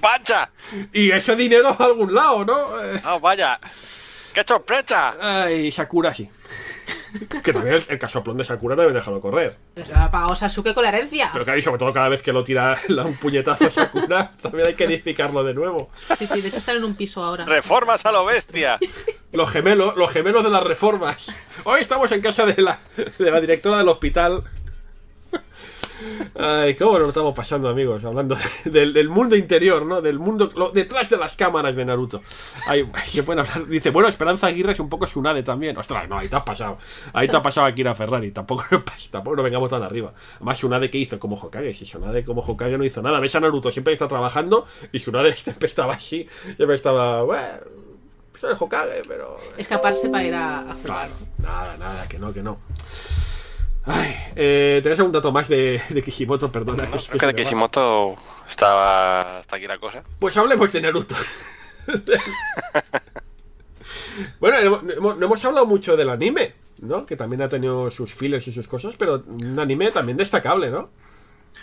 [0.00, 0.50] ¡Pancha!
[0.92, 2.82] Y ese dinero a algún lado, ¿no?
[2.82, 3.60] Eh, ¡Ah, vaya!
[4.34, 5.16] ¡Qué sorpresa!
[5.20, 6.28] Ay, Sakura sí.
[7.42, 9.56] Que también el, el casoplón de Sakura debe dejarlo correr.
[9.76, 11.30] Lo ha pagado Sasuke con la herencia.
[11.32, 14.32] Pero claro, y sobre todo cada vez que lo tira la- un puñetazo a Sakura,
[14.42, 15.90] también hay que edificarlo de nuevo.
[16.18, 17.44] Sí, sí, de hecho están en un piso ahora.
[17.46, 18.78] ¡Reformas a lo bestia!
[19.32, 21.34] Los gemelos, los gemelos de las reformas.
[21.64, 22.78] Hoy estamos en casa de la,
[23.18, 24.44] de la directora del hospital.
[26.34, 30.00] Ay, cómo nos lo estamos pasando, amigos, hablando del, del mundo interior, ¿no?
[30.00, 32.22] Del mundo lo- detrás de las cámaras de Naruto.
[32.66, 33.66] Ay, se pueden hablar.
[33.66, 35.76] Dice, bueno, Esperanza Aguirre es un poco Tsunade también.
[35.76, 36.78] Ostras, no, ahí te has pasado.
[37.12, 38.30] Ahí te ha pasado Akira Ferrari.
[38.30, 38.64] Tampoco,
[39.10, 40.12] tampoco nos vengamos tan arriba.
[40.36, 41.74] Además, Tsunade, ¿qué hizo como Hokage?
[41.74, 43.20] Si Tsunade como Hokage no hizo nada.
[43.20, 46.26] Ves a Naruto, siempre está trabajando y Tsunade siempre estaba así.
[46.56, 47.42] Siempre estaba, bueno,
[48.42, 49.36] el Hokage, pero...
[49.56, 50.74] Escaparse para ir a, a.
[50.84, 52.58] Claro, nada, nada, que no, que no.
[53.84, 56.52] Ay, eh, ¿tenés algún dato más de, de Kishimoto?
[56.52, 56.84] Perdona.
[56.94, 57.42] es que Creo que de.
[57.42, 58.16] Kishimoto
[58.48, 60.04] estaba hasta aquí la cosa.
[60.18, 61.16] Pues hablemos de Naruto.
[64.40, 67.04] bueno, no hemos hablado mucho del anime, ¿no?
[67.04, 70.88] Que también ha tenido sus fillers y sus cosas, pero un anime también destacable, ¿no?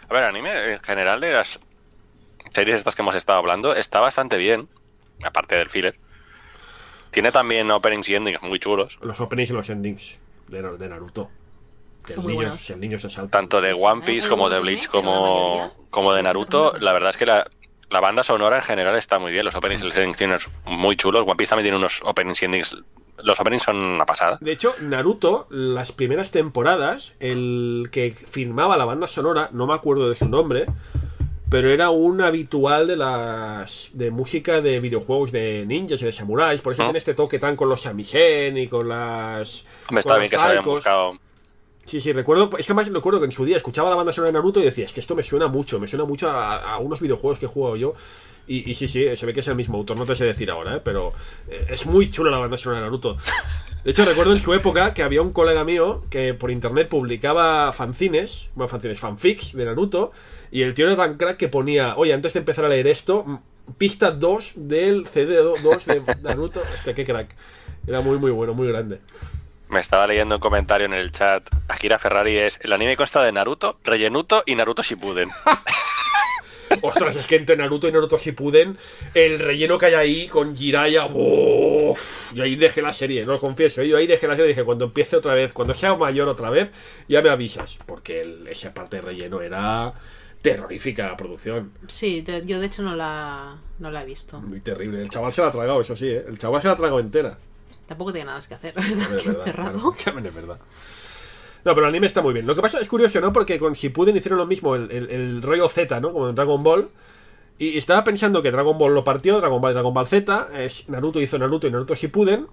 [0.09, 1.59] A ver, anime en general de las
[2.51, 4.67] series estas que hemos estado hablando está bastante bien,
[5.23, 5.97] aparte del filler.
[7.11, 11.29] Tiene también openings y endings muy chulos, Los openings y los endings de Naruto.
[12.09, 13.31] Que Son buenos.
[13.31, 16.73] tanto de One Piece como de Bleach como, como de Naruto.
[16.79, 17.49] La verdad es que la,
[17.89, 20.49] la banda sonora en general está muy bien, los openings y los endings tienen unos
[20.65, 21.23] muy chulos.
[21.25, 22.77] One Piece también tiene unos openings y endings.
[23.21, 24.37] Los openings son una pasada.
[24.41, 30.09] De hecho, Naruto, las primeras temporadas, el que firmaba la banda sonora, no me acuerdo
[30.09, 30.67] de su nombre,
[31.49, 36.61] pero era un habitual de las de música de videojuegos de ninjas y de samuráis,
[36.61, 36.89] por eso ¿No?
[36.89, 40.43] tiene este toque tan con los shamisen y con las Me está bien que se
[40.43, 40.75] hayan taikos.
[40.75, 41.17] buscado.
[41.89, 44.29] Sí, sí, recuerdo, es que más recuerdo que en su día escuchaba la banda sonora
[44.29, 46.99] de Naruto y decía, es que esto me suena mucho, me suena mucho a, unos
[46.99, 47.95] videojuegos que he jugado yo.
[48.45, 50.75] Y, sí, sí, se ve que es el mismo autor, no te sé decir ahora,
[50.75, 50.81] ¿eh?
[50.83, 51.13] pero
[51.47, 53.17] eh, es muy chula la banda sonora de Naruto.
[53.83, 57.73] De hecho, recuerdo en su época que había un colega mío que por internet publicaba
[57.73, 60.11] fanzines, bueno, fanzines, fanfics de Naruto,
[60.51, 63.41] y el tío era tan crack que ponía, oye, antes de empezar a leer esto,
[63.79, 66.61] pista 2 del CD 2 de Naruto.
[66.71, 67.35] Hostia, qué crack.
[67.87, 68.99] Era muy, muy bueno, muy grande.
[69.69, 71.47] Me estaba leyendo un comentario en el chat.
[71.67, 75.29] Akira Ferrari es: el anime consta de Naruto, Rellenuto y Naruto Shippuden.
[76.81, 78.77] Ostras, es que entre Naruto y Naruto Shippuden,
[79.15, 83.39] el relleno que hay ahí con Jiraiya, uff, yo ahí dejé la serie, no lo
[83.39, 86.27] confieso, yo ahí dejé la serie y dije, cuando empiece otra vez, cuando sea mayor
[86.27, 86.69] otra vez,
[87.07, 89.93] ya me avisas, porque el- esa parte de relleno era
[90.43, 94.39] terrorífica la producción, Sí, yo de hecho no la, no la he visto.
[94.39, 96.23] muy terrible, el chaval se la ha tragado, eso sí, ¿eh?
[96.27, 97.37] el chaval se la ha tragado entera.
[97.89, 98.73] Tampoco tiene nada más que hacer.
[98.77, 99.91] Está es aquí verdad, encerrado.
[100.01, 100.59] claro, es verdad.
[101.65, 102.47] No, pero el anime está muy bien.
[102.47, 103.33] Lo que pasa es curioso, ¿no?
[103.33, 106.13] Porque con Shippuden hicieron lo mismo, el, el- el rollo Z, ¿no?
[106.13, 106.87] Como en Dragon Ball.
[107.57, 110.47] Y estaba pensando que Dragon Ball lo partió, Dragon Ball y Dragon Ball Z.
[110.55, 112.47] es- Naruto hizo Naruto y Naruto Shippuden.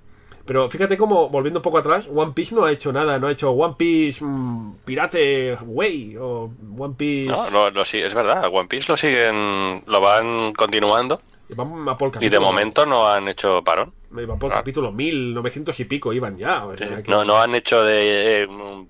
[0.44, 3.32] Pero fíjate cómo, volviendo un poco atrás, One Piece no ha hecho nada, no ha
[3.32, 7.32] hecho One Piece mm, Pirate Way o One Piece...
[7.32, 11.88] No, lo, lo sí, es verdad, One Piece lo siguen, lo van continuando Y van
[11.88, 13.92] a y de momento no han hecho parón.
[14.24, 14.60] Van por el Ah.
[14.60, 16.64] capítulo 1900 y pico, iban ya.
[16.64, 18.86] o sea que- No, no han hecho de eh, no,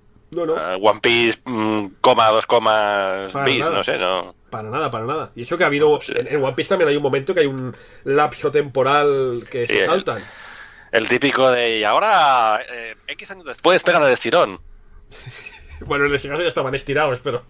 [0.47, 4.35] no, eh, One Piece, mm, coma, dos comas, bis, no sé, no.
[4.51, 5.33] para nada, para nada.
[5.35, 6.01] Y eso que ha habido...
[6.01, 6.13] Sí.
[6.15, 7.75] En, en One Piece también hay un momento que hay un
[8.05, 10.23] lapso temporal que Sí, se el- saltan.
[10.93, 14.61] El típico de, y ahora, eh, X años después, pegan el estirón.
[15.85, 17.43] Bueno, en ese caso ya estaban estirados, pero...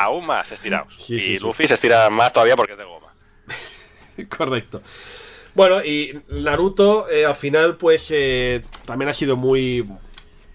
[0.00, 0.94] Aún más estirados.
[0.98, 1.38] Sí, y.
[1.38, 3.13] Luffy se estira más todavía porque es de goma.
[4.36, 4.82] Correcto.
[5.54, 9.88] Bueno, y Naruto eh, al final, pues eh, también ha sido muy.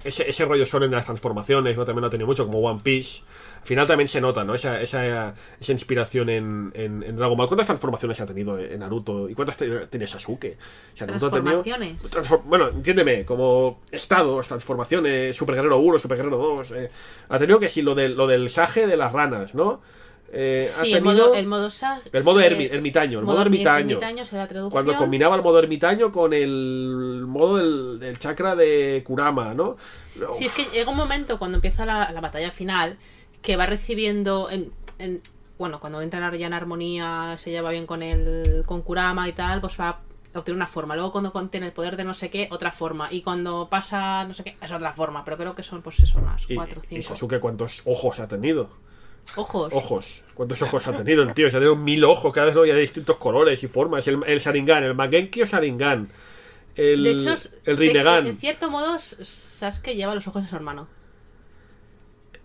[0.04, 1.84] Ese, ese rollo son en las transformaciones, ¿no?
[1.86, 3.22] También lo ha tenido mucho, como One Piece.
[3.62, 4.56] Al final también se nota, ¿no?
[4.56, 7.48] Esa, esa, esa inspiración en, en, en Dragon Ball.
[7.48, 9.30] ¿Cuántas transformaciones ha tenido en Naruto?
[9.30, 9.58] ¿Y cuántas
[9.90, 10.58] tiene Sasuke?
[10.94, 12.12] O sea, Naruto ha tenido- Transformaciones.
[12.12, 16.72] Transfor- bueno, entiéndeme, como estados, transformaciones, Super Guerrero 1, Super Guerrero 2.
[16.72, 16.90] eh,
[17.28, 19.82] ha tenido que sí, lo, del lo del Sage de las ranas, ¿no?
[20.32, 21.70] Eh, ha el tenido- modo, el modo
[22.14, 23.80] el modo se- ermi- ermitaño, el modo modo ermi- ermitaño.
[23.98, 24.70] ermitaño será la.
[24.70, 29.78] Cuando combinaba el modo ermitaño con el modo del, del chakra de Kurama, ¿no?
[30.34, 32.98] Sí, es que llega un momento cuando empieza la, la batalla final
[33.42, 34.50] que va recibiendo.
[34.52, 35.22] En, en-
[35.58, 39.60] bueno, cuando entra ya en armonía, se lleva bien con el con Kurama y tal,
[39.62, 39.90] pues va
[40.34, 40.96] a obtener una forma.
[40.96, 43.08] Luego, cuando contiene el poder de no sé qué, otra forma.
[43.12, 45.26] Y cuando pasa no sé qué, es otra forma.
[45.26, 47.02] Pero creo que son, pues eso, y, cuatro, y cinco.
[47.10, 48.70] Sasuke, ¿cuántos ojos ha tenido?
[49.36, 49.72] Ojos.
[49.74, 50.24] Ojos.
[50.34, 51.50] ¿Cuántos ojos ha tenido el tío?
[51.50, 54.08] Se ha tenido mil ojos, cada vez lo veía de distintos colores y formas.
[54.08, 56.10] El, el Sharingan, el Magenkyo Sharingan.
[56.76, 57.36] El, de hecho,
[57.66, 58.28] el de- Rinnegan.
[58.28, 60.88] en cierto modo, Sasuke lleva los ojos de su hermano.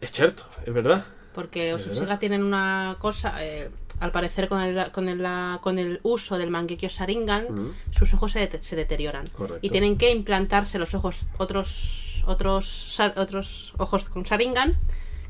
[0.00, 1.04] Es cierto, es verdad.
[1.34, 2.18] Porque ¿Es Uchiha verdad?
[2.18, 3.70] tienen una cosa, eh,
[4.00, 5.26] al parecer con el, con, el,
[5.60, 7.74] con el uso del Mangekyo Sharingan, Mm.
[7.92, 9.26] sus ojos se, se deterioran.
[9.28, 9.58] Correcto.
[9.66, 14.74] Y tienen que implantarse los ojos, otros otros otros ojos con Sharingan,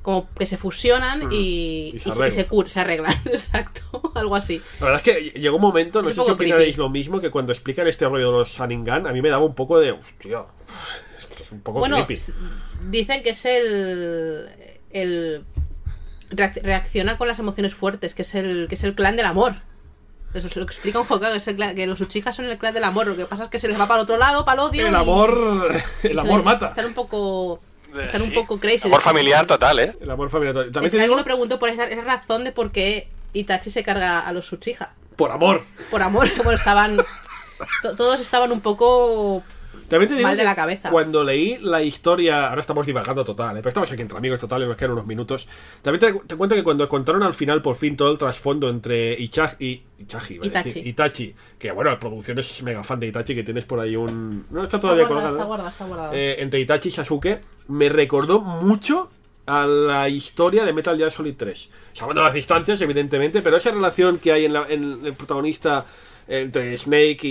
[0.04, 1.32] como que se fusionan y, Mm.
[1.32, 3.22] Y y se se, y se arreglan.
[3.24, 3.28] se.
[3.30, 4.60] Exacto, algo así.
[4.78, 6.78] La verdad es que llegó un momento, no Es sé si opinaréis creepy.
[6.78, 9.54] lo mismo, que cuando explican este rollo de los Sharingan, a mí me daba un
[9.54, 9.92] poco de.
[9.92, 10.44] Hostia,
[11.18, 12.22] esto es un poco Bueno, creepy.
[12.90, 14.48] dicen que es el.
[14.90, 15.44] el
[16.30, 19.54] reac- reacciona con las emociones fuertes, que es el, que es el clan del amor.
[20.34, 22.58] Eso es lo que explica un Hokage, es el clan- que los Uchiha son el
[22.58, 23.06] clan del amor.
[23.06, 24.86] Lo que pasa es que se les va para el otro lado, para el odio.
[24.88, 25.80] El y- amor.
[26.02, 26.68] El se- amor mata.
[26.68, 27.60] Están un poco.
[28.02, 28.86] Están un poco crazy.
[28.88, 29.96] Amor familiar total, ¿eh?
[30.00, 30.54] El amor familiar.
[30.54, 33.08] También Es te que digo, alguien me preguntó por esa, esa razón de por qué
[33.32, 34.92] Itachi se carga a los Uchiha.
[35.16, 35.64] por amor.
[35.90, 36.96] Por amor, bueno, estaban.
[37.82, 39.42] to- Todos estaban un poco.
[39.88, 40.90] También te digo Mal de la cabeza.
[40.90, 43.60] Cuando leí la historia, ahora estamos divagando total, ¿eh?
[43.60, 45.46] pero estamos aquí entre amigos total y nos quedan unos minutos.
[45.82, 49.12] También te, te cuento que cuando contaron al final por fin todo el trasfondo entre
[49.20, 49.82] Ichachi y
[50.30, 51.34] iba a Itachi.
[51.58, 54.62] que bueno, la producción es mega fan de Itachi, que tienes por ahí un no
[54.62, 55.68] está todavía está guardada, colgado.
[55.68, 56.18] está guardada, está.
[56.18, 59.10] Eh, entre Itachi y Sasuke me recordó mucho
[59.46, 61.70] a la historia de Metal Gear Solid 3.
[61.92, 65.84] Salvando las distancias, evidentemente, pero esa relación que hay en, la- en el protagonista
[66.26, 67.28] entre Snake y,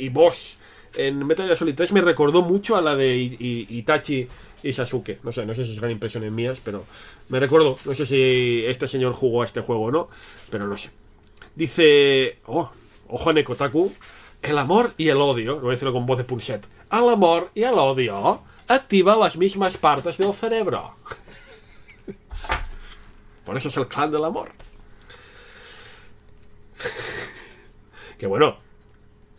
[0.00, 0.56] y, y Boss
[0.94, 4.26] en Metal Gear Solid 3 me recordó mucho a la de Itachi
[4.62, 5.20] y Sasuke.
[5.22, 6.84] No sé, no sé si serán impresiones mías, pero
[7.28, 7.78] me recuerdo.
[7.84, 10.08] No sé si este señor jugó a este juego o no,
[10.50, 10.90] pero no sé.
[11.54, 12.70] Dice, oh,
[13.08, 13.92] ojo a Nekotaku,
[14.42, 17.50] el amor y el odio, lo voy a decirlo con voz de Punset, el amor
[17.54, 20.94] y el odio activan las mismas partes del cerebro.
[23.44, 24.52] Por eso es el clan del amor.
[28.18, 28.56] que bueno,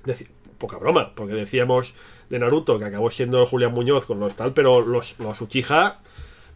[0.05, 0.27] deci-
[0.61, 1.93] poca broma, porque decíamos
[2.29, 5.99] de Naruto que acabó siendo Julián Muñoz con los tal, pero los, los Uchiha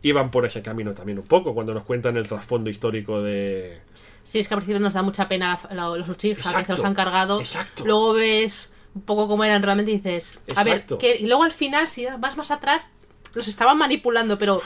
[0.04, 3.82] iban por ese camino también un poco, cuando nos cuentan el trasfondo histórico de...
[4.24, 6.72] Sí, es que al principio nos da mucha pena la- la- los Uchiha, que se
[6.72, 7.40] los han cargado.
[7.42, 7.84] exacto.
[7.86, 11.52] Luego ves un poco cómo eran realmente y dices, a ver, que, y luego al
[11.52, 12.90] final, si vas más atrás,
[13.34, 14.62] los estaban manipulando, pero...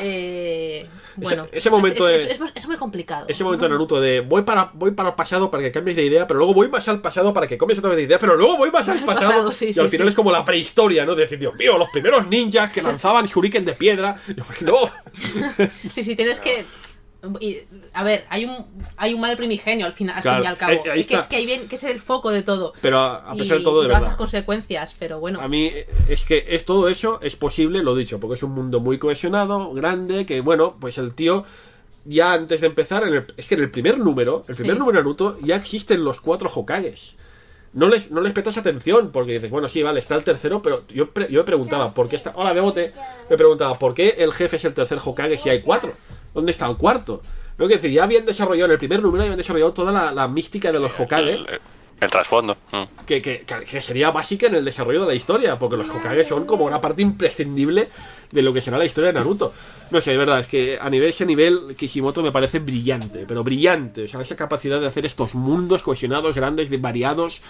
[0.00, 0.86] eh,
[1.16, 3.26] bueno, ese momento es, de- es- es- es muy complicado.
[3.28, 6.04] Ese momento de Naruto de voy para, voy para el pasado para que cambies de
[6.04, 8.36] idea, pero luego voy más al pasado para que cambies otra vez de idea, pero
[8.36, 9.28] luego voy más al pasado.
[9.28, 10.10] pasado, sí, y sí, al final sí.
[10.10, 11.14] es como la prehistoria, ¿no?
[11.14, 14.16] De decir, Dios mío, los primeros ninjas que lanzaban shuriken de piedra.
[14.62, 14.78] No.
[15.90, 16.64] Sí, sí, tienes que...
[17.40, 17.58] y,
[17.92, 18.56] a ver, hay un,
[18.96, 20.72] hay un mal primigenio al final, al Claro, fin y al cabo.
[20.72, 22.72] eh, es, que es que ahí viene, que es el foco de todo.
[22.80, 24.08] Pero a, a pesar de todo, y de todas verdad.
[24.08, 25.40] las consecuencias, pero bueno.
[25.40, 28.52] A mí eh, es que es todo eso es posible, lo dicho, porque es un
[28.52, 31.44] mundo muy cohesionado, grande, que bueno, pues el tío
[32.06, 34.78] ya antes de empezar, en el- es que en el primer número, el primer Sí.
[34.78, 37.16] número de Naruto, ya existen los cuatro Hokages.
[37.72, 40.82] No les, no les prestas atención, porque dices, bueno, sí, vale, está el tercero, pero
[40.88, 42.32] yo, pre- yo me preguntaba, ¿por qué está...
[42.34, 42.92] Hola, Bebote.
[43.28, 45.92] Me preguntaba, ¿por qué el jefe es el tercer Hokage si hay cuatro?
[46.34, 47.22] ¿Dónde está el cuarto?
[47.58, 50.12] No, que decir, ya habían desarrollado en el primer número, ya habían desarrollado toda la,
[50.12, 51.34] la mística de los Hokage.
[51.34, 51.46] El,
[52.00, 52.56] El trasfondo.
[52.72, 53.04] mm.
[53.04, 56.46] que, que- que- sería básica en el desarrollo de la historia, porque los Hokage son
[56.46, 57.90] como una parte imprescindible
[58.32, 59.52] de lo que será la historia de Naruto.
[59.90, 63.44] No sé, de verdad, es que a nivel ese nivel Kishimoto me parece brillante, pero
[63.44, 67.42] brillante, o sea, esa capacidad de hacer estos mundos cohesionados, grandes, de- variados,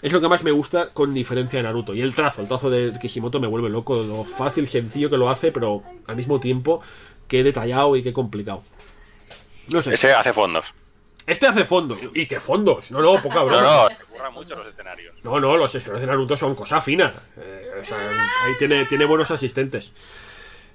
[0.00, 1.94] es lo que más me gusta con diferencia de Naruto.
[1.94, 5.28] Y el trazo, el trazo de Kishimoto me vuelve loco, lo fácil, sencillo que lo
[5.28, 6.80] hace, pero al mismo tiempo
[7.28, 8.62] que detallado y que complicado.
[9.72, 10.66] No sé, Ese hace fondos.
[11.26, 11.98] este hace fondos.
[12.14, 12.90] ¿Y qué fondos?
[12.90, 13.62] No, no, poca No, broma.
[13.62, 15.14] no, se curran mucho los escenarios.
[15.22, 17.12] No, no, los escenarios de Naruto son cosa fina.
[17.38, 17.96] Eh, o sea,
[18.44, 19.92] ahí tiene, tiene buenos asistentes.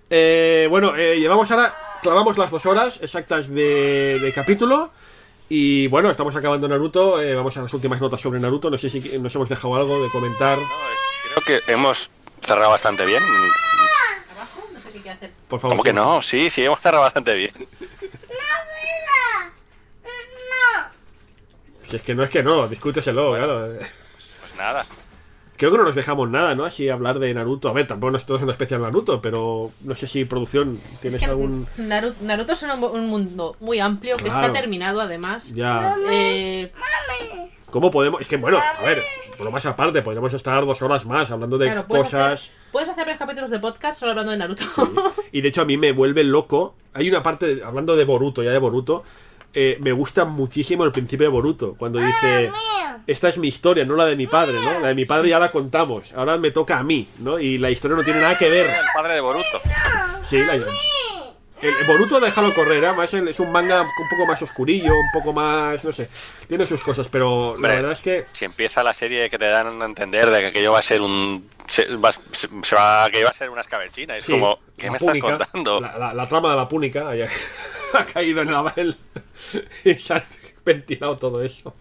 [0.09, 4.91] Eh, bueno, eh, llevamos ahora, clavamos las dos horas exactas de, de capítulo.
[5.49, 7.21] Y bueno, estamos acabando Naruto.
[7.21, 8.69] eh, vamos a las últimas notas sobre Naruto.
[8.71, 10.57] No sé si nos hemos dejado algo de comentar.
[10.57, 10.95] No, eh,
[11.43, 12.09] creo que hemos
[12.41, 13.21] cerrado bastante bien.
[14.35, 15.31] Abajo, no sé qué hay que hacer.
[15.47, 15.73] Por favor.
[15.77, 16.21] ¿Cómo que no?
[16.21, 17.51] Sí, sí, hemos cerrado bastante bien.
[21.87, 23.67] Si es que no es que no, discúteselo, claro.
[23.77, 24.85] Pues nada.
[25.57, 26.63] Creo que no nos dejamos nada, ¿no?
[26.63, 27.67] Así hablar de Naruto.
[27.67, 31.25] A ver, tampoco esto es una especial Naruto, pero no sé si producción tienes Es
[31.25, 31.67] que algún.
[31.77, 35.53] Naruto, Naruto es un, un mundo muy amplio que está terminado además.
[35.53, 35.95] Ya.
[36.11, 36.71] Eh,
[37.71, 38.21] ¿Cómo podemos?
[38.21, 39.03] Es que bueno, a ver,
[39.35, 42.51] por lo más aparte, podríamos estar dos horas más hablando de claro, cosas.
[42.71, 44.63] Puedes hacer varios capítulos de podcast solo hablando de Naruto.
[45.31, 46.75] Y de hecho a mí me vuelve loco.
[46.93, 49.03] Hay una parte, hablando de Boruto, ya de Boruto,
[49.53, 52.51] eh, me gusta muchísimo el principio de Boruto, cuando dice,
[53.07, 54.79] esta es mi historia, no la de mi padre, ¿no?
[54.79, 57.39] La de mi padre ya la contamos, ahora me toca a mí, ¿no?
[57.39, 58.67] Y la historia no tiene nada que ver.
[58.67, 59.59] El padre de Boruto.
[60.23, 60.53] Sí, la...
[60.53, 60.65] El
[61.61, 65.83] el Boruto déjalo correr, además es un manga un poco más oscurillo, un poco más,
[65.83, 66.09] no sé,
[66.47, 67.69] tiene sus cosas, pero Hombre.
[67.69, 70.47] la verdad es que Si empieza la serie que te dan a entender de que
[70.47, 71.49] aquello va a ser un.
[71.67, 74.17] Se, va, se- se va, que va a ser una escabechina.
[74.17, 75.79] Es Sí, como, ¿qué me estás púnica, contando?
[75.79, 77.11] La, la- la trama de la púnica
[77.93, 78.95] ha caído en la el,
[79.85, 80.25] y se ha
[80.65, 81.75] ventilado todo eso.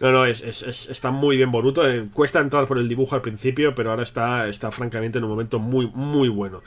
[0.00, 1.88] No, no, es, es- es- está muy bien Boruto.
[1.88, 5.30] eh, cuesta entrar por el dibujo al principio, pero ahora está, está francamente en un
[5.30, 6.62] momento muy, muy bueno.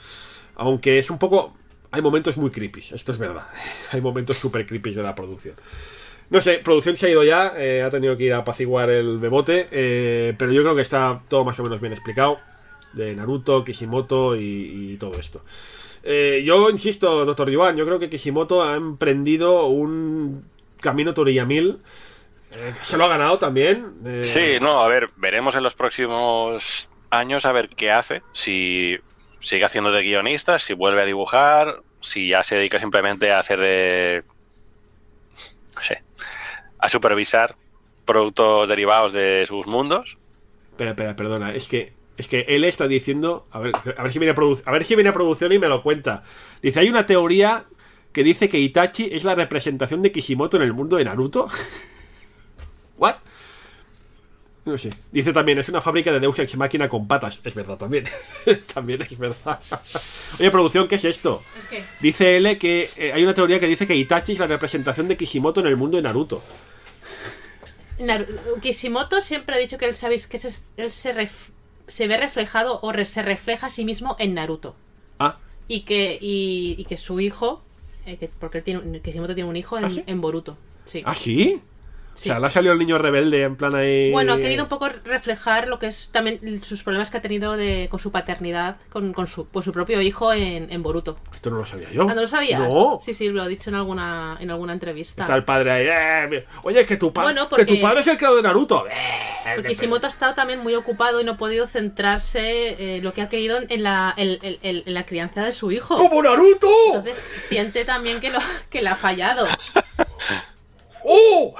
[0.56, 1.56] Aunque es un poco...
[1.92, 3.46] Hay momentos muy creepy, esto es verdad.
[3.92, 5.54] Hay momentos súper creepy de la producción.
[6.30, 9.18] No sé, producción se ha ido ya, eh, ha tenido que ir a apaciguar el
[9.18, 12.38] bebote, eh, pero yo creo que está todo más o menos bien explicado.
[12.94, 15.42] De Naruto, Kishimoto y, todo esto.
[16.02, 20.44] Eh, yo insisto, doctor Yuan, yo creo que Kishimoto ha emprendido un
[20.80, 21.78] camino Toriyamil.
[22.50, 23.94] Eh, se lo ha ganado también.
[24.04, 28.22] eh, Sí, no, a ver, veremos en los próximos años a ver qué hace.
[28.32, 28.98] Si
[29.42, 33.60] sigue haciendo de guionista, si vuelve a dibujar, si ya se dedica simplemente a hacer
[33.60, 34.24] de.
[35.74, 36.02] No sé.
[36.78, 37.56] A supervisar
[38.04, 40.16] productos derivados de sus mundos.
[40.70, 41.52] Espera, espera, perdona.
[41.52, 43.46] Es que, es que él está diciendo.
[43.50, 45.68] A ver, a ver si viene a, a ver si viene a producción y me
[45.68, 46.22] lo cuenta.
[46.62, 47.64] Dice: hay una teoría
[48.12, 51.48] que dice que Itachi es la representación de Kishimoto en el mundo de Naruto.
[52.98, 53.16] ¿What?
[54.64, 54.90] No sé.
[55.10, 57.40] Dice también, es una fábrica de Deus Ex Máquina con patas.
[57.42, 58.04] Es verdad también.
[58.74, 59.58] también es verdad.
[60.38, 61.42] Oye, producción, ¿qué es esto?
[62.00, 65.16] Dice L que eh, hay una teoría que dice que Itachi es la representación de
[65.16, 66.42] Kishimoto en el mundo de Naruto.
[67.98, 68.26] Naru-
[68.60, 71.50] Kishimoto siempre ha dicho que él, sabéis, que se- él se, ref-
[71.88, 74.74] se ve reflejado o re- se refleja a sí mismo en Naruto.
[75.18, 77.62] Ah, Y que, y, y que su hijo,
[78.06, 80.02] eh, que- porque él tiene, Kishimoto tiene un hijo en, ¿Ah, sí?
[80.06, 80.56] en Boruto.
[80.84, 81.02] Sí.
[81.04, 81.60] ¿ah, sí?
[82.14, 82.28] Sí.
[82.28, 84.10] O sea, le ha salido el niño rebelde en plan ahí.
[84.12, 87.56] Bueno, ha querido un poco reflejar lo que es también sus problemas que ha tenido
[87.56, 91.18] de, con su paternidad, con, con su, con su propio hijo en, en Boruto.
[91.34, 92.06] Esto no lo sabía yo.
[92.08, 92.60] Ah, ¿no lo sabías?
[92.60, 92.98] No.
[93.02, 95.22] Sí, sí, lo he dicho en alguna, en alguna entrevista.
[95.22, 95.86] Está el padre ahí.
[96.34, 98.86] eh, oye, que tu, Bueno, que tu padre es el creador de Naruto.
[98.86, 98.92] Eh,
[99.56, 103.22] Porque Kishimoto ha estado también muy ocupado y no ha podido centrarse eh, lo que
[103.22, 105.96] ha querido en la, en la crianza de su hijo.
[105.96, 106.68] ¡Como Naruto!
[106.88, 108.38] Entonces siente también que, lo,
[108.70, 109.46] que le ha fallado.
[111.04, 111.54] ¡Oh!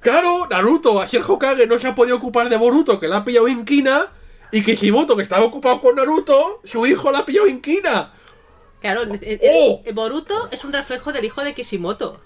[0.00, 3.24] Claro, Naruto, así el Hokage no se ha podido ocupar de Boruto, que la ha
[3.24, 4.12] pillado en Kina.
[4.52, 8.12] Y Kishimoto, que estaba ocupado con Naruto, su hijo la ha pillado en Kina.
[8.80, 9.82] Claro, el- el- ¡Oh!
[9.84, 12.20] el Boruto es un reflejo del hijo de Kishimoto.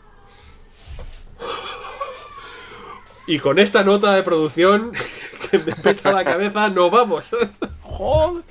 [3.26, 4.92] Y con esta nota de producción
[5.50, 7.24] que me peta la cabeza, nos vamos.
[7.82, 8.42] Joder.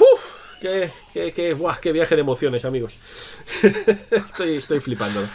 [0.00, 0.20] Uf,
[0.60, 2.98] qué, qué, qué, buah, qué viaje de emociones, amigos.
[4.10, 5.28] estoy, estoy flipando.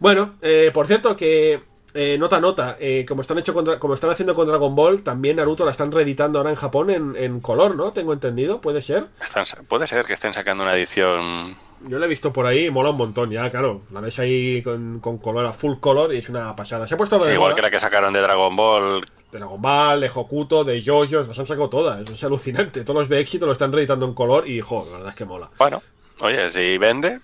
[0.00, 1.60] Bueno, eh, por cierto, que
[1.94, 5.36] eh, nota, nota, eh, como están hecho contra- como están haciendo con Dragon Ball, también
[5.36, 7.92] Naruto la están reeditando ahora en Japón en, en color, ¿no?
[7.92, 9.06] Tengo entendido, puede ser.
[9.22, 11.56] Están puede ser que estén sacando una edición.
[11.86, 13.82] Yo la he visto por ahí, mola un montón, ya, claro.
[13.90, 16.86] La ves ahí con, con color a full color y es una pasada.
[16.86, 19.00] Se ha puesto de Igual que la que sacaron de Dragon Ball.
[19.32, 22.08] de Dragon Ball, de Hokuto, de JoJo, las han sacado todas.
[22.08, 22.84] Es alucinante.
[22.84, 25.24] Todos los de éxito lo están reeditando en color y, jo, la verdad es que
[25.24, 25.48] mola.
[25.58, 25.82] Bueno,
[26.20, 27.18] oye, si vende,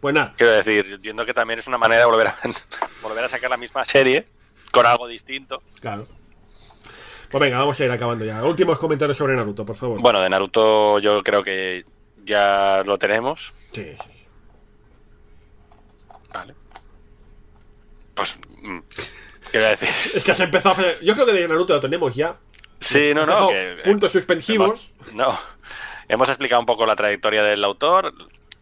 [0.00, 2.36] Pues nada, Quiero decir, entiendo que también es una manera de volver a,
[3.02, 4.26] volver a sacar la misma serie
[4.72, 5.62] con algo distinto.
[5.80, 6.06] claro.
[7.30, 8.42] Pues venga, vamos a ir acabando ya.
[8.42, 10.00] Últimos comentarios sobre Naruto, por favor.
[10.00, 11.84] Bueno, de Naruto yo creo que
[12.24, 13.54] ya lo tenemos.
[13.70, 14.26] Sí, sí, sí.
[16.34, 16.54] Vale.
[18.14, 18.78] Pues, mm,
[19.52, 19.88] quiero decir...
[20.16, 21.00] Es que has empezado a hacer...
[21.04, 22.36] Yo creo que de Naruto lo tenemos ya.
[22.80, 23.46] Sí, no, no.
[23.48, 24.92] que- puntos suspensivos.
[25.00, 25.38] hemos- no.
[26.08, 28.12] Hemos explicado un poco la trayectoria del autor,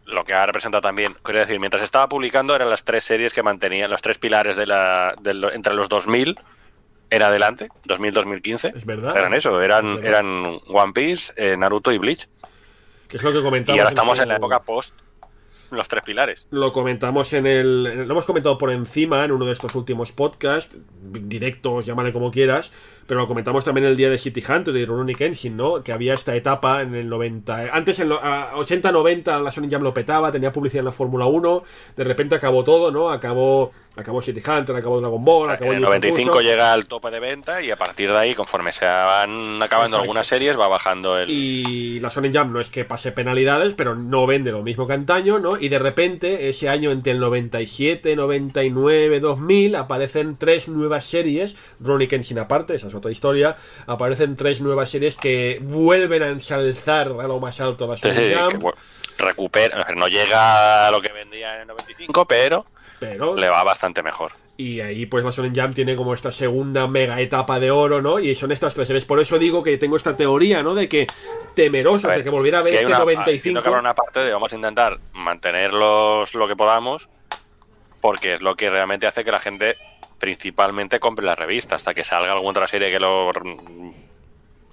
[0.09, 1.15] lo que ha representado también.
[1.23, 4.65] Quiero decir, mientras estaba publicando eran las tres series que mantenían, los tres pilares de
[4.65, 5.15] la,
[5.53, 6.39] entre los 2000
[7.11, 8.75] en adelante, 2000-2015.
[8.75, 9.17] Es verdad.
[9.17, 12.27] Eran eso, Es eran, eran One Piece, eh, Naruto y Bleach.
[13.07, 13.75] Que es lo que comentamos.
[13.75, 14.93] Y ahora estamos en la época post
[15.71, 16.47] los tres pilares.
[16.51, 17.83] Lo comentamos en el.
[17.83, 22.71] Lo hemos comentado por encima en uno de estos últimos podcasts, directos, llámale como quieras,
[23.07, 25.83] pero lo comentamos también el día de City Hunter y de Rurouni Kenshin, ¿no?
[25.83, 27.69] Que había esta etapa en el 90.
[27.73, 31.25] Antes, en lo- a 80-90, la Sonic Jam lo petaba, tenía publicidad en la Fórmula
[31.25, 31.63] 1,
[31.95, 33.09] de repente acabó todo, ¿no?
[33.09, 36.41] Acabó, acabó City Hunter, acabó Dragon Ball, acabó En el Yu Yu 95 Hakusho.
[36.47, 40.01] llega al tope de venta y a partir de ahí, conforme se van acabando Exacto.
[40.01, 41.29] algunas series, va bajando el...
[41.29, 44.93] Y la Sonic Jam no es que pase penalidades, pero no vende lo mismo que
[44.93, 45.58] antaño, ¿no?
[45.59, 52.07] Y de repente, ese año entre el 97, 99, 2000, aparecen tres nuevas series, Ronnie
[52.07, 53.57] Kenshin aparte, esa es otra historia,
[53.87, 58.59] aparecen tres nuevas series que vuelven a ensalzar a lo más alto la sí, Jam,
[58.59, 58.77] bueno,
[59.17, 62.65] recupera, no llega a lo que vendía en el 95, pero
[62.99, 63.35] pero...
[63.35, 64.31] le va bastante mejor.
[64.59, 68.19] Y ahí pues la Shonen Jam tiene como esta segunda mega etapa de oro, ¿no?
[68.19, 69.05] Y son estas tres series.
[69.05, 70.75] Por eso digo que tengo esta teoría, ¿no?
[70.75, 71.07] De que
[71.55, 73.31] ver, de que volviera a ver si este una, 95.
[73.31, 77.07] entiendo que habrá una parte de vamos a intentar mantenerlos lo que podamos,
[78.01, 79.77] porque es lo que realmente hace que la gente
[80.17, 83.31] principalmente compre la revista, hasta que salga alguna otra serie que lo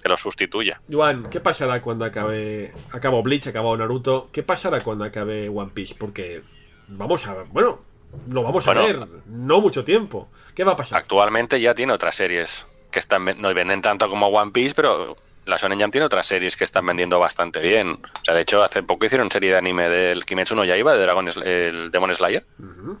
[0.03, 0.81] que lo sustituya.
[0.91, 4.27] Juan, ¿qué pasará cuando acabe acabó Bleach, acabó Naruto?
[4.33, 5.95] ¿Qué pasará cuando acabe One Piece?
[5.97, 6.41] Porque
[6.89, 7.79] vamos a bueno,
[8.29, 8.81] lo vamos Bueno.
[8.81, 10.29] a ver no mucho tiempo.
[10.55, 10.99] ¿Qué va a pasar?
[10.99, 15.17] Actualmente ya tiene otras series que están ven- no venden tanto como One Piece, pero
[15.45, 17.99] la Shonen Jump tiene otras series que están vendiendo bastante bien.
[18.03, 20.99] O sea, de hecho, hace poco hicieron serie de anime del Kimetsu no Yaiba, de
[21.03, 22.45] Dragon el Demon Slayer.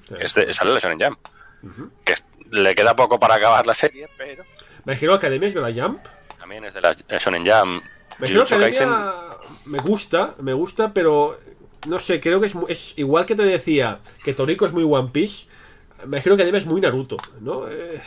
[0.07, 0.15] Sí.
[0.19, 1.19] Este, sale la Shonen Jump.
[2.05, 4.45] Que es- le queda poco para acabar la serie, pero
[4.85, 6.05] My Hero Academia es de la Jump.
[6.39, 7.83] también es de la Shonen Jump.
[8.19, 9.27] Kaisen- Academia
[9.65, 11.37] me gusta, me gusta, pero
[11.87, 15.09] no sé, creo que es, es igual que te decía que Toriko es muy One
[15.11, 15.47] Piece.
[16.05, 17.67] My Hero Academia es muy Naruto, ¿no?
[17.69, 17.99] Eh,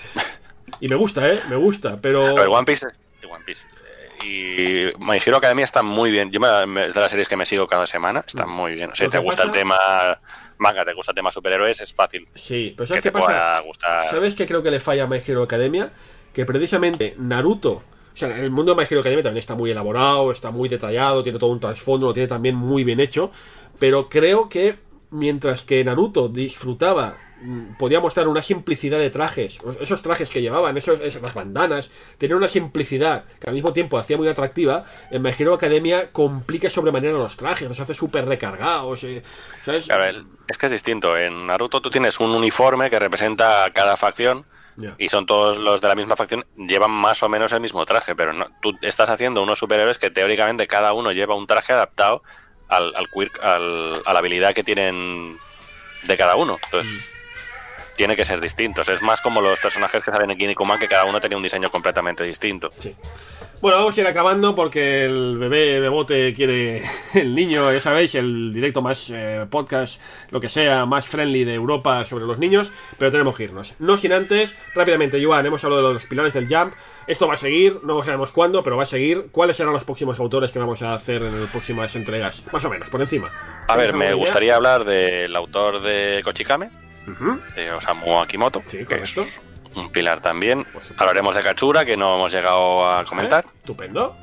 [0.80, 1.40] y me gusta, ¿eh?
[1.48, 2.24] Me gusta, pero...
[2.24, 3.64] A ver, One Piece es One Piece.
[4.24, 6.30] Eh, Y My Hero Academia está muy bien.
[6.30, 8.22] Yo me, me- es de las series que me sigo cada semana.
[8.26, 8.90] Está muy bien.
[8.90, 9.76] O sea, Lo te que gusta el tema
[10.58, 12.28] manga, te gusta el tema superhéroes, es fácil.
[12.34, 13.60] Sí, pero Que ¿sabes te qué pasa?
[13.62, 14.10] gustar.
[14.10, 15.90] ¿Sabes qué creo que le falla a My Hero Academia?
[16.34, 17.82] Que precisamente Naruto, o
[18.16, 21.38] sea, el mundo de My Hero Academia también está muy elaborado, está muy detallado, tiene
[21.38, 23.32] todo un trasfondo, lo tiene también muy bien hecho,
[23.80, 24.78] pero creo que
[25.10, 30.76] mientras que Naruto disfrutaba, mm, podía mostrar una simplicidad de trajes, esos trajes que llevaban,
[30.76, 35.34] esos, esas bandanas, tenían una simplicidad que al mismo tiempo hacía muy atractiva, en My
[35.36, 39.22] Hero Academia complica sobremanera los trajes, los hace súper recargados, eh,
[39.64, 39.86] ¿sabes?
[39.86, 41.16] Claro, es que es distinto.
[41.16, 44.44] En Naruto tú tienes un uniforme que representa a cada facción
[44.98, 48.14] y son todos los de la misma facción, llevan más o menos el mismo traje,
[48.14, 52.22] pero no, tú estás haciendo unos superhéroes que teóricamente cada uno lleva un traje adaptado
[52.70, 55.36] al, al quirk- al- a la habilidad que tienen
[56.04, 56.58] de cada uno.
[56.64, 56.92] Entonces,
[57.96, 58.88] tiene que ser distintos.
[58.88, 61.70] Es más como los personajes que salen en Kinnikuman, que cada uno tenía un diseño
[61.70, 62.70] completamente distinto.
[62.78, 62.94] Sí.
[63.60, 66.82] Bueno, vamos a ir acabando porque el bebé bebote quiere.
[67.14, 71.54] El niño, ya sabéis, el directo más eh, podcast, lo que sea, más friendly de
[71.54, 72.72] Europa sobre los niños.
[72.96, 73.74] Pero tenemos que irnos.
[73.78, 76.72] No sin antes, rápidamente, Joan, hemos hablado de los pilares del Jump.
[77.06, 79.28] Esto va a seguir, no sabemos cuándo, pero va a seguir.
[79.32, 82.44] ¿Cuáles serán los próximos autores que vamos a hacer en las próximas entregas?
[82.52, 83.28] Más o menos, por encima.
[83.66, 86.70] A ver, ¿Tienes me gustaría hablar del autor de Kochikame,
[87.56, 89.24] de Osamu Akimoto, Sí, que es correcto.
[89.74, 90.64] un pilar también.
[90.96, 93.44] Hablaremos de Kachura, que no hemos llegado a comentar.
[93.44, 93.52] ¿Eh?
[93.60, 94.16] Estupendo.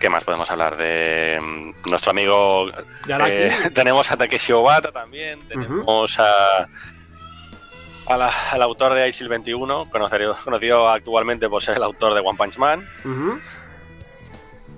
[0.00, 0.76] ¿Qué más podemos hablar?
[0.76, 2.68] De mm, nuestro amigo.
[3.08, 5.38] Eh, tenemos a Takeshi Obata también.
[5.46, 6.66] Tenemos a
[8.08, 12.36] la- al autor de ISIL 21, conocido, conocido actualmente por ser el autor de One
[12.36, 12.84] Punch Man.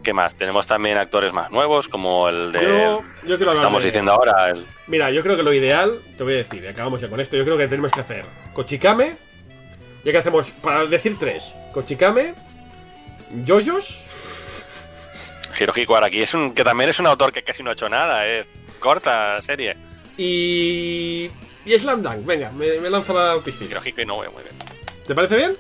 [0.03, 0.35] ¿Qué más?
[0.35, 2.61] Tenemos también actores más nuevos, como el de.
[2.61, 4.49] Yo, yo hablar estamos diciendo ahora.
[4.49, 7.20] El, Mira, yo creo que lo ideal, te voy a decir, y acabamos ya con
[7.20, 9.16] esto, yo creo que tenemos que hacer Kochikame,
[10.05, 12.35] ya que hacemos, para decir tres, Kochikame,
[13.44, 14.05] Yoyos,
[15.59, 18.28] Hirohiko Araki, es un, que también es un autor que casi no ha hecho nada,
[18.28, 18.44] eh.
[18.81, 19.77] corta serie.
[20.19, 21.31] y...
[21.65, 23.71] y Slam Dunk, venga, me, me lanzo la piscina.
[23.71, 24.57] Hirohiko no, muy bien.
[25.07, 25.57] ¿Te parece bien?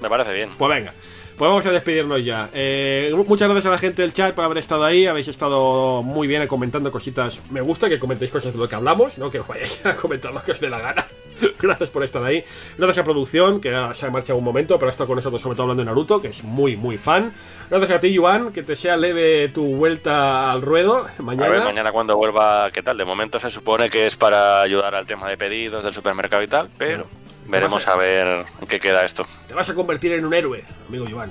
[0.00, 0.50] Me parece bien.
[0.56, 0.92] Pues venga.
[1.36, 2.48] Pues vamos a despedirnos ya.
[2.54, 5.06] Eh, muchas gracias a la gente del chat por haber estado ahí.
[5.06, 7.42] Habéis estado muy bien comentando cositas.
[7.50, 10.42] Me gusta que comentéis cosas de lo que hablamos, no que vayáis a comentar lo
[10.42, 11.04] que os dé la gana.
[11.60, 12.42] gracias por estar ahí.
[12.78, 15.56] Gracias a producción, que se ha marchado un momento, pero ha estado con nosotros sobre
[15.56, 17.32] todo hablando de Naruto, que es muy, muy fan.
[17.68, 21.46] Gracias a ti, Juan, que te sea leve tu vuelta al ruedo mañana.
[21.46, 22.96] A ver, mañana cuando vuelva, ¿qué tal?
[22.96, 26.48] De momento se supone que es para ayudar al tema de pedidos del supermercado y
[26.48, 27.06] tal, pero
[27.48, 29.26] veremos a ver en qué queda esto.
[29.48, 31.30] Te vas a convertir en un héroe, amigo Joan.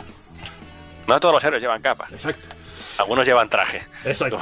[1.07, 2.07] No todos los héroes llevan capa.
[2.11, 2.49] Exacto.
[2.97, 3.81] Algunos llevan traje.
[4.05, 4.37] Exacto.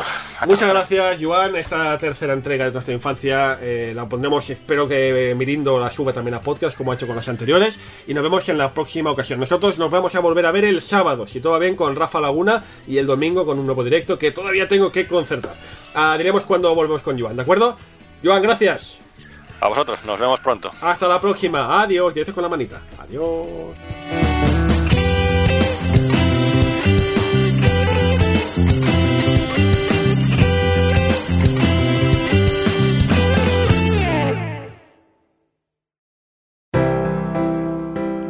[0.45, 1.56] Muchas gracias, Joan.
[1.56, 6.36] Esta tercera entrega de nuestra infancia eh, la pondremos, espero que Mirindo la suba también
[6.36, 7.80] a podcast, como ha hecho con las anteriores.
[8.08, 9.40] Y nos vemos en la próxima ocasión.
[9.40, 12.22] Nosotros nos vamos a volver a ver el sábado, si todo va bien, con Rafa
[12.22, 12.64] Laguna.
[12.88, 15.56] Y el domingo con un nuevo directo que todavía tengo que concertar.
[15.95, 17.76] Ah, diremos cuando volvemos con Joan, ¿de acuerdo?
[18.24, 19.00] Joan, gracias.
[19.62, 20.72] A vosotros, nos vemos pronto.
[20.82, 21.82] Hasta la próxima.
[21.82, 22.14] Adiós.
[22.14, 22.82] Directo con la manita.
[23.00, 23.48] Adiós.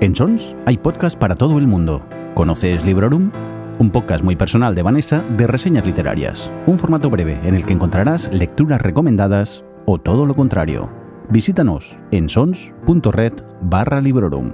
[0.04, 2.06] En Sons hay podcast para todo el mundo.
[2.34, 3.32] ¿Conoces Librorum?
[3.80, 6.52] Un podcast muy personal de Vanessa de reseñas literarias.
[6.68, 11.03] Un formato breve en el que encontrarás lecturas recomendadas o todo lo contrario.
[11.34, 14.52] Visítanos en sons.red barra Librorum.